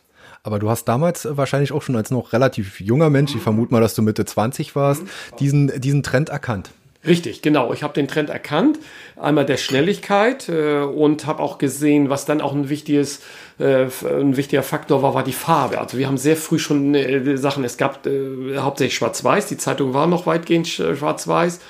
Aber 0.42 0.58
du 0.58 0.70
hast 0.70 0.86
damals 0.86 1.28
wahrscheinlich 1.30 1.72
auch 1.72 1.82
schon 1.82 1.96
als 1.96 2.10
noch 2.10 2.32
relativ 2.32 2.80
junger 2.80 3.10
Mensch, 3.10 3.34
ich 3.34 3.42
vermute 3.42 3.72
mal, 3.72 3.80
dass 3.80 3.94
du 3.94 4.02
Mitte 4.02 4.24
20 4.24 4.74
warst, 4.74 5.02
diesen, 5.38 5.80
diesen 5.80 6.02
Trend 6.02 6.30
erkannt. 6.30 6.70
Richtig, 7.06 7.40
genau. 7.40 7.72
Ich 7.72 7.82
habe 7.82 7.94
den 7.94 8.08
Trend 8.08 8.28
erkannt, 8.28 8.78
einmal 9.16 9.46
der 9.46 9.56
Schnelligkeit 9.56 10.50
äh, 10.50 10.80
und 10.80 11.26
habe 11.26 11.42
auch 11.42 11.56
gesehen, 11.56 12.10
was 12.10 12.26
dann 12.26 12.42
auch 12.42 12.52
ein 12.52 12.68
wichtiges, 12.68 13.20
äh, 13.58 13.86
ein 14.04 14.36
wichtiger 14.36 14.62
Faktor 14.62 15.02
war, 15.02 15.14
war 15.14 15.24
die 15.24 15.32
Farbe. 15.32 15.80
Also 15.80 15.96
wir 15.96 16.06
haben 16.06 16.18
sehr 16.18 16.36
früh 16.36 16.58
schon 16.58 16.94
äh, 16.94 17.38
Sachen. 17.38 17.64
Es 17.64 17.78
gab 17.78 18.06
äh, 18.06 18.58
hauptsächlich 18.58 18.96
Schwarz-Weiß. 18.96 19.46
Die 19.46 19.56
Zeitung 19.56 19.94
war 19.94 20.06
noch 20.06 20.26
weitgehend 20.26 20.68
Schwarz-Weiß. 20.68 21.60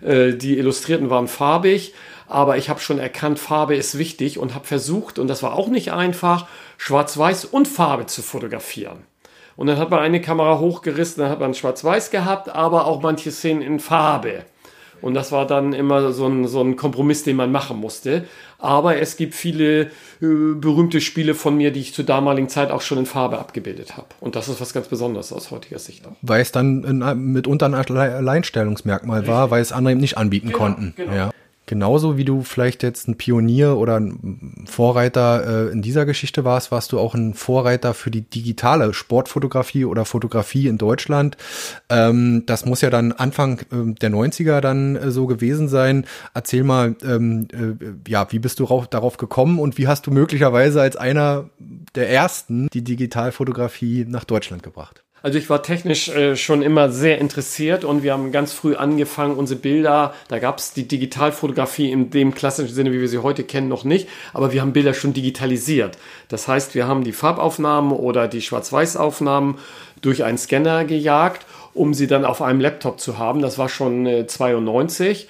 Äh, 0.00 0.32
die 0.34 0.56
Illustrierten 0.56 1.10
waren 1.10 1.28
farbig, 1.28 1.92
aber 2.26 2.56
ich 2.56 2.68
habe 2.68 2.80
schon 2.80 2.98
erkannt, 2.98 3.38
Farbe 3.38 3.76
ist 3.76 3.98
wichtig 3.98 4.38
und 4.38 4.54
habe 4.54 4.66
versucht, 4.66 5.18
und 5.18 5.28
das 5.28 5.42
war 5.42 5.54
auch 5.54 5.68
nicht 5.68 5.92
einfach, 5.92 6.46
Schwarz-Weiß 6.78 7.44
und 7.44 7.68
Farbe 7.68 8.06
zu 8.06 8.22
fotografieren. 8.22 9.00
Und 9.56 9.66
dann 9.66 9.76
hat 9.76 9.90
man 9.90 9.98
eine 9.98 10.20
Kamera 10.20 10.58
hochgerissen, 10.58 11.22
dann 11.22 11.30
hat 11.30 11.40
man 11.40 11.52
Schwarz-Weiß 11.52 12.10
gehabt, 12.10 12.48
aber 12.48 12.86
auch 12.86 13.02
manche 13.02 13.30
Szenen 13.30 13.60
in 13.60 13.80
Farbe. 13.80 14.44
Und 15.00 15.14
das 15.14 15.32
war 15.32 15.46
dann 15.46 15.72
immer 15.72 16.12
so 16.12 16.26
ein, 16.26 16.46
so 16.46 16.60
ein 16.60 16.76
Kompromiss, 16.76 17.22
den 17.22 17.36
man 17.36 17.52
machen 17.52 17.78
musste. 17.78 18.24
Aber 18.58 18.96
es 18.98 19.16
gibt 19.16 19.34
viele 19.34 19.82
äh, 19.82 19.86
berühmte 20.20 21.00
Spiele 21.00 21.34
von 21.34 21.56
mir, 21.56 21.70
die 21.70 21.80
ich 21.80 21.94
zur 21.94 22.04
damaligen 22.04 22.48
Zeit 22.48 22.70
auch 22.70 22.80
schon 22.80 22.98
in 22.98 23.06
Farbe 23.06 23.38
abgebildet 23.38 23.96
habe. 23.96 24.08
Und 24.20 24.34
das 24.34 24.48
ist 24.48 24.60
was 24.60 24.72
ganz 24.72 24.88
Besonderes 24.88 25.32
aus 25.32 25.50
heutiger 25.50 25.78
Sicht. 25.78 26.04
Weil 26.22 26.40
es 26.40 26.50
dann 26.50 26.82
in, 26.84 27.32
mitunter 27.32 27.66
ein 27.66 27.74
Alleinstellungsmerkmal 27.74 29.20
Richtig. 29.20 29.34
war, 29.34 29.50
weil 29.50 29.62
es 29.62 29.72
andere 29.72 29.92
eben 29.92 30.00
nicht 30.00 30.18
anbieten 30.18 30.48
genau, 30.48 30.58
konnten. 30.58 30.94
Genau. 30.96 31.12
Ja. 31.12 31.30
Genauso 31.68 32.16
wie 32.16 32.24
du 32.24 32.44
vielleicht 32.44 32.82
jetzt 32.82 33.08
ein 33.08 33.18
Pionier 33.18 33.76
oder 33.76 34.00
ein 34.00 34.64
Vorreiter 34.66 35.66
äh, 35.66 35.70
in 35.70 35.82
dieser 35.82 36.06
Geschichte 36.06 36.42
warst, 36.42 36.72
warst 36.72 36.92
du 36.92 36.98
auch 36.98 37.14
ein 37.14 37.34
Vorreiter 37.34 37.92
für 37.92 38.10
die 38.10 38.22
digitale 38.22 38.94
Sportfotografie 38.94 39.84
oder 39.84 40.06
Fotografie 40.06 40.66
in 40.66 40.78
Deutschland. 40.78 41.36
Ähm, 41.90 42.44
das 42.46 42.64
muss 42.64 42.80
ja 42.80 42.88
dann 42.88 43.12
Anfang 43.12 43.58
äh, 43.70 43.92
der 44.00 44.10
90er 44.10 44.62
dann 44.62 44.96
äh, 44.96 45.10
so 45.10 45.26
gewesen 45.26 45.68
sein. 45.68 46.06
Erzähl 46.32 46.64
mal, 46.64 46.96
ähm, 47.04 47.48
äh, 47.52 48.10
ja, 48.10 48.32
wie 48.32 48.38
bist 48.38 48.60
du 48.60 48.84
darauf 48.88 49.18
gekommen 49.18 49.58
und 49.58 49.76
wie 49.76 49.88
hast 49.88 50.06
du 50.06 50.10
möglicherweise 50.10 50.80
als 50.80 50.96
einer 50.96 51.50
der 51.94 52.08
ersten 52.08 52.68
die 52.72 52.82
Digitalfotografie 52.82 54.06
nach 54.08 54.24
Deutschland 54.24 54.62
gebracht? 54.62 55.04
Also 55.20 55.36
ich 55.36 55.50
war 55.50 55.64
technisch 55.64 56.08
äh, 56.08 56.36
schon 56.36 56.62
immer 56.62 56.90
sehr 56.90 57.18
interessiert 57.18 57.84
und 57.84 58.04
wir 58.04 58.12
haben 58.12 58.30
ganz 58.30 58.52
früh 58.52 58.76
angefangen, 58.76 59.36
unsere 59.36 59.58
Bilder, 59.58 60.14
da 60.28 60.38
gab 60.38 60.58
es 60.58 60.72
die 60.72 60.86
Digitalfotografie 60.86 61.90
in 61.90 62.10
dem 62.10 62.34
klassischen 62.34 62.72
Sinne, 62.72 62.92
wie 62.92 63.00
wir 63.00 63.08
sie 63.08 63.18
heute 63.18 63.42
kennen, 63.42 63.68
noch 63.68 63.82
nicht, 63.82 64.08
aber 64.32 64.52
wir 64.52 64.60
haben 64.60 64.72
Bilder 64.72 64.94
schon 64.94 65.14
digitalisiert. 65.14 65.98
Das 66.28 66.46
heißt, 66.46 66.76
wir 66.76 66.86
haben 66.86 67.02
die 67.02 67.12
Farbaufnahmen 67.12 67.90
oder 67.90 68.28
die 68.28 68.42
Schwarz-Weiß-Aufnahmen 68.42 69.58
durch 70.02 70.22
einen 70.22 70.38
Scanner 70.38 70.84
gejagt, 70.84 71.46
um 71.74 71.94
sie 71.94 72.06
dann 72.06 72.24
auf 72.24 72.40
einem 72.40 72.60
Laptop 72.60 73.00
zu 73.00 73.18
haben. 73.18 73.42
Das 73.42 73.58
war 73.58 73.68
schon 73.68 74.06
äh, 74.06 74.26
92 74.26 75.28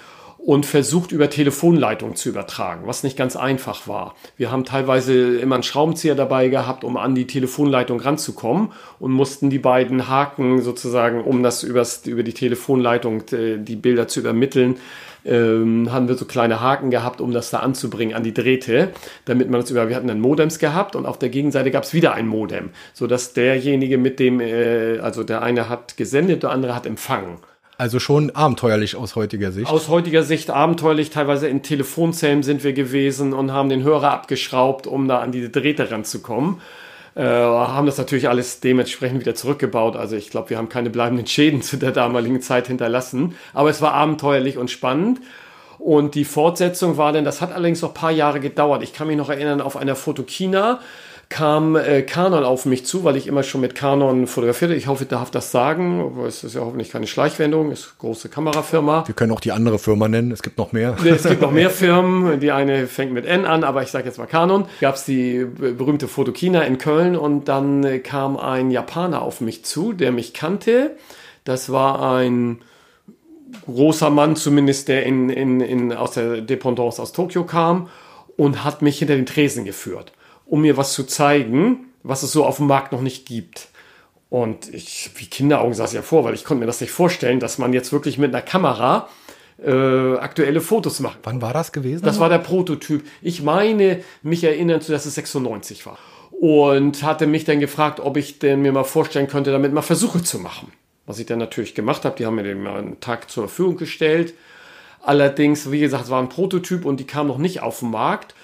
und 0.48 0.64
versucht 0.64 1.12
über 1.12 1.28
Telefonleitung 1.28 2.16
zu 2.16 2.30
übertragen, 2.30 2.86
was 2.86 3.02
nicht 3.02 3.18
ganz 3.18 3.36
einfach 3.36 3.86
war. 3.86 4.14
Wir 4.38 4.50
haben 4.50 4.64
teilweise 4.64 5.36
immer 5.36 5.56
einen 5.56 5.62
Schraubenzieher 5.62 6.14
dabei 6.14 6.48
gehabt, 6.48 6.84
um 6.84 6.96
an 6.96 7.14
die 7.14 7.26
Telefonleitung 7.26 8.00
ranzukommen 8.00 8.72
und 8.98 9.12
mussten 9.12 9.50
die 9.50 9.58
beiden 9.58 10.08
Haken 10.08 10.62
sozusagen, 10.62 11.22
um 11.22 11.42
das 11.42 11.64
übers, 11.64 12.06
über 12.06 12.22
die 12.22 12.32
Telefonleitung 12.32 13.24
äh, 13.30 13.58
die 13.58 13.76
Bilder 13.76 14.08
zu 14.08 14.20
übermitteln, 14.20 14.76
ähm, 15.26 15.92
haben 15.92 16.08
wir 16.08 16.14
so 16.14 16.24
kleine 16.24 16.62
Haken 16.62 16.90
gehabt, 16.90 17.20
um 17.20 17.32
das 17.32 17.50
da 17.50 17.58
anzubringen 17.58 18.16
an 18.16 18.22
die 18.22 18.32
Drähte, 18.32 18.88
damit 19.26 19.50
man 19.50 19.60
das 19.60 19.70
über, 19.70 19.90
wir 19.90 19.96
hatten 19.96 20.08
dann 20.08 20.22
Modems 20.22 20.58
gehabt 20.58 20.96
und 20.96 21.04
auf 21.04 21.18
der 21.18 21.28
Gegenseite 21.28 21.70
gab 21.70 21.84
es 21.84 21.92
wieder 21.92 22.14
ein 22.14 22.26
Modem, 22.26 22.70
sodass 22.94 23.34
derjenige 23.34 23.98
mit 23.98 24.18
dem, 24.18 24.40
äh, 24.40 24.98
also 25.00 25.24
der 25.24 25.42
eine 25.42 25.68
hat 25.68 25.98
gesendet, 25.98 26.42
der 26.42 26.52
andere 26.52 26.74
hat 26.74 26.86
empfangen. 26.86 27.36
Also 27.78 28.00
schon 28.00 28.30
abenteuerlich 28.30 28.96
aus 28.96 29.14
heutiger 29.14 29.52
Sicht. 29.52 29.70
Aus 29.70 29.86
heutiger 29.86 30.24
Sicht 30.24 30.50
abenteuerlich. 30.50 31.10
Teilweise 31.10 31.46
in 31.46 31.62
Telefonzellen 31.62 32.42
sind 32.42 32.64
wir 32.64 32.72
gewesen 32.72 33.32
und 33.32 33.52
haben 33.52 33.68
den 33.68 33.84
Hörer 33.84 34.10
abgeschraubt, 34.10 34.88
um 34.88 35.06
da 35.06 35.20
an 35.20 35.30
die 35.30 35.50
Drähte 35.50 35.88
ranzukommen. 35.88 36.60
Äh, 37.14 37.22
haben 37.22 37.86
das 37.86 37.96
natürlich 37.96 38.28
alles 38.28 38.58
dementsprechend 38.58 39.20
wieder 39.20 39.36
zurückgebaut. 39.36 39.94
Also 39.94 40.16
ich 40.16 40.28
glaube, 40.30 40.50
wir 40.50 40.58
haben 40.58 40.68
keine 40.68 40.90
bleibenden 40.90 41.28
Schäden 41.28 41.62
zu 41.62 41.76
der 41.76 41.92
damaligen 41.92 42.42
Zeit 42.42 42.66
hinterlassen. 42.66 43.36
Aber 43.54 43.70
es 43.70 43.80
war 43.80 43.94
abenteuerlich 43.94 44.58
und 44.58 44.72
spannend. 44.72 45.20
Und 45.78 46.16
die 46.16 46.24
Fortsetzung 46.24 46.96
war 46.96 47.12
denn, 47.12 47.24
das 47.24 47.40
hat 47.40 47.52
allerdings 47.52 47.82
noch 47.82 47.90
ein 47.90 47.94
paar 47.94 48.10
Jahre 48.10 48.40
gedauert. 48.40 48.82
Ich 48.82 48.92
kann 48.92 49.06
mich 49.06 49.16
noch 49.16 49.30
erinnern, 49.30 49.60
auf 49.60 49.76
einer 49.76 49.94
Fotokina 49.94 50.80
kam 51.28 51.76
äh, 51.76 52.02
Canon 52.02 52.42
auf 52.42 52.64
mich 52.64 52.86
zu, 52.86 53.04
weil 53.04 53.16
ich 53.16 53.26
immer 53.26 53.42
schon 53.42 53.60
mit 53.60 53.74
Canon 53.74 54.26
fotografierte. 54.26 54.74
Ich 54.74 54.86
hoffe, 54.86 55.04
ich 55.04 55.08
darf 55.08 55.30
das 55.30 55.50
sagen. 55.50 56.18
Es 56.26 56.42
ist 56.42 56.54
ja 56.54 56.62
hoffentlich 56.62 56.90
keine 56.90 57.06
Schleichwendung, 57.06 57.70
ist 57.70 57.84
eine 57.84 57.92
große 57.98 58.28
Kamerafirma. 58.30 59.06
Wir 59.06 59.14
können 59.14 59.32
auch 59.32 59.40
die 59.40 59.52
andere 59.52 59.78
Firma 59.78 60.08
nennen, 60.08 60.32
es 60.32 60.42
gibt 60.42 60.56
noch 60.56 60.72
mehr. 60.72 60.96
Es 61.04 61.24
gibt 61.24 61.42
noch 61.42 61.50
mehr 61.50 61.70
Firmen. 61.70 62.40
Die 62.40 62.50
eine 62.50 62.86
fängt 62.86 63.12
mit 63.12 63.26
N 63.26 63.44
an, 63.44 63.62
aber 63.62 63.82
ich 63.82 63.90
sage 63.90 64.06
jetzt 64.06 64.16
mal 64.16 64.26
Canon. 64.26 64.64
Gab 64.80 64.94
es 64.94 65.04
die 65.04 65.44
berühmte 65.44 66.08
Fotokina 66.08 66.62
in 66.62 66.78
Köln 66.78 67.14
und 67.14 67.48
dann 67.48 67.84
äh, 67.84 67.98
kam 67.98 68.38
ein 68.38 68.70
Japaner 68.70 69.20
auf 69.20 69.42
mich 69.42 69.64
zu, 69.64 69.92
der 69.92 70.12
mich 70.12 70.32
kannte. 70.32 70.96
Das 71.44 71.70
war 71.70 72.14
ein 72.14 72.62
großer 73.66 74.08
Mann, 74.08 74.34
zumindest 74.34 74.88
der 74.88 75.04
in, 75.04 75.28
in, 75.28 75.60
in, 75.60 75.92
aus 75.92 76.12
der 76.12 76.40
Dependance 76.40 77.00
aus 77.00 77.12
Tokio 77.12 77.44
kam 77.44 77.88
und 78.36 78.64
hat 78.64 78.80
mich 78.80 78.98
hinter 78.98 79.16
den 79.16 79.26
Tresen 79.26 79.66
geführt 79.66 80.12
um 80.48 80.62
mir 80.62 80.76
was 80.76 80.94
zu 80.94 81.04
zeigen, 81.04 81.86
was 82.02 82.22
es 82.22 82.32
so 82.32 82.44
auf 82.44 82.56
dem 82.56 82.66
Markt 82.66 82.92
noch 82.92 83.02
nicht 83.02 83.26
gibt. 83.26 83.68
Und 84.30 84.72
ich, 84.74 85.10
wie 85.16 85.26
Kinderaugen 85.26 85.74
saß 85.74 85.92
ja 85.92 86.02
vor, 86.02 86.24
weil 86.24 86.34
ich 86.34 86.44
konnte 86.44 86.60
mir 86.60 86.66
das 86.66 86.80
nicht 86.80 86.90
vorstellen, 86.90 87.40
dass 87.40 87.58
man 87.58 87.72
jetzt 87.72 87.92
wirklich 87.92 88.18
mit 88.18 88.34
einer 88.34 88.42
Kamera 88.42 89.08
äh, 89.64 90.16
aktuelle 90.16 90.60
Fotos 90.60 91.00
macht. 91.00 91.18
Wann 91.22 91.40
war 91.40 91.52
das 91.52 91.72
gewesen? 91.72 92.04
Das 92.04 92.20
war 92.20 92.28
der 92.28 92.38
Prototyp. 92.38 93.04
Ich 93.22 93.42
meine, 93.42 94.02
mich 94.22 94.44
erinnern 94.44 94.80
zu, 94.80 94.92
dass 94.92 95.06
es 95.06 95.14
96 95.14 95.86
war. 95.86 95.98
Und 96.30 97.02
hatte 97.02 97.26
mich 97.26 97.44
dann 97.44 97.58
gefragt, 97.58 98.00
ob 98.00 98.16
ich 98.16 98.38
denn 98.38 98.62
mir 98.62 98.72
mal 98.72 98.84
vorstellen 98.84 99.26
könnte, 99.26 99.50
damit 99.50 99.72
mal 99.72 99.82
Versuche 99.82 100.22
zu 100.22 100.38
machen. 100.38 100.72
Was 101.06 101.18
ich 101.18 101.26
dann 101.26 101.38
natürlich 101.38 101.74
gemacht 101.74 102.04
habe, 102.04 102.16
die 102.16 102.26
haben 102.26 102.36
mir 102.36 102.42
den 102.42 102.62
mal 102.62 102.78
einen 102.78 103.00
Tag 103.00 103.30
zur 103.30 103.48
Verfügung 103.48 103.76
gestellt. 103.76 104.34
Allerdings, 105.02 105.72
wie 105.72 105.80
gesagt, 105.80 106.04
es 106.04 106.10
war 106.10 106.22
ein 106.22 106.28
Prototyp 106.28 106.84
und 106.84 107.00
die 107.00 107.06
kam 107.06 107.26
noch 107.26 107.38
nicht 107.38 107.62
auf 107.62 107.80
den 107.80 107.90
Markt. 107.90 108.34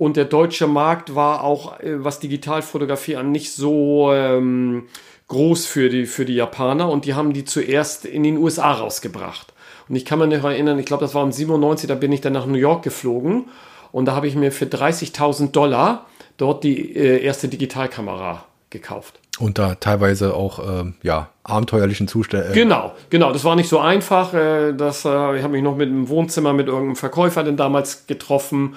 Und 0.00 0.16
der 0.16 0.24
deutsche 0.24 0.66
Markt 0.66 1.14
war 1.14 1.44
auch, 1.44 1.78
äh, 1.80 2.02
was 2.02 2.20
Digitalfotografie 2.20 3.16
an, 3.16 3.32
nicht 3.32 3.52
so 3.52 4.10
ähm, 4.14 4.84
groß 5.28 5.66
für 5.66 5.90
die, 5.90 6.06
für 6.06 6.24
die 6.24 6.36
Japaner. 6.36 6.88
Und 6.88 7.04
die 7.04 7.12
haben 7.12 7.34
die 7.34 7.44
zuerst 7.44 8.06
in 8.06 8.22
den 8.22 8.38
USA 8.38 8.72
rausgebracht. 8.72 9.52
Und 9.90 9.96
ich 9.96 10.06
kann 10.06 10.18
mich 10.18 10.28
noch 10.28 10.48
erinnern, 10.48 10.78
ich 10.78 10.86
glaube, 10.86 11.04
das 11.04 11.14
war 11.14 11.22
im 11.22 11.32
97, 11.32 11.86
da 11.86 11.96
bin 11.96 12.12
ich 12.12 12.22
dann 12.22 12.32
nach 12.32 12.46
New 12.46 12.54
York 12.54 12.82
geflogen. 12.82 13.44
Und 13.92 14.06
da 14.06 14.14
habe 14.14 14.26
ich 14.26 14.36
mir 14.36 14.52
für 14.52 14.64
30.000 14.64 15.50
Dollar 15.50 16.06
dort 16.38 16.64
die 16.64 16.96
äh, 16.96 17.22
erste 17.22 17.48
Digitalkamera 17.48 18.46
gekauft. 18.70 19.20
Unter 19.38 19.80
teilweise 19.80 20.34
auch 20.34 20.60
äh, 20.60 20.92
ja, 21.02 21.28
abenteuerlichen 21.44 22.08
Zuständen. 22.08 22.54
Genau, 22.54 22.94
genau. 23.10 23.34
Das 23.34 23.44
war 23.44 23.54
nicht 23.54 23.68
so 23.68 23.78
einfach. 23.78 24.32
Äh, 24.32 24.72
das, 24.72 25.04
äh, 25.04 25.36
ich 25.36 25.42
habe 25.42 25.50
mich 25.50 25.62
noch 25.62 25.76
mit 25.76 25.90
dem 25.90 26.08
Wohnzimmer 26.08 26.54
mit 26.54 26.68
irgendeinem 26.68 26.96
Verkäufer 26.96 27.44
denn 27.44 27.58
damals 27.58 28.06
getroffen 28.06 28.76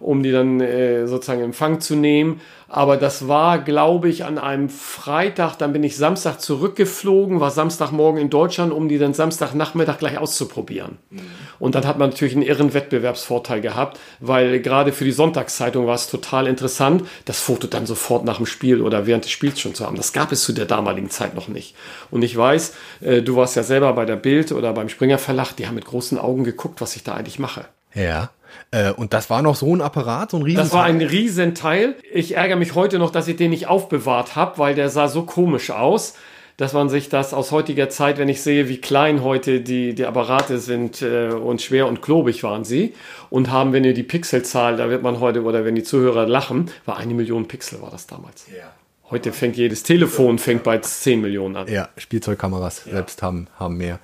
um 0.00 0.22
die 0.22 0.32
dann 0.32 0.60
äh, 0.60 1.06
sozusagen 1.06 1.40
in 1.40 1.46
Empfang 1.46 1.80
zu 1.80 1.94
nehmen. 1.94 2.40
Aber 2.68 2.96
das 2.96 3.28
war, 3.28 3.58
glaube 3.58 4.08
ich, 4.08 4.24
an 4.24 4.36
einem 4.36 4.68
Freitag. 4.68 5.56
Dann 5.58 5.72
bin 5.72 5.84
ich 5.84 5.96
Samstag 5.96 6.40
zurückgeflogen, 6.40 7.38
war 7.38 7.52
Samstagmorgen 7.52 8.20
in 8.20 8.30
Deutschland, 8.30 8.72
um 8.72 8.88
die 8.88 8.98
dann 8.98 9.14
Samstagnachmittag 9.14 9.98
gleich 9.98 10.18
auszuprobieren. 10.18 10.98
Mhm. 11.10 11.20
Und 11.60 11.76
dann 11.76 11.86
hat 11.86 11.98
man 11.98 12.10
natürlich 12.10 12.34
einen 12.34 12.42
irren 12.42 12.74
Wettbewerbsvorteil 12.74 13.60
gehabt, 13.60 14.00
weil 14.18 14.60
gerade 14.60 14.92
für 14.92 15.04
die 15.04 15.12
Sonntagszeitung 15.12 15.86
war 15.86 15.94
es 15.94 16.08
total 16.08 16.48
interessant, 16.48 17.04
das 17.26 17.40
Foto 17.40 17.68
dann 17.68 17.86
sofort 17.86 18.24
nach 18.24 18.38
dem 18.38 18.46
Spiel 18.46 18.80
oder 18.80 19.06
während 19.06 19.24
des 19.24 19.30
Spiels 19.30 19.60
schon 19.60 19.74
zu 19.74 19.86
haben. 19.86 19.96
Das 19.96 20.12
gab 20.12 20.32
es 20.32 20.42
zu 20.42 20.52
der 20.52 20.66
damaligen 20.66 21.10
Zeit 21.10 21.34
noch 21.36 21.46
nicht. 21.46 21.76
Und 22.10 22.22
ich 22.22 22.36
weiß, 22.36 22.74
äh, 23.02 23.22
du 23.22 23.36
warst 23.36 23.54
ja 23.54 23.62
selber 23.62 23.92
bei 23.92 24.04
der 24.04 24.16
Bild 24.16 24.50
oder 24.50 24.72
beim 24.72 24.88
Springer 24.88 25.18
Verlag, 25.18 25.52
die 25.54 25.68
haben 25.68 25.76
mit 25.76 25.84
großen 25.84 26.18
Augen 26.18 26.42
geguckt, 26.42 26.80
was 26.80 26.96
ich 26.96 27.04
da 27.04 27.14
eigentlich 27.14 27.38
mache. 27.38 27.66
Ja. 27.94 28.30
Äh, 28.70 28.92
und 28.92 29.12
das 29.12 29.30
war 29.30 29.42
noch 29.42 29.54
so 29.54 29.74
ein 29.74 29.80
Apparat, 29.80 30.30
so 30.30 30.38
ein 30.38 30.42
Riesenteil? 30.42 30.64
Das 30.64 30.74
war 30.74 30.84
ein 30.84 31.00
Riesenteil. 31.00 31.96
Ich 32.12 32.36
ärgere 32.36 32.56
mich 32.56 32.74
heute 32.74 32.98
noch, 32.98 33.10
dass 33.10 33.28
ich 33.28 33.36
den 33.36 33.50
nicht 33.50 33.68
aufbewahrt 33.68 34.36
habe, 34.36 34.58
weil 34.58 34.74
der 34.74 34.88
sah 34.90 35.08
so 35.08 35.22
komisch 35.22 35.70
aus, 35.70 36.14
dass 36.56 36.72
man 36.72 36.88
sich 36.88 37.08
das 37.08 37.34
aus 37.34 37.50
heutiger 37.50 37.88
Zeit, 37.88 38.18
wenn 38.18 38.28
ich 38.28 38.40
sehe, 38.42 38.68
wie 38.68 38.78
klein 38.78 39.22
heute 39.22 39.60
die, 39.60 39.94
die 39.94 40.06
Apparate 40.06 40.58
sind 40.58 41.02
äh, 41.02 41.28
und 41.28 41.62
schwer 41.62 41.88
und 41.88 42.00
klobig 42.00 42.42
waren 42.44 42.64
sie 42.64 42.94
und 43.30 43.50
haben, 43.50 43.72
wenn 43.72 43.84
ihr 43.84 43.94
die 43.94 44.04
Pixelzahl, 44.04 44.76
da 44.76 44.88
wird 44.88 45.02
man 45.02 45.20
heute, 45.20 45.42
oder 45.42 45.64
wenn 45.64 45.74
die 45.74 45.82
Zuhörer 45.82 46.26
lachen, 46.26 46.70
war 46.84 46.96
eine 46.96 47.14
Million 47.14 47.48
Pixel 47.48 47.82
war 47.82 47.90
das 47.90 48.06
damals. 48.06 48.46
Ja. 48.48 48.70
Heute 49.10 49.32
fängt 49.32 49.56
jedes 49.56 49.82
Telefon 49.82 50.38
fängt 50.38 50.62
bei 50.62 50.78
10 50.78 51.20
Millionen 51.20 51.56
an. 51.56 51.68
Ja, 51.68 51.88
Spielzeugkameras 51.96 52.82
ja. 52.86 52.92
selbst 52.92 53.22
haben, 53.22 53.48
haben 53.58 53.76
mehr. 53.76 53.98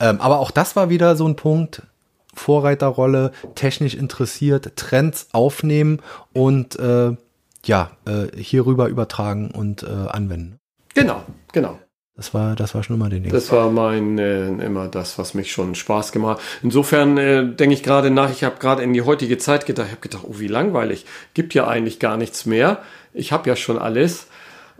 Ähm, 0.00 0.20
aber 0.20 0.38
auch 0.38 0.50
das 0.50 0.76
war 0.76 0.88
wieder 0.88 1.14
so 1.16 1.26
ein 1.26 1.36
Punkt, 1.36 1.82
Vorreiterrolle, 2.36 3.32
technisch 3.54 3.94
interessiert, 3.94 4.76
Trends 4.76 5.28
aufnehmen 5.32 6.00
und 6.32 6.78
äh, 6.78 7.16
ja, 7.64 7.90
äh, 8.06 8.40
hierüber 8.40 8.88
übertragen 8.88 9.50
und 9.50 9.82
äh, 9.82 9.86
anwenden. 9.86 10.58
Genau, 10.94 11.22
genau. 11.52 11.78
Das 12.16 12.32
war, 12.32 12.56
das 12.56 12.74
war 12.74 12.82
schon 12.82 12.96
immer 12.96 13.10
den 13.10 13.24
Ding. 13.24 13.32
Das 13.32 13.52
war 13.52 13.70
mein 13.70 14.18
äh, 14.18 14.46
immer 14.46 14.88
das, 14.88 15.18
was 15.18 15.34
mich 15.34 15.52
schon 15.52 15.74
Spaß 15.74 16.12
gemacht. 16.12 16.40
Insofern 16.62 17.18
äh, 17.18 17.44
denke 17.46 17.74
ich 17.74 17.82
gerade 17.82 18.10
nach. 18.10 18.30
Ich 18.30 18.42
habe 18.42 18.56
gerade 18.58 18.82
in 18.82 18.94
die 18.94 19.02
heutige 19.02 19.36
Zeit 19.36 19.66
gedacht. 19.66 19.88
Ich 19.88 19.92
habe 19.92 20.00
gedacht, 20.00 20.22
oh 20.26 20.38
wie 20.38 20.46
langweilig. 20.46 21.04
Gibt 21.34 21.52
ja 21.52 21.68
eigentlich 21.68 21.98
gar 21.98 22.16
nichts 22.16 22.46
mehr. 22.46 22.80
Ich 23.12 23.32
habe 23.32 23.48
ja 23.50 23.54
schon 23.54 23.78
alles. 23.78 24.28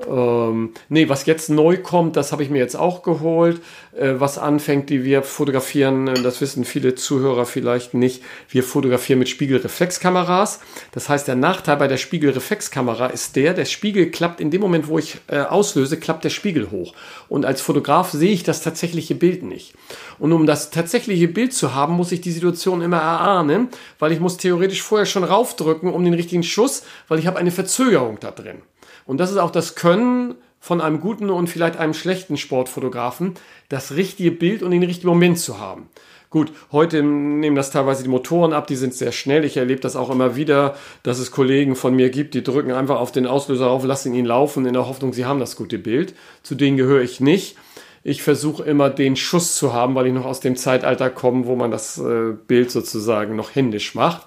Ähm, 0.06 0.72
nee, 0.88 1.08
was 1.08 1.24
jetzt 1.24 1.48
neu 1.48 1.78
kommt, 1.78 2.16
das 2.16 2.30
habe 2.32 2.42
ich 2.42 2.50
mir 2.50 2.58
jetzt 2.58 2.76
auch 2.76 3.02
geholt. 3.02 3.62
Äh, 3.96 4.14
was 4.18 4.36
anfängt, 4.36 4.90
die 4.90 5.04
wir 5.04 5.22
fotografieren, 5.22 6.08
äh, 6.08 6.22
das 6.22 6.40
wissen 6.40 6.64
viele 6.64 6.94
Zuhörer 6.94 7.46
vielleicht 7.46 7.94
nicht. 7.94 8.22
Wir 8.50 8.62
fotografieren 8.62 9.18
mit 9.18 9.30
Spiegelreflexkameras. 9.30 10.60
Das 10.92 11.08
heißt, 11.08 11.28
der 11.28 11.36
Nachteil 11.36 11.78
bei 11.78 11.88
der 11.88 11.96
Spiegelreflexkamera 11.96 13.06
ist 13.06 13.36
der, 13.36 13.54
der 13.54 13.64
Spiegel 13.64 14.10
klappt 14.10 14.40
in 14.40 14.50
dem 14.50 14.60
Moment, 14.60 14.88
wo 14.88 14.98
ich 14.98 15.16
äh, 15.28 15.38
auslöse, 15.38 15.98
klappt 15.98 16.24
der 16.24 16.30
Spiegel 16.30 16.70
hoch. 16.70 16.92
Und 17.28 17.46
als 17.46 17.62
Fotograf 17.62 18.10
sehe 18.10 18.32
ich 18.32 18.42
das 18.42 18.62
tatsächliche 18.62 19.14
Bild 19.14 19.42
nicht. 19.42 19.72
Und 20.18 20.32
um 20.32 20.46
das 20.46 20.70
tatsächliche 20.70 21.28
Bild 21.28 21.54
zu 21.54 21.74
haben, 21.74 21.94
muss 21.94 22.12
ich 22.12 22.20
die 22.20 22.32
Situation 22.32 22.82
immer 22.82 22.98
erahnen, 22.98 23.68
weil 23.98 24.12
ich 24.12 24.20
muss 24.20 24.36
theoretisch 24.36 24.82
vorher 24.82 25.06
schon 25.06 25.24
raufdrücken 25.24 25.92
um 25.92 26.04
den 26.04 26.14
richtigen 26.14 26.42
Schuss, 26.42 26.82
weil 27.08 27.18
ich 27.18 27.26
habe 27.26 27.38
eine 27.38 27.50
Verzögerung 27.50 28.18
da 28.20 28.30
drin. 28.30 28.62
Und 29.06 29.18
das 29.18 29.30
ist 29.30 29.38
auch 29.38 29.50
das 29.50 29.74
Können 29.74 30.34
von 30.60 30.80
einem 30.80 31.00
guten 31.00 31.30
und 31.30 31.48
vielleicht 31.48 31.76
einem 31.76 31.94
schlechten 31.94 32.36
Sportfotografen, 32.36 33.34
das 33.68 33.94
richtige 33.94 34.32
Bild 34.32 34.62
und 34.62 34.72
den 34.72 34.82
richtigen 34.82 35.08
Moment 35.08 35.38
zu 35.38 35.58
haben. 35.58 35.88
Gut, 36.28 36.52
heute 36.72 37.04
nehmen 37.04 37.54
das 37.54 37.70
teilweise 37.70 38.02
die 38.02 38.08
Motoren 38.08 38.52
ab, 38.52 38.66
die 38.66 38.74
sind 38.74 38.92
sehr 38.92 39.12
schnell. 39.12 39.44
Ich 39.44 39.56
erlebe 39.56 39.80
das 39.80 39.94
auch 39.94 40.10
immer 40.10 40.34
wieder, 40.34 40.74
dass 41.04 41.20
es 41.20 41.30
Kollegen 41.30 41.76
von 41.76 41.94
mir 41.94 42.10
gibt, 42.10 42.34
die 42.34 42.42
drücken 42.42 42.72
einfach 42.72 42.98
auf 42.98 43.12
den 43.12 43.26
Auslöser 43.26 43.70
auf, 43.70 43.84
lassen 43.84 44.12
ihn 44.12 44.26
laufen 44.26 44.66
in 44.66 44.72
der 44.72 44.88
Hoffnung, 44.88 45.12
sie 45.12 45.24
haben 45.24 45.38
das 45.38 45.54
gute 45.54 45.78
Bild. 45.78 46.14
Zu 46.42 46.56
denen 46.56 46.76
gehöre 46.76 47.02
ich 47.02 47.20
nicht. 47.20 47.56
Ich 48.02 48.22
versuche 48.22 48.64
immer 48.64 48.90
den 48.90 49.16
Schuss 49.16 49.56
zu 49.56 49.72
haben, 49.72 49.94
weil 49.94 50.08
ich 50.08 50.12
noch 50.12 50.26
aus 50.26 50.40
dem 50.40 50.56
Zeitalter 50.56 51.10
komme, 51.10 51.46
wo 51.46 51.54
man 51.54 51.70
das 51.70 51.98
äh, 51.98 52.32
Bild 52.46 52.70
sozusagen 52.72 53.36
noch 53.36 53.54
händisch 53.54 53.94
macht. 53.94 54.26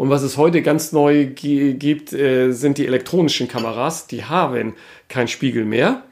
Und 0.00 0.08
was 0.08 0.22
es 0.22 0.38
heute 0.38 0.62
ganz 0.62 0.92
neu 0.92 1.26
gibt, 1.26 2.14
äh, 2.14 2.52
sind 2.52 2.78
die 2.78 2.86
elektronischen 2.86 3.48
Kameras. 3.48 4.06
Die 4.06 4.24
haben 4.24 4.72
keinen 5.10 5.28
Spiegel 5.28 5.66
mehr. 5.66 6.04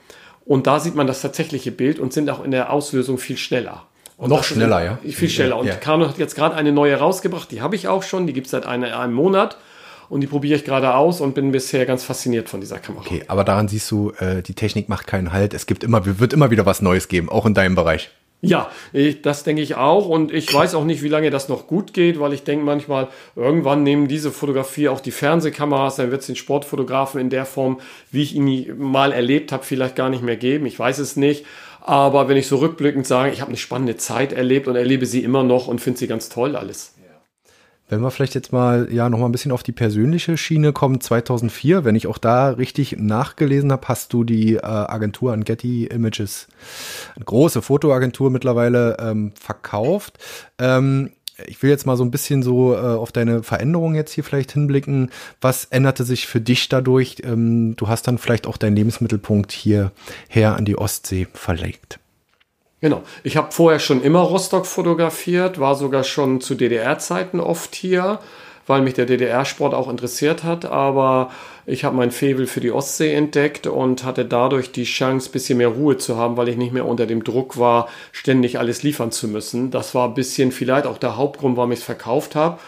Und 0.45 0.66
da 0.66 0.78
sieht 0.78 0.95
man 0.95 1.07
das 1.07 1.22
tatsächliche 1.22 1.72
Bild 1.72 1.99
und 1.99 2.12
sind 2.12 2.28
auch 2.28 2.45
in 2.45 2.51
der 2.51 2.70
Auslösung 2.70 3.16
viel 3.16 3.39
schneller. 3.39 3.86
Und 4.18 4.28
noch 4.28 4.45
schneller, 4.45 4.84
ja. 4.84 4.99
Viel 5.11 5.30
schneller. 5.30 5.57
Und 5.57 5.68
ja. 5.68 5.74
Kano 5.74 6.07
hat 6.07 6.18
jetzt 6.18 6.36
gerade 6.36 6.55
eine 6.55 6.70
neue 6.70 6.97
rausgebracht, 6.97 7.51
die 7.51 7.62
habe 7.62 7.76
ich 7.76 7.89
auch 7.89 8.03
schon, 8.03 8.26
die 8.26 8.34
gibt 8.34 8.49
es 8.49 8.51
seit 8.51 8.66
eine, 8.66 8.95
einem 8.99 9.14
Monat. 9.14 9.57
Und 10.11 10.20
die 10.20 10.26
probiere 10.26 10.57
ich 10.57 10.66
gerade 10.66 10.93
aus 10.95 11.22
und 11.22 11.34
bin 11.34 11.51
bisher 11.51 11.86
ganz 11.86 12.05
fasziniert 12.05 12.51
von 12.51 12.61
dieser 12.61 12.78
Kamera. 12.78 13.07
Okay, 13.07 13.24
aber 13.26 13.43
daran 13.43 13.68
siehst 13.68 13.91
du, 13.91 14.12
äh, 14.18 14.43
die 14.43 14.53
Technik 14.53 14.91
macht 14.91 15.07
keinen 15.07 15.32
Halt. 15.32 15.55
Es 15.55 15.64
gibt 15.64 15.82
immer, 15.82 16.05
wird 16.05 16.34
immer 16.34 16.51
wieder 16.51 16.66
was 16.66 16.82
Neues 16.82 17.09
geben, 17.09 17.30
auch 17.30 17.47
in 17.47 17.55
deinem 17.55 17.74
Bereich. 17.74 18.11
Ja, 18.41 18.70
das 19.22 19.43
denke 19.43 19.62
ich 19.62 19.74
auch. 19.74 20.09
Und 20.09 20.32
ich 20.32 20.53
weiß 20.53 20.76
auch 20.76 20.84
nicht, 20.84 21.03
wie 21.03 21.09
lange 21.09 21.30
das 21.30 21.49
noch 21.49 21.66
gut 21.66 21.93
geht, 21.93 22.20
weil 22.20 22.32
ich 22.32 22.45
denke 22.45 22.64
manchmal, 22.64 23.09
irgendwann 23.34 23.82
nehmen 23.82 24.07
diese 24.07 24.30
Fotografie 24.30 24.89
auch 24.89 25.01
die 25.01 25.11
Fernsehkameras, 25.11 25.97
dann 25.97 26.12
wird 26.12 26.20
es 26.20 26.28
den 26.28 26.36
Sportfotografen 26.36 27.20
in 27.20 27.30
der 27.30 27.47
Form, 27.47 27.80
wie 28.12 28.22
ich 28.22 28.36
ihn 28.36 28.78
mal 28.78 29.12
erlebt 29.12 29.51
habe, 29.51 29.64
vielleicht 29.64 29.97
gar 29.97 30.09
nicht 30.09 30.22
mehr 30.22 30.36
geben. 30.36 30.66
Ich 30.66 30.78
weiß 30.78 30.99
es 30.99 31.16
nicht. 31.16 31.45
Aber 31.80 32.28
wenn 32.28 32.36
ich 32.36 32.47
so 32.47 32.57
rückblickend 32.57 33.07
sage, 33.07 33.32
ich 33.32 33.41
habe 33.41 33.49
eine 33.49 33.57
spannende 33.57 33.97
Zeit 33.97 34.32
erlebt 34.32 34.68
und 34.68 34.76
erlebe 34.76 35.07
sie 35.07 35.24
immer 35.24 35.43
noch 35.43 35.66
und 35.66 35.80
finde 35.80 35.99
sie 35.99 36.07
ganz 36.07 36.28
toll 36.28 36.55
alles. 36.55 36.95
Wenn 37.89 38.01
wir 38.01 38.11
vielleicht 38.11 38.34
jetzt 38.34 38.53
mal 38.53 38.89
ja 38.93 39.09
noch 39.09 39.18
mal 39.18 39.26
ein 39.26 39.32
bisschen 39.32 39.53
auf 39.53 39.62
die 39.62 39.72
persönliche 39.72 40.36
Schiene 40.36 40.72
kommen, 40.72 41.01
2004, 41.01 41.84
wenn 41.84 41.97
ich 41.97 42.07
auch 42.07 42.18
da 42.18 42.51
richtig 42.51 42.97
nachgelesen 42.99 43.72
habe, 43.72 43.89
hast 43.89 44.12
du 44.12 44.24
die 44.24 44.57
äh, 44.57 44.61
Agentur 44.62 45.32
an 45.32 45.45
Getty 45.45 45.86
Images, 45.86 46.49
eine 47.16 47.24
große 47.24 47.62
Fotoagentur 47.62 48.30
mittlerweile 48.30 48.97
ähm, 49.01 49.32
verkauft. 49.41 50.18
Ähm, 50.59 51.11
ich 51.47 51.62
will 51.62 51.70
jetzt 51.70 51.86
mal 51.86 51.97
so 51.97 52.05
ein 52.05 52.11
bisschen 52.11 52.43
so 52.43 52.74
äh, 52.74 52.78
auf 52.78 53.12
deine 53.12 53.43
Veränderung 53.43 53.95
jetzt 53.95 54.12
hier 54.12 54.24
vielleicht 54.24 54.53
hinblicken. 54.53 55.11
Was 55.41 55.64
änderte 55.66 56.05
sich 56.05 56.26
für 56.26 56.41
dich 56.41 56.68
dadurch? 56.68 57.22
Ähm, 57.24 57.76
du 57.76 57.89
hast 57.89 58.07
dann 58.09 58.18
vielleicht 58.18 58.47
auch 58.47 58.57
deinen 58.57 58.76
Lebensmittelpunkt 58.76 59.53
hierher 59.53 60.57
an 60.57 60.64
die 60.64 60.76
Ostsee 60.76 61.28
verlegt. 61.32 62.01
Genau. 62.81 63.03
Ich 63.24 63.37
habe 63.37 63.51
vorher 63.51 63.81
schon 63.81 64.03
immer 64.03 64.20
Rostock 64.20 64.64
fotografiert, 64.66 65.59
war 65.59 65.74
sogar 65.74 66.05
schon 66.05 66.41
zu 66.41 66.55
DDR-Zeiten 66.55 67.41
oft 67.41 67.74
hier, 67.74 68.20
weil 68.68 68.83
mich 68.83 68.95
der 68.95 69.07
DDR-Sport 69.07 69.74
auch 69.74 69.89
interessiert 69.89 70.45
hat. 70.45 70.64
Aber 70.64 71.31
ich 71.66 71.85
habe 71.85 71.97
mein 71.97 72.12
Faible 72.12 72.47
für 72.47 72.61
die 72.61 72.70
Ostsee 72.70 73.14
entdeckt 73.14 73.66
und 73.66 74.05
hatte 74.05 74.24
dadurch 74.24 74.70
die 74.70 74.85
Chance, 74.85 75.31
bisschen 75.31 75.59
mehr 75.59 75.68
Ruhe 75.68 75.97
zu 75.97 76.16
haben, 76.16 76.37
weil 76.37 76.49
ich 76.49 76.57
nicht 76.57 76.72
mehr 76.72 76.87
unter 76.87 77.07
dem 77.07 77.24
Druck 77.24 77.59
war, 77.59 77.89
ständig 78.12 78.61
alles 78.61 78.85
liefern 78.85 79.11
zu 79.11 79.26
müssen. 79.26 79.72
Das 79.72 79.95
war 79.97 80.09
ein 80.09 80.14
bisschen 80.14 80.53
vielleicht 80.53 80.87
auch 80.87 80.99
der 80.99 81.16
Hauptgrund, 81.16 81.57
warum 81.57 81.72
ich 81.72 81.81
es 81.81 81.85
verkauft 81.85 82.37
habe. 82.37 82.59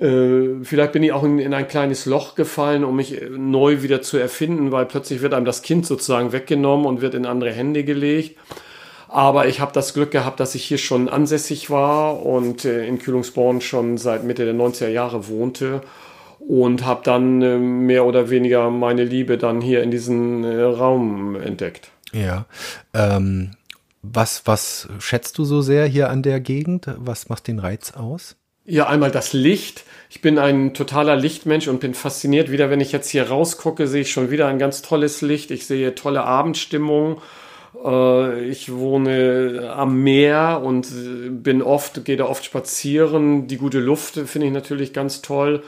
Äh, 0.00 0.64
vielleicht 0.64 0.92
bin 0.92 1.04
ich 1.04 1.12
auch 1.12 1.22
in, 1.22 1.38
in, 1.38 1.54
ein 1.54 1.68
kleines 1.68 2.04
Loch 2.04 2.34
gefallen, 2.34 2.84
um 2.84 2.96
mich 2.96 3.22
neu 3.30 3.82
wieder 3.82 4.02
zu 4.02 4.18
erfinden, 4.18 4.72
weil 4.72 4.86
plötzlich 4.86 5.22
wird 5.22 5.34
einem 5.34 5.46
das 5.46 5.62
Kind 5.62 5.86
sozusagen 5.86 6.32
weggenommen 6.32 6.84
und 6.84 7.00
wird 7.00 7.14
in 7.14 7.26
andere 7.26 7.52
Hände 7.52 7.84
gelegt. 7.84 8.36
Aber 9.16 9.48
ich 9.48 9.60
habe 9.60 9.72
das 9.72 9.94
Glück 9.94 10.10
gehabt, 10.10 10.40
dass 10.40 10.54
ich 10.54 10.64
hier 10.64 10.76
schon 10.76 11.08
ansässig 11.08 11.70
war 11.70 12.22
und 12.22 12.66
äh, 12.66 12.86
in 12.86 12.98
Kühlungsborn 12.98 13.62
schon 13.62 13.96
seit 13.96 14.24
Mitte 14.24 14.44
der 14.44 14.52
90er 14.52 14.88
Jahre 14.88 15.26
wohnte 15.26 15.80
und 16.38 16.84
habe 16.84 17.00
dann 17.02 17.40
äh, 17.40 17.56
mehr 17.56 18.04
oder 18.04 18.28
weniger 18.28 18.68
meine 18.68 19.04
Liebe 19.04 19.38
dann 19.38 19.62
hier 19.62 19.82
in 19.82 19.90
diesen 19.90 20.44
äh, 20.44 20.60
Raum 20.60 21.34
entdeckt. 21.34 21.88
Ja. 22.12 22.44
Ähm, 22.92 23.52
was, 24.02 24.42
was 24.44 24.86
schätzt 24.98 25.38
du 25.38 25.44
so 25.44 25.62
sehr 25.62 25.86
hier 25.86 26.10
an 26.10 26.22
der 26.22 26.38
Gegend? 26.38 26.86
Was 26.98 27.30
macht 27.30 27.48
den 27.48 27.58
Reiz 27.58 27.92
aus? 27.92 28.36
Ja, 28.66 28.86
einmal 28.86 29.12
das 29.12 29.32
Licht. 29.32 29.84
Ich 30.10 30.20
bin 30.20 30.38
ein 30.38 30.74
totaler 30.74 31.16
Lichtmensch 31.16 31.68
und 31.68 31.80
bin 31.80 31.94
fasziniert. 31.94 32.50
Wieder, 32.50 32.68
wenn 32.68 32.82
ich 32.82 32.92
jetzt 32.92 33.08
hier 33.08 33.30
rausgucke, 33.30 33.88
sehe 33.88 34.02
ich 34.02 34.10
schon 34.10 34.30
wieder 34.30 34.46
ein 34.46 34.58
ganz 34.58 34.82
tolles 34.82 35.22
Licht. 35.22 35.50
Ich 35.52 35.66
sehe 35.66 35.94
tolle 35.94 36.22
Abendstimmung 36.22 37.22
ich 38.48 38.72
wohne 38.72 39.72
am 39.76 40.02
Meer 40.02 40.62
und 40.64 40.88
bin 41.42 41.62
oft, 41.62 42.04
gehe 42.04 42.16
da 42.16 42.26
oft 42.26 42.44
spazieren. 42.44 43.46
Die 43.46 43.58
gute 43.58 43.78
Luft 43.80 44.14
finde 44.26 44.46
ich 44.46 44.52
natürlich 44.52 44.92
ganz 44.92 45.22
toll. 45.22 45.62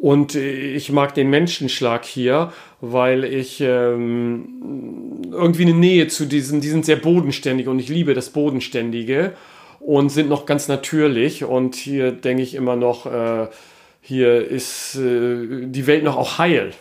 Und 0.00 0.34
ich 0.34 0.90
mag 0.92 1.14
den 1.14 1.28
Menschenschlag 1.28 2.06
hier, 2.06 2.52
weil 2.80 3.22
ich 3.22 3.60
ähm, 3.60 5.20
irgendwie 5.30 5.62
eine 5.62 5.74
Nähe 5.74 6.08
zu 6.08 6.24
diesen, 6.24 6.62
die 6.62 6.68
sind 6.68 6.86
sehr 6.86 6.96
bodenständig 6.96 7.68
und 7.68 7.78
ich 7.78 7.90
liebe 7.90 8.14
das 8.14 8.30
Bodenständige 8.30 9.34
und 9.78 10.08
sind 10.08 10.30
noch 10.30 10.46
ganz 10.46 10.68
natürlich. 10.68 11.44
Und 11.44 11.74
hier 11.74 12.12
denke 12.12 12.42
ich 12.42 12.54
immer 12.54 12.76
noch, 12.76 13.04
äh, 13.04 13.48
hier 14.00 14.42
ist 14.42 14.96
äh, 14.96 15.66
die 15.66 15.86
Welt 15.86 16.04
noch 16.04 16.16
auch 16.16 16.38
heil. 16.38 16.72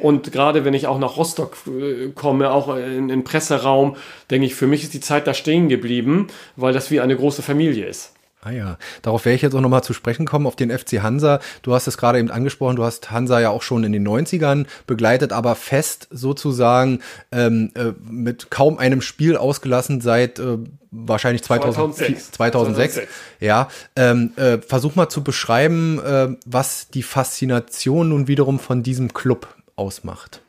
Und 0.00 0.32
gerade 0.32 0.64
wenn 0.64 0.74
ich 0.74 0.86
auch 0.86 0.98
nach 0.98 1.16
Rostock 1.16 1.56
äh, 1.66 2.08
komme, 2.14 2.50
auch 2.50 2.74
in 2.76 3.08
den 3.08 3.24
Presseraum, 3.24 3.96
denke 4.30 4.46
ich, 4.46 4.54
für 4.54 4.66
mich 4.66 4.82
ist 4.82 4.94
die 4.94 5.00
Zeit 5.00 5.26
da 5.26 5.34
stehen 5.34 5.68
geblieben, 5.68 6.28
weil 6.56 6.72
das 6.72 6.90
wie 6.90 7.00
eine 7.00 7.16
große 7.16 7.42
Familie 7.42 7.86
ist. 7.86 8.12
Ah 8.46 8.52
ja, 8.52 8.78
darauf 9.02 9.24
werde 9.24 9.34
ich 9.34 9.42
jetzt 9.42 9.56
auch 9.56 9.60
nochmal 9.60 9.82
zu 9.82 9.92
sprechen 9.92 10.24
kommen, 10.24 10.46
auf 10.46 10.54
den 10.54 10.70
FC 10.70 11.02
Hansa. 11.02 11.40
Du 11.62 11.74
hast 11.74 11.88
es 11.88 11.98
gerade 11.98 12.20
eben 12.20 12.30
angesprochen, 12.30 12.76
du 12.76 12.84
hast 12.84 13.10
Hansa 13.10 13.40
ja 13.40 13.50
auch 13.50 13.62
schon 13.62 13.82
in 13.82 13.92
den 13.92 14.06
90ern 14.06 14.66
begleitet, 14.86 15.32
aber 15.32 15.56
fest 15.56 16.06
sozusagen 16.12 17.00
ähm, 17.32 17.72
äh, 17.74 17.86
mit 18.08 18.48
kaum 18.52 18.78
einem 18.78 19.00
Spiel 19.00 19.36
ausgelassen 19.36 20.00
seit 20.00 20.38
äh, 20.38 20.58
wahrscheinlich 20.92 21.42
2006. 21.42 22.30
2006. 22.32 23.00
2006. 23.00 23.08
Ja, 23.40 23.66
ähm, 23.96 24.30
äh, 24.36 24.58
versuch 24.58 24.94
mal 24.94 25.08
zu 25.08 25.24
beschreiben, 25.24 25.98
äh, 25.98 26.28
was 26.46 26.88
die 26.88 27.02
Faszination 27.02 28.10
nun 28.10 28.28
wiederum 28.28 28.60
von 28.60 28.84
diesem 28.84 29.12
Club 29.12 29.48
ausmacht. 29.76 30.40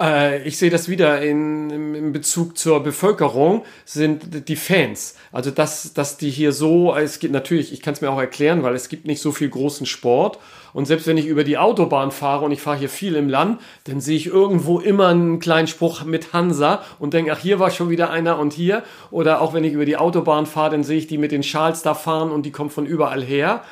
Äh, 0.00 0.46
ich 0.46 0.58
sehe 0.58 0.70
das 0.70 0.88
wieder 0.88 1.22
in, 1.22 1.70
in 1.70 2.12
Bezug 2.12 2.56
zur 2.56 2.82
Bevölkerung, 2.82 3.64
sind 3.84 4.48
die 4.48 4.56
Fans. 4.56 5.16
Also, 5.30 5.50
dass, 5.50 5.92
dass 5.92 6.16
die 6.16 6.30
hier 6.30 6.52
so, 6.52 6.94
es 6.94 7.18
gibt 7.18 7.32
natürlich, 7.32 7.72
ich 7.72 7.82
kann 7.82 7.94
es 7.94 8.00
mir 8.00 8.10
auch 8.10 8.18
erklären, 8.18 8.62
weil 8.62 8.74
es 8.74 8.88
gibt 8.88 9.06
nicht 9.06 9.20
so 9.20 9.32
viel 9.32 9.48
großen 9.48 9.86
Sport. 9.86 10.38
Und 10.72 10.86
selbst 10.86 11.06
wenn 11.06 11.18
ich 11.18 11.26
über 11.26 11.44
die 11.44 11.58
Autobahn 11.58 12.10
fahre 12.10 12.46
und 12.46 12.52
ich 12.52 12.62
fahre 12.62 12.78
hier 12.78 12.88
viel 12.88 13.14
im 13.14 13.28
Land, 13.28 13.60
dann 13.84 14.00
sehe 14.00 14.16
ich 14.16 14.26
irgendwo 14.26 14.80
immer 14.80 15.08
einen 15.08 15.38
kleinen 15.38 15.68
Spruch 15.68 16.04
mit 16.04 16.32
Hansa 16.32 16.82
und 16.98 17.12
denke, 17.12 17.32
ach, 17.32 17.38
hier 17.38 17.58
war 17.58 17.70
schon 17.70 17.90
wieder 17.90 18.10
einer 18.10 18.38
und 18.38 18.54
hier. 18.54 18.82
Oder 19.10 19.42
auch 19.42 19.52
wenn 19.52 19.64
ich 19.64 19.74
über 19.74 19.84
die 19.84 19.98
Autobahn 19.98 20.46
fahre, 20.46 20.70
dann 20.70 20.84
sehe 20.84 20.96
ich 20.96 21.06
die 21.06 21.18
mit 21.18 21.30
den 21.30 21.42
Schals 21.42 21.82
da 21.82 21.92
fahren 21.92 22.30
und 22.30 22.46
die 22.46 22.52
kommen 22.52 22.70
von 22.70 22.86
überall 22.86 23.22
her 23.22 23.62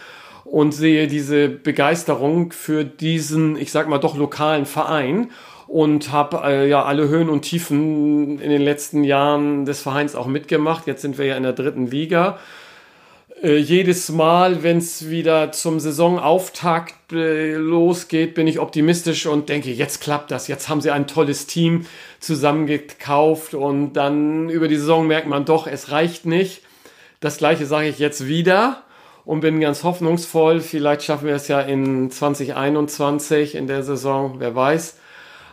und 0.44 0.72
sehe 0.72 1.06
diese 1.06 1.48
Begeisterung 1.48 2.52
für 2.52 2.84
diesen, 2.84 3.56
ich 3.56 3.70
sag 3.72 3.88
mal 3.88 3.98
doch 3.98 4.16
lokalen 4.16 4.66
Verein 4.66 5.30
und 5.66 6.10
habe 6.10 6.42
äh, 6.44 6.68
ja 6.68 6.84
alle 6.84 7.08
Höhen 7.08 7.28
und 7.28 7.42
Tiefen 7.42 8.40
in 8.40 8.50
den 8.50 8.62
letzten 8.62 9.04
Jahren 9.04 9.64
des 9.64 9.82
Vereins 9.82 10.16
auch 10.16 10.26
mitgemacht. 10.26 10.86
Jetzt 10.86 11.02
sind 11.02 11.16
wir 11.16 11.26
ja 11.26 11.36
in 11.36 11.44
der 11.44 11.52
dritten 11.52 11.86
Liga. 11.86 12.38
Äh, 13.42 13.56
jedes 13.56 14.08
Mal, 14.10 14.64
wenn 14.64 14.78
es 14.78 15.08
wieder 15.08 15.52
zum 15.52 15.78
Saisonauftakt 15.78 17.12
äh, 17.12 17.54
losgeht, 17.54 18.34
bin 18.34 18.48
ich 18.48 18.58
optimistisch 18.58 19.26
und 19.26 19.48
denke, 19.48 19.70
jetzt 19.70 20.00
klappt 20.00 20.32
das. 20.32 20.48
Jetzt 20.48 20.68
haben 20.68 20.80
sie 20.80 20.90
ein 20.90 21.06
tolles 21.06 21.46
Team 21.46 21.86
zusammengekauft 22.18 23.54
und 23.54 23.92
dann 23.92 24.50
über 24.50 24.66
die 24.66 24.76
Saison 24.76 25.06
merkt 25.06 25.28
man 25.28 25.44
doch, 25.44 25.66
es 25.68 25.92
reicht 25.92 26.26
nicht. 26.26 26.62
Das 27.20 27.38
gleiche 27.38 27.64
sage 27.66 27.88
ich 27.88 27.98
jetzt 27.98 28.26
wieder 28.26 28.82
und 29.30 29.42
bin 29.42 29.60
ganz 29.60 29.84
hoffnungsvoll. 29.84 30.60
Vielleicht 30.60 31.04
schaffen 31.04 31.28
wir 31.28 31.36
es 31.36 31.46
ja 31.46 31.60
in 31.60 32.10
2021 32.10 33.54
in 33.54 33.68
der 33.68 33.84
Saison, 33.84 34.40
wer 34.40 34.56
weiß. 34.56 34.96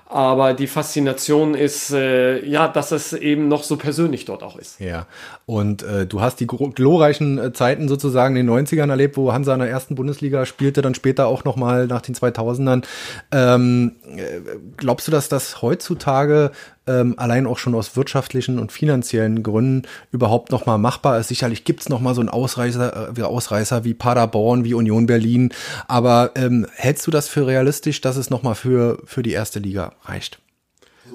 Aber 0.09 0.55
die 0.55 0.65
Faszination 0.65 1.53
ist, 1.53 1.91
äh, 1.91 2.43
ja, 2.43 2.67
dass 2.69 2.91
es 2.91 3.13
eben 3.13 3.47
noch 3.49 3.61
so 3.61 3.75
persönlich 3.77 4.25
dort 4.25 4.41
auch 4.41 4.57
ist. 4.57 4.79
Ja, 4.79 5.05
und 5.45 5.83
äh, 5.83 6.07
du 6.07 6.21
hast 6.21 6.39
die 6.39 6.47
glorreichen 6.47 7.37
äh, 7.37 7.53
Zeiten 7.53 7.87
sozusagen 7.87 8.35
in 8.35 8.47
den 8.47 8.65
90ern 8.65 8.89
erlebt, 8.89 9.15
wo 9.15 9.31
Hansa 9.31 9.53
in 9.53 9.59
der 9.59 9.69
ersten 9.69 9.93
Bundesliga 9.93 10.47
spielte, 10.47 10.81
dann 10.81 10.95
später 10.95 11.27
auch 11.27 11.43
nochmal 11.43 11.85
nach 11.85 12.01
den 12.01 12.15
2000ern. 12.15 12.83
Ähm, 13.31 13.97
äh, 14.15 14.57
glaubst 14.77 15.07
du, 15.07 15.11
dass 15.11 15.29
das 15.29 15.61
heutzutage 15.61 16.51
ähm, 16.87 17.15
allein 17.17 17.45
auch 17.45 17.57
schon 17.57 17.75
aus 17.75 17.95
wirtschaftlichen 17.95 18.59
und 18.59 18.71
finanziellen 18.71 19.43
Gründen 19.43 19.87
überhaupt 20.11 20.51
noch 20.51 20.65
mal 20.65 20.77
machbar 20.77 21.19
ist. 21.19 21.27
Sicherlich 21.27 21.63
gibt 21.63 21.81
es 21.81 21.89
noch 21.89 22.01
mal 22.01 22.13
so 22.13 22.21
einen 22.21 22.29
Ausreißer, 22.29 23.17
äh, 23.17 23.21
Ausreißer 23.21 23.83
wie 23.83 23.93
Paderborn, 23.93 24.63
wie 24.63 24.73
Union 24.73 25.05
Berlin. 25.05 25.53
Aber 25.87 26.31
ähm, 26.35 26.67
hältst 26.75 27.05
du 27.07 27.11
das 27.11 27.27
für 27.27 27.47
realistisch, 27.47 28.01
dass 28.01 28.17
es 28.17 28.29
noch 28.29 28.43
mal 28.43 28.55
für, 28.55 28.99
für 29.05 29.23
die 29.23 29.31
erste 29.31 29.59
Liga 29.59 29.93
reicht? 30.05 30.39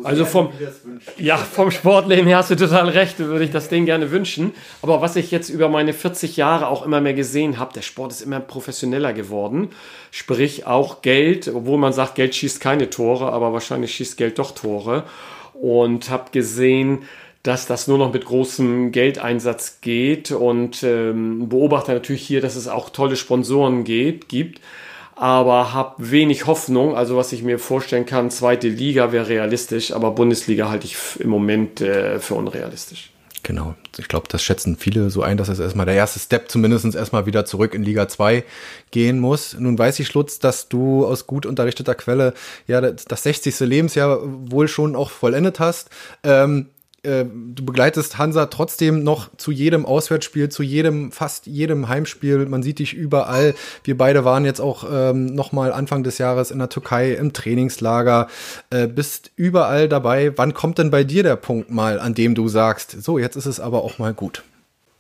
Also 0.05 0.25
vom, 0.25 0.51
ja, 1.19 1.37
vom 1.37 1.71
Sportleben 1.71 2.27
her 2.27 2.39
hast 2.39 2.51
du 2.51 2.57
total 2.57 2.89
recht, 2.89 3.19
würde 3.19 3.45
ich 3.45 3.51
das 3.51 3.69
denen 3.69 3.87
gerne 3.87 4.11
wünschen. 4.11 4.53
Aber 4.81 5.01
was 5.01 5.17
ich 5.17 5.31
jetzt 5.31 5.49
über 5.49 5.69
meine 5.69 5.93
40 5.93 6.37
Jahre 6.37 6.69
auch 6.69 6.85
immer 6.85 7.01
mehr 7.01 7.15
gesehen 7.15 7.59
habe, 7.59 7.73
der 7.73 7.83
Sport 7.83 8.13
ist 8.13 8.23
immer 8.23 8.41
professioneller 8.41 9.13
geworden. 9.13 9.71
Sprich 10.11 10.67
auch 10.67 11.03
Geld, 11.03 11.49
obwohl 11.49 11.79
man 11.79 11.93
sagt, 11.93 12.15
Geld 12.15 12.35
schießt 12.35 12.61
keine 12.61 12.91
Tore, 12.91 13.33
aber 13.33 13.53
wahrscheinlich 13.53 13.95
schießt 13.95 14.17
Geld 14.17 14.39
doch 14.39 14.53
Tore 14.53 15.05
und 15.63 16.11
habe 16.11 16.33
gesehen, 16.33 17.05
dass 17.45 17.67
das 17.67 17.87
nur 17.87 17.97
noch 17.97 18.13
mit 18.13 18.25
großem 18.25 18.91
Geldeinsatz 18.91 19.79
geht 19.81 20.33
und 20.33 20.83
ähm, 20.83 21.49
beobachte 21.49 21.93
natürlich 21.93 22.23
hier, 22.23 22.41
dass 22.41 22.57
es 22.57 22.67
auch 22.67 22.91
tolle 22.91 23.17
Sponsoren 23.17 23.85
geht, 23.85 24.29
gibt, 24.29 24.61
aber 25.15 25.73
habe 25.73 26.11
wenig 26.11 26.47
Hoffnung. 26.47 26.97
Also 26.97 27.17
was 27.17 27.33
ich 27.33 27.45
mir 27.45 27.61
vorstellen 27.61 28.07
kann, 28.07 28.31
zweite 28.31 28.69
Liga 28.69 29.13
wäre 29.13 29.29
realistisch, 29.29 29.93
aber 29.93 30.11
Bundesliga 30.11 30.69
halte 30.69 30.87
ich 30.87 30.97
im 31.21 31.31
Moment 31.31 31.81
äh, 31.81 32.19
für 32.19 32.35
unrealistisch. 32.35 33.11
Genau. 33.43 33.75
Ich 33.99 34.07
glaube, 34.07 34.29
das 34.29 34.43
schätzen 34.43 34.77
viele 34.77 35.11
so 35.11 35.23
ein, 35.23 35.37
dass 35.37 35.49
es 35.49 35.59
erstmal 35.59 35.87
der 35.87 35.97
erste 35.97 36.21
Step 36.21 36.49
zumindest 36.49 36.95
erstmal 36.95 37.27
wieder 37.27 37.45
zurück 37.45 37.75
in 37.75 37.83
Liga 37.83 38.07
2 38.07 38.45
gehen 38.93 39.19
muss. 39.19 39.57
Nun 39.59 39.77
weiß 39.77 39.99
ich, 39.99 40.07
Schlutz, 40.07 40.39
dass 40.39 40.69
du 40.69 41.05
aus 41.05 41.27
gut 41.27 41.45
unterrichteter 41.45 41.97
Quelle 41.97 42.35
ja 42.69 42.81
das 42.81 43.23
60. 43.23 43.59
Lebensjahr 43.61 44.21
wohl 44.23 44.69
schon 44.69 44.95
auch 44.95 45.11
vollendet 45.11 45.59
hast. 45.59 45.91
Ähm, 46.23 46.69
äh, 47.03 47.25
du 47.25 47.65
begleitest 47.65 48.19
Hansa 48.19 48.47
trotzdem 48.47 49.03
noch 49.03 49.31
zu 49.37 49.51
jedem 49.51 49.85
Auswärtsspiel, 49.87 50.49
zu 50.49 50.63
jedem, 50.63 51.11
fast 51.11 51.47
jedem 51.47 51.89
Heimspiel. 51.89 52.47
Man 52.47 52.63
sieht 52.63 52.79
dich 52.79 52.95
überall. 52.95 53.55
Wir 53.85 53.99
beide 53.99 54.25
waren 54.25 54.45
jetzt 54.45 54.61
auch 54.61 54.85
ähm, 54.91 55.27
noch 55.27 55.53
mal 55.53 55.73
Anfang 55.73 56.05
des 56.05 56.19
Jahres 56.19 56.51
in 56.51 56.59
der 56.59 56.69
Türkei 56.69 57.13
im 57.13 57.33
Trainingslager. 57.33 58.29
Äh, 58.71 58.87
bist 58.87 59.33
überall 59.37 59.89
dabei. 59.89 60.33
Wann 60.37 60.55
kommt 60.55 60.79
denn 60.79 60.91
bei 60.91 61.05
dir 61.05 61.23
der 61.23 61.37
Punkt 61.37 61.71
mal, 61.71 61.99
an 61.99 62.15
dem 62.15 62.35
du 62.35 62.49
sagst, 62.49 63.03
so, 63.03 63.19
jetzt 63.19 63.37
ist 63.37 63.47
es 63.47 63.59
aber 63.59 63.83
auch 63.83 63.99
mal 63.99 64.15
gut? 64.15 64.45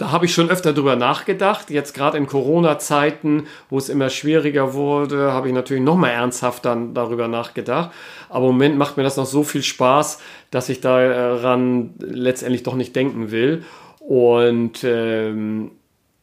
Da 0.03 0.11
habe 0.11 0.25
ich 0.25 0.35
schon 0.35 0.51
öfter 0.51 0.73
drüber 0.73 0.97
nachgedacht. 0.97 1.71
Jetzt 1.71 1.95
gerade 1.95 2.19
in 2.19 2.27
Corona-Zeiten, 2.27 3.47
wo 3.71 3.79
es 3.79 3.89
immer 3.89 4.11
schwieriger 4.11 4.75
wurde, 4.75 5.33
habe 5.33 5.47
ich 5.47 5.55
natürlich 5.55 5.85
noch 5.85 5.95
mal 5.95 6.09
ernsthafter 6.09 6.77
darüber 6.93 7.29
nachgedacht. 7.29 7.93
Aber 8.29 8.47
im 8.47 8.55
Moment 8.55 8.77
macht 8.77 8.97
mir 8.97 9.05
das 9.05 9.17
noch 9.17 9.27
so 9.27 9.45
viel 9.45 9.63
Spaß, 9.63 10.19
dass 10.51 10.69
ich 10.69 10.81
daran 10.81 11.95
letztendlich 12.01 12.65
doch 12.65 12.75
nicht 12.75 12.97
denken 12.97 13.31
will. 13.31 13.63
Und 14.01 14.83
ähm, 14.83 15.71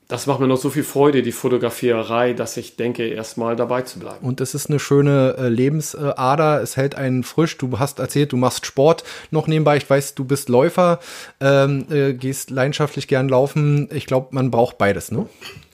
das 0.10 0.26
macht 0.26 0.39
mir 0.39 0.47
noch 0.47 0.57
so 0.57 0.72
viel 0.72 0.84
Freude, 0.84 1.22
die 1.22 1.32
Fotografiererei, 1.32 2.34
dass 2.34 2.57
ich 2.57 2.76
denke, 2.76 3.07
erstmal 3.07 3.55
dabei 3.55 3.84
zu 3.84 3.99
bleiben. 3.99 4.26
Und 4.26 4.41
es 4.41 4.55
ist 4.55 4.68
eine 4.68 4.80
schöne 4.80 5.36
äh, 5.38 5.49
Lebensader. 5.49 6.64
Es 6.64 6.76
hält 6.76 6.95
einen 6.95 7.24
frisch. 7.24 7.60
Du 7.60 7.78
hast 7.78 7.99
erzählt, 7.99 8.32
du 8.32 8.38
machst 8.38 8.66
Sport 8.66 9.03
noch 9.30 9.45
nebenbei. 9.45 9.78
Ich 9.78 9.88
weiß, 9.88 10.16
du 10.16 10.26
bist 10.26 10.49
Läufer, 10.49 10.99
ähm, 11.39 11.86
äh, 11.91 12.14
gehst 12.14 12.49
leidenschaftlich 12.49 13.07
gern 13.07 13.30
laufen. 13.30 13.88
Ich 13.93 14.07
glaube, 14.07 14.30
man 14.32 14.49
braucht 14.49 14.80
beides, 14.80 15.12
ne? 15.12 15.28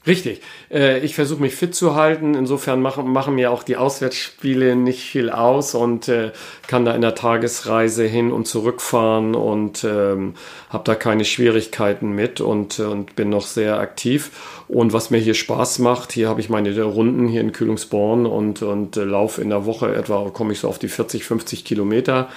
Richtig. 0.08 0.42
Äh, 0.72 1.00
ich 1.00 1.16
versuche 1.16 1.42
mich 1.42 1.56
fit 1.56 1.74
zu 1.74 1.96
halten. 1.96 2.36
Insofern 2.36 2.82
machen, 2.82 3.12
machen 3.12 3.36
mir 3.36 3.52
auch 3.52 3.64
die 3.64 3.76
Auswärtsspiele 3.76 4.76
nicht 4.76 5.02
viel 5.02 5.32
aus 5.32 5.74
und 5.74 6.08
äh, 6.08 6.32
kann 6.68 6.86
da 6.86 6.94
in 6.94 7.02
der 7.02 7.16
Tagesreise 7.16 8.06
hin 8.06 8.32
und 8.32 8.46
zurückfahren 8.48 9.34
und 9.34 9.84
ähm, 9.84 10.36
habe 10.70 10.84
da 10.84 10.96
keine 10.96 11.26
Schwierigkeiten 11.26 12.12
mit 12.12 12.40
und, 12.40 12.80
und 12.80 13.16
bin 13.16 13.30
noch 13.30 13.48
sehr 13.48 13.80
aktiv. 13.80 14.30
Und 14.68 14.94
was 14.94 15.10
mir 15.10 15.18
hier 15.18 15.34
Spaß 15.34 15.80
macht, 15.80 16.12
hier 16.12 16.30
habe 16.30 16.40
ich 16.40 16.50
meine 16.50 16.80
Runden 16.84 17.28
hier 17.28 17.42
in 17.42 17.52
Kühlungsborn 17.52 18.28
und, 18.28 18.62
und 18.62 18.98
äh, 18.98 19.04
laufe 19.04 19.42
in 19.42 19.50
der 19.50 19.66
Woche 19.66 19.96
etwa, 19.96 20.30
komme 20.30 20.54
ich 20.54 20.60
so 20.60 20.70
auf 20.70 20.78
die 20.78 20.90
40, 20.90 21.24
50 21.26 21.66
Kilometer 21.66 22.30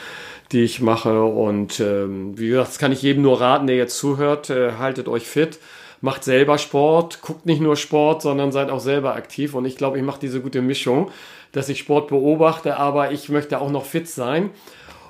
die 0.50 0.62
ich 0.62 0.80
mache. 0.80 1.24
Und 1.24 1.78
ähm, 1.78 2.38
wie 2.38 2.48
gesagt, 2.48 2.68
das 2.68 2.78
kann 2.78 2.90
ich 2.90 3.02
jedem 3.02 3.22
nur 3.22 3.38
raten, 3.38 3.66
der 3.66 3.76
jetzt 3.76 3.98
zuhört. 3.98 4.48
Äh, 4.48 4.78
haltet 4.78 5.06
euch 5.06 5.26
fit 5.26 5.58
macht 6.00 6.24
selber 6.24 6.58
Sport, 6.58 7.22
guckt 7.22 7.46
nicht 7.46 7.60
nur 7.60 7.76
Sport, 7.76 8.22
sondern 8.22 8.52
seid 8.52 8.70
auch 8.70 8.80
selber 8.80 9.14
aktiv. 9.14 9.54
Und 9.54 9.64
ich 9.64 9.76
glaube, 9.76 9.98
ich 9.98 10.04
mache 10.04 10.20
diese 10.20 10.40
gute 10.40 10.62
Mischung, 10.62 11.10
dass 11.52 11.68
ich 11.68 11.78
Sport 11.78 12.08
beobachte, 12.08 12.76
aber 12.76 13.12
ich 13.12 13.28
möchte 13.28 13.60
auch 13.60 13.70
noch 13.70 13.84
fit 13.84 14.08
sein. 14.08 14.50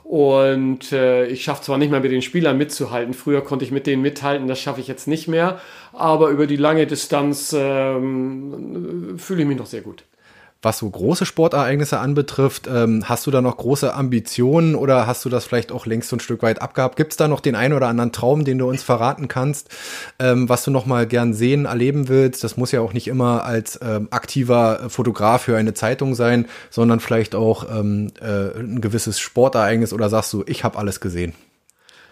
Und 0.08 0.90
äh, 0.92 1.26
ich 1.26 1.44
schaffe 1.44 1.62
zwar 1.62 1.76
nicht 1.76 1.90
mehr 1.90 2.00
mit 2.00 2.10
den 2.10 2.22
Spielern 2.22 2.56
mitzuhalten, 2.56 3.12
früher 3.12 3.42
konnte 3.42 3.66
ich 3.66 3.70
mit 3.70 3.86
denen 3.86 4.00
mithalten, 4.00 4.48
das 4.48 4.58
schaffe 4.58 4.80
ich 4.80 4.88
jetzt 4.88 5.06
nicht 5.06 5.28
mehr, 5.28 5.60
aber 5.92 6.30
über 6.30 6.46
die 6.46 6.56
lange 6.56 6.86
Distanz 6.86 7.54
ähm, 7.54 9.18
fühle 9.18 9.42
ich 9.42 9.48
mich 9.48 9.58
noch 9.58 9.66
sehr 9.66 9.82
gut. 9.82 10.04
Was 10.60 10.78
so 10.78 10.90
große 10.90 11.24
Sportereignisse 11.24 12.00
anbetrifft, 12.00 12.66
ähm, 12.66 13.08
hast 13.08 13.28
du 13.28 13.30
da 13.30 13.40
noch 13.40 13.56
große 13.58 13.94
Ambitionen 13.94 14.74
oder 14.74 15.06
hast 15.06 15.24
du 15.24 15.28
das 15.28 15.44
vielleicht 15.44 15.70
auch 15.70 15.86
längst 15.86 16.08
so 16.08 16.16
ein 16.16 16.20
Stück 16.20 16.42
weit 16.42 16.60
abgehabt? 16.60 16.96
Gibt 16.96 17.12
es 17.12 17.16
da 17.16 17.28
noch 17.28 17.38
den 17.38 17.54
einen 17.54 17.74
oder 17.74 17.86
anderen 17.86 18.10
Traum, 18.10 18.44
den 18.44 18.58
du 18.58 18.68
uns 18.68 18.82
verraten 18.82 19.28
kannst, 19.28 19.68
ähm, 20.18 20.48
was 20.48 20.64
du 20.64 20.72
noch 20.72 20.84
mal 20.84 21.06
gern 21.06 21.32
sehen, 21.32 21.66
erleben 21.66 22.08
willst? 22.08 22.42
Das 22.42 22.56
muss 22.56 22.72
ja 22.72 22.80
auch 22.80 22.92
nicht 22.92 23.06
immer 23.06 23.44
als 23.44 23.78
ähm, 23.80 24.08
aktiver 24.10 24.90
Fotograf 24.90 25.42
für 25.42 25.56
eine 25.56 25.74
Zeitung 25.74 26.16
sein, 26.16 26.46
sondern 26.70 26.98
vielleicht 26.98 27.36
auch 27.36 27.64
ähm, 27.70 28.10
äh, 28.20 28.58
ein 28.58 28.80
gewisses 28.80 29.20
Sportereignis 29.20 29.92
oder 29.92 30.08
sagst 30.08 30.32
du, 30.32 30.42
ich 30.48 30.64
habe 30.64 30.76
alles 30.76 30.98
gesehen? 30.98 31.34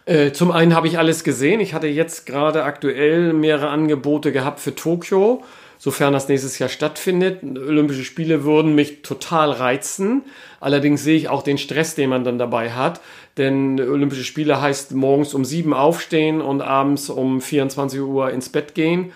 Äh, 0.04 0.30
zum 0.30 0.52
einen 0.52 0.72
habe 0.72 0.86
ich 0.86 0.98
alles 0.98 1.24
gesehen. 1.24 1.58
Ich 1.58 1.74
hatte 1.74 1.88
jetzt 1.88 2.26
gerade 2.26 2.62
aktuell 2.62 3.32
mehrere 3.32 3.70
Angebote 3.70 4.30
gehabt 4.30 4.60
für 4.60 4.76
Tokio 4.76 5.42
sofern 5.78 6.12
das 6.12 6.28
nächstes 6.28 6.58
Jahr 6.58 6.68
stattfindet. 6.68 7.42
Olympische 7.42 8.04
Spiele 8.04 8.44
würden 8.44 8.74
mich 8.74 9.02
total 9.02 9.50
reizen. 9.50 10.22
Allerdings 10.60 11.02
sehe 11.04 11.16
ich 11.16 11.28
auch 11.28 11.42
den 11.42 11.58
Stress, 11.58 11.94
den 11.94 12.10
man 12.10 12.24
dann 12.24 12.38
dabei 12.38 12.72
hat. 12.72 13.00
Denn 13.36 13.80
Olympische 13.80 14.24
Spiele 14.24 14.60
heißt 14.60 14.94
morgens 14.94 15.34
um 15.34 15.44
sieben 15.44 15.74
aufstehen 15.74 16.40
und 16.40 16.62
abends 16.62 17.10
um 17.10 17.40
24 17.40 18.00
Uhr 18.00 18.30
ins 18.30 18.48
Bett 18.48 18.74
gehen. 18.74 19.12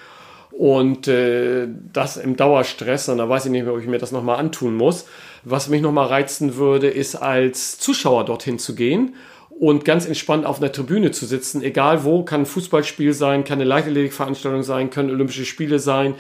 Und 0.51 1.09
äh, 1.09 1.69
das 1.93 2.17
im 2.17 2.37
Dauerstress, 2.37 3.09
und 3.09 3.19
da 3.19 3.29
weiß 3.29 3.47
ich 3.47 3.53
nicht 3.53 3.65
mehr, 3.65 3.73
ob 3.73 3.81
ich 3.81 3.87
mir 3.87 3.99
das 3.99 4.13
nochmal 4.13 4.39
antun 4.39 4.77
muss. 4.77 5.07
Was 5.43 5.69
mich 5.69 5.81
nochmal 5.81 6.09
reizen 6.09 6.57
würde, 6.57 6.89
ist 6.89 7.17
als 7.17 7.79
Zuschauer 7.79 8.27
dorthin 8.27 8.59
zu 8.59 8.75
gehen 8.75 9.15
und 9.61 9.85
ganz 9.85 10.07
entspannt 10.07 10.47
auf 10.47 10.59
einer 10.59 10.73
Tribüne 10.73 11.11
zu 11.11 11.27
sitzen, 11.27 11.63
egal 11.63 12.03
wo, 12.05 12.25
kann 12.25 12.43
ein 12.43 12.47
Fußballspiel 12.47 13.13
sein, 13.13 13.45
kann 13.45 13.59
eine 13.59 13.69
Leichtathletikveranstaltung 13.69 14.63
sein, 14.63 14.89
können 14.89 15.11
Olympische 15.11 15.45
Spiele 15.45 15.79
sein. 15.79 16.15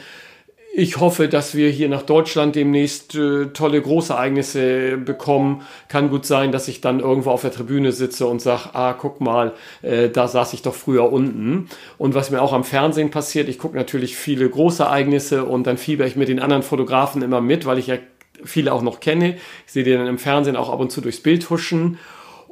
Ich 0.72 1.00
hoffe, 1.00 1.28
dass 1.28 1.56
wir 1.56 1.68
hier 1.68 1.88
nach 1.88 2.02
Deutschland 2.02 2.54
demnächst 2.54 3.16
äh, 3.16 3.46
tolle 3.46 3.82
Großereignisse 3.82 4.98
bekommen. 4.98 5.62
Kann 5.88 6.10
gut 6.10 6.24
sein, 6.24 6.52
dass 6.52 6.68
ich 6.68 6.80
dann 6.80 7.00
irgendwo 7.00 7.30
auf 7.30 7.40
der 7.40 7.50
Tribüne 7.50 7.90
sitze 7.90 8.28
und 8.28 8.40
sage, 8.40 8.70
ah, 8.74 8.92
guck 8.92 9.20
mal, 9.20 9.52
äh, 9.82 10.10
da 10.10 10.28
saß 10.28 10.52
ich 10.52 10.62
doch 10.62 10.74
früher 10.74 11.12
unten. 11.12 11.68
Und 11.98 12.14
was 12.14 12.30
mir 12.30 12.40
auch 12.40 12.52
am 12.52 12.62
Fernsehen 12.62 13.10
passiert, 13.10 13.48
ich 13.48 13.58
gucke 13.58 13.76
natürlich 13.76 14.16
viele 14.16 14.48
Großereignisse 14.48 15.44
und 15.44 15.66
dann 15.66 15.76
fieber 15.76 16.06
ich 16.06 16.14
mit 16.14 16.28
den 16.28 16.38
anderen 16.38 16.62
Fotografen 16.62 17.22
immer 17.22 17.40
mit, 17.40 17.66
weil 17.66 17.78
ich 17.78 17.88
ja 17.88 17.96
viele 18.44 18.72
auch 18.72 18.82
noch 18.82 19.00
kenne. 19.00 19.38
Ich 19.66 19.72
sehe 19.72 19.82
die 19.82 19.92
dann 19.92 20.06
im 20.06 20.18
Fernsehen 20.18 20.54
auch 20.54 20.70
ab 20.70 20.78
und 20.78 20.92
zu 20.92 21.00
durchs 21.00 21.20
Bild 21.20 21.50
huschen 21.50 21.98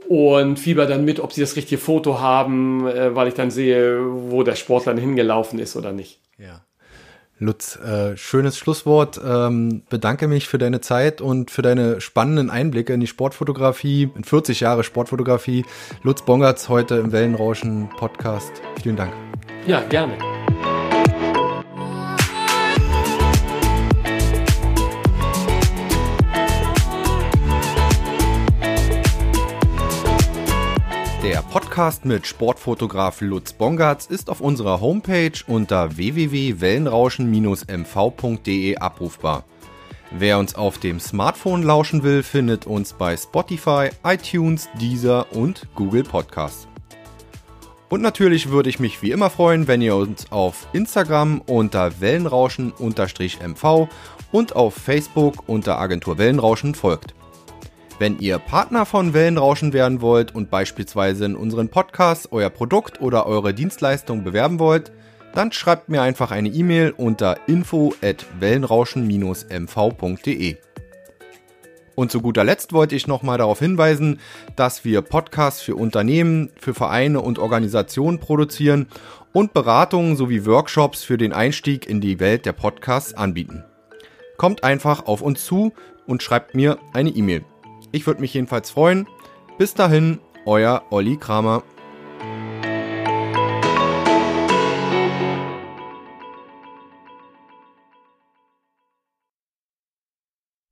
und 0.08 0.58
fieber 0.58 0.86
dann 0.86 1.04
mit, 1.04 1.20
ob 1.20 1.32
sie 1.32 1.40
das 1.40 1.54
richtige 1.54 1.80
Foto 1.80 2.18
haben, 2.18 2.84
äh, 2.88 3.14
weil 3.14 3.28
ich 3.28 3.34
dann 3.34 3.52
sehe, 3.52 4.00
wo 4.30 4.42
der 4.42 4.56
Sportler 4.56 4.98
hingelaufen 4.98 5.60
ist 5.60 5.76
oder 5.76 5.92
nicht. 5.92 6.18
Ja. 6.36 6.62
Lutz, 7.38 7.76
äh, 7.76 8.16
schönes 8.16 8.58
Schlusswort. 8.58 9.20
Ähm, 9.24 9.82
bedanke 9.88 10.28
mich 10.28 10.48
für 10.48 10.58
deine 10.58 10.80
Zeit 10.80 11.20
und 11.20 11.50
für 11.50 11.62
deine 11.62 12.00
spannenden 12.00 12.50
Einblicke 12.50 12.92
in 12.92 13.00
die 13.00 13.06
Sportfotografie, 13.06 14.10
in 14.14 14.24
40 14.24 14.60
Jahre 14.60 14.84
Sportfotografie. 14.84 15.64
Lutz 16.02 16.22
Bongertz 16.22 16.68
heute 16.68 16.96
im 16.96 17.12
Wellenrauschen 17.12 17.88
Podcast. 17.90 18.52
Vielen 18.82 18.96
Dank. 18.96 19.12
Ja, 19.66 19.80
gerne. 19.82 20.27
Podcast 31.50 32.04
mit 32.04 32.26
Sportfotograf 32.26 33.22
Lutz 33.22 33.54
Bongartz 33.54 34.04
ist 34.04 34.28
auf 34.28 34.42
unserer 34.42 34.82
Homepage 34.82 35.32
unter 35.46 35.96
www.wellenrauschen-mv.de 35.96 38.76
abrufbar. 38.76 39.44
Wer 40.10 40.38
uns 40.38 40.54
auf 40.54 40.76
dem 40.76 41.00
Smartphone 41.00 41.62
lauschen 41.62 42.02
will, 42.02 42.22
findet 42.22 42.66
uns 42.66 42.92
bei 42.92 43.16
Spotify, 43.16 43.88
iTunes, 44.04 44.68
Deezer 44.78 45.32
und 45.32 45.66
Google 45.74 46.04
Podcasts. 46.04 46.68
Und 47.88 48.02
natürlich 48.02 48.50
würde 48.50 48.68
ich 48.68 48.78
mich 48.78 49.00
wie 49.00 49.12
immer 49.12 49.30
freuen, 49.30 49.66
wenn 49.66 49.80
ihr 49.80 49.96
uns 49.96 50.30
auf 50.30 50.66
Instagram 50.74 51.40
unter 51.46 51.98
Wellenrauschen-mv 51.98 53.88
und 54.32 54.54
auf 54.54 54.74
Facebook 54.74 55.48
unter 55.48 55.78
Agentur 55.78 56.18
Wellenrauschen 56.18 56.74
folgt. 56.74 57.14
Wenn 57.98 58.20
ihr 58.20 58.38
Partner 58.38 58.86
von 58.86 59.12
Wellenrauschen 59.12 59.72
werden 59.72 60.00
wollt 60.00 60.32
und 60.32 60.50
beispielsweise 60.50 61.24
in 61.24 61.34
unseren 61.34 61.68
Podcasts 61.68 62.28
euer 62.30 62.48
Produkt 62.48 63.00
oder 63.00 63.26
eure 63.26 63.52
Dienstleistung 63.52 64.22
bewerben 64.22 64.60
wollt, 64.60 64.92
dann 65.34 65.50
schreibt 65.50 65.88
mir 65.88 66.02
einfach 66.02 66.30
eine 66.30 66.48
E-Mail 66.48 66.94
unter 66.96 67.38
info 67.48 67.92
at 68.00 68.24
wellenrauschen-mv.de. 68.38 70.56
Und 71.96 72.12
zu 72.12 72.20
guter 72.20 72.44
Letzt 72.44 72.72
wollte 72.72 72.94
ich 72.94 73.08
nochmal 73.08 73.38
darauf 73.38 73.58
hinweisen, 73.58 74.20
dass 74.54 74.84
wir 74.84 75.02
Podcasts 75.02 75.60
für 75.60 75.74
Unternehmen, 75.74 76.50
für 76.56 76.74
Vereine 76.74 77.20
und 77.20 77.40
Organisationen 77.40 78.20
produzieren 78.20 78.86
und 79.32 79.52
Beratungen 79.52 80.14
sowie 80.14 80.46
Workshops 80.46 81.02
für 81.02 81.18
den 81.18 81.32
Einstieg 81.32 81.88
in 81.88 82.00
die 82.00 82.20
Welt 82.20 82.46
der 82.46 82.52
Podcasts 82.52 83.14
anbieten. 83.14 83.64
Kommt 84.36 84.62
einfach 84.62 85.06
auf 85.06 85.20
uns 85.20 85.44
zu 85.44 85.72
und 86.06 86.22
schreibt 86.22 86.54
mir 86.54 86.78
eine 86.92 87.10
E-Mail. 87.10 87.44
Ich 87.92 88.06
würde 88.06 88.20
mich 88.20 88.34
jedenfalls 88.34 88.70
freuen. 88.70 89.08
Bis 89.56 89.74
dahin, 89.74 90.20
euer 90.44 90.82
Olli 90.90 91.16
Kramer. 91.16 91.62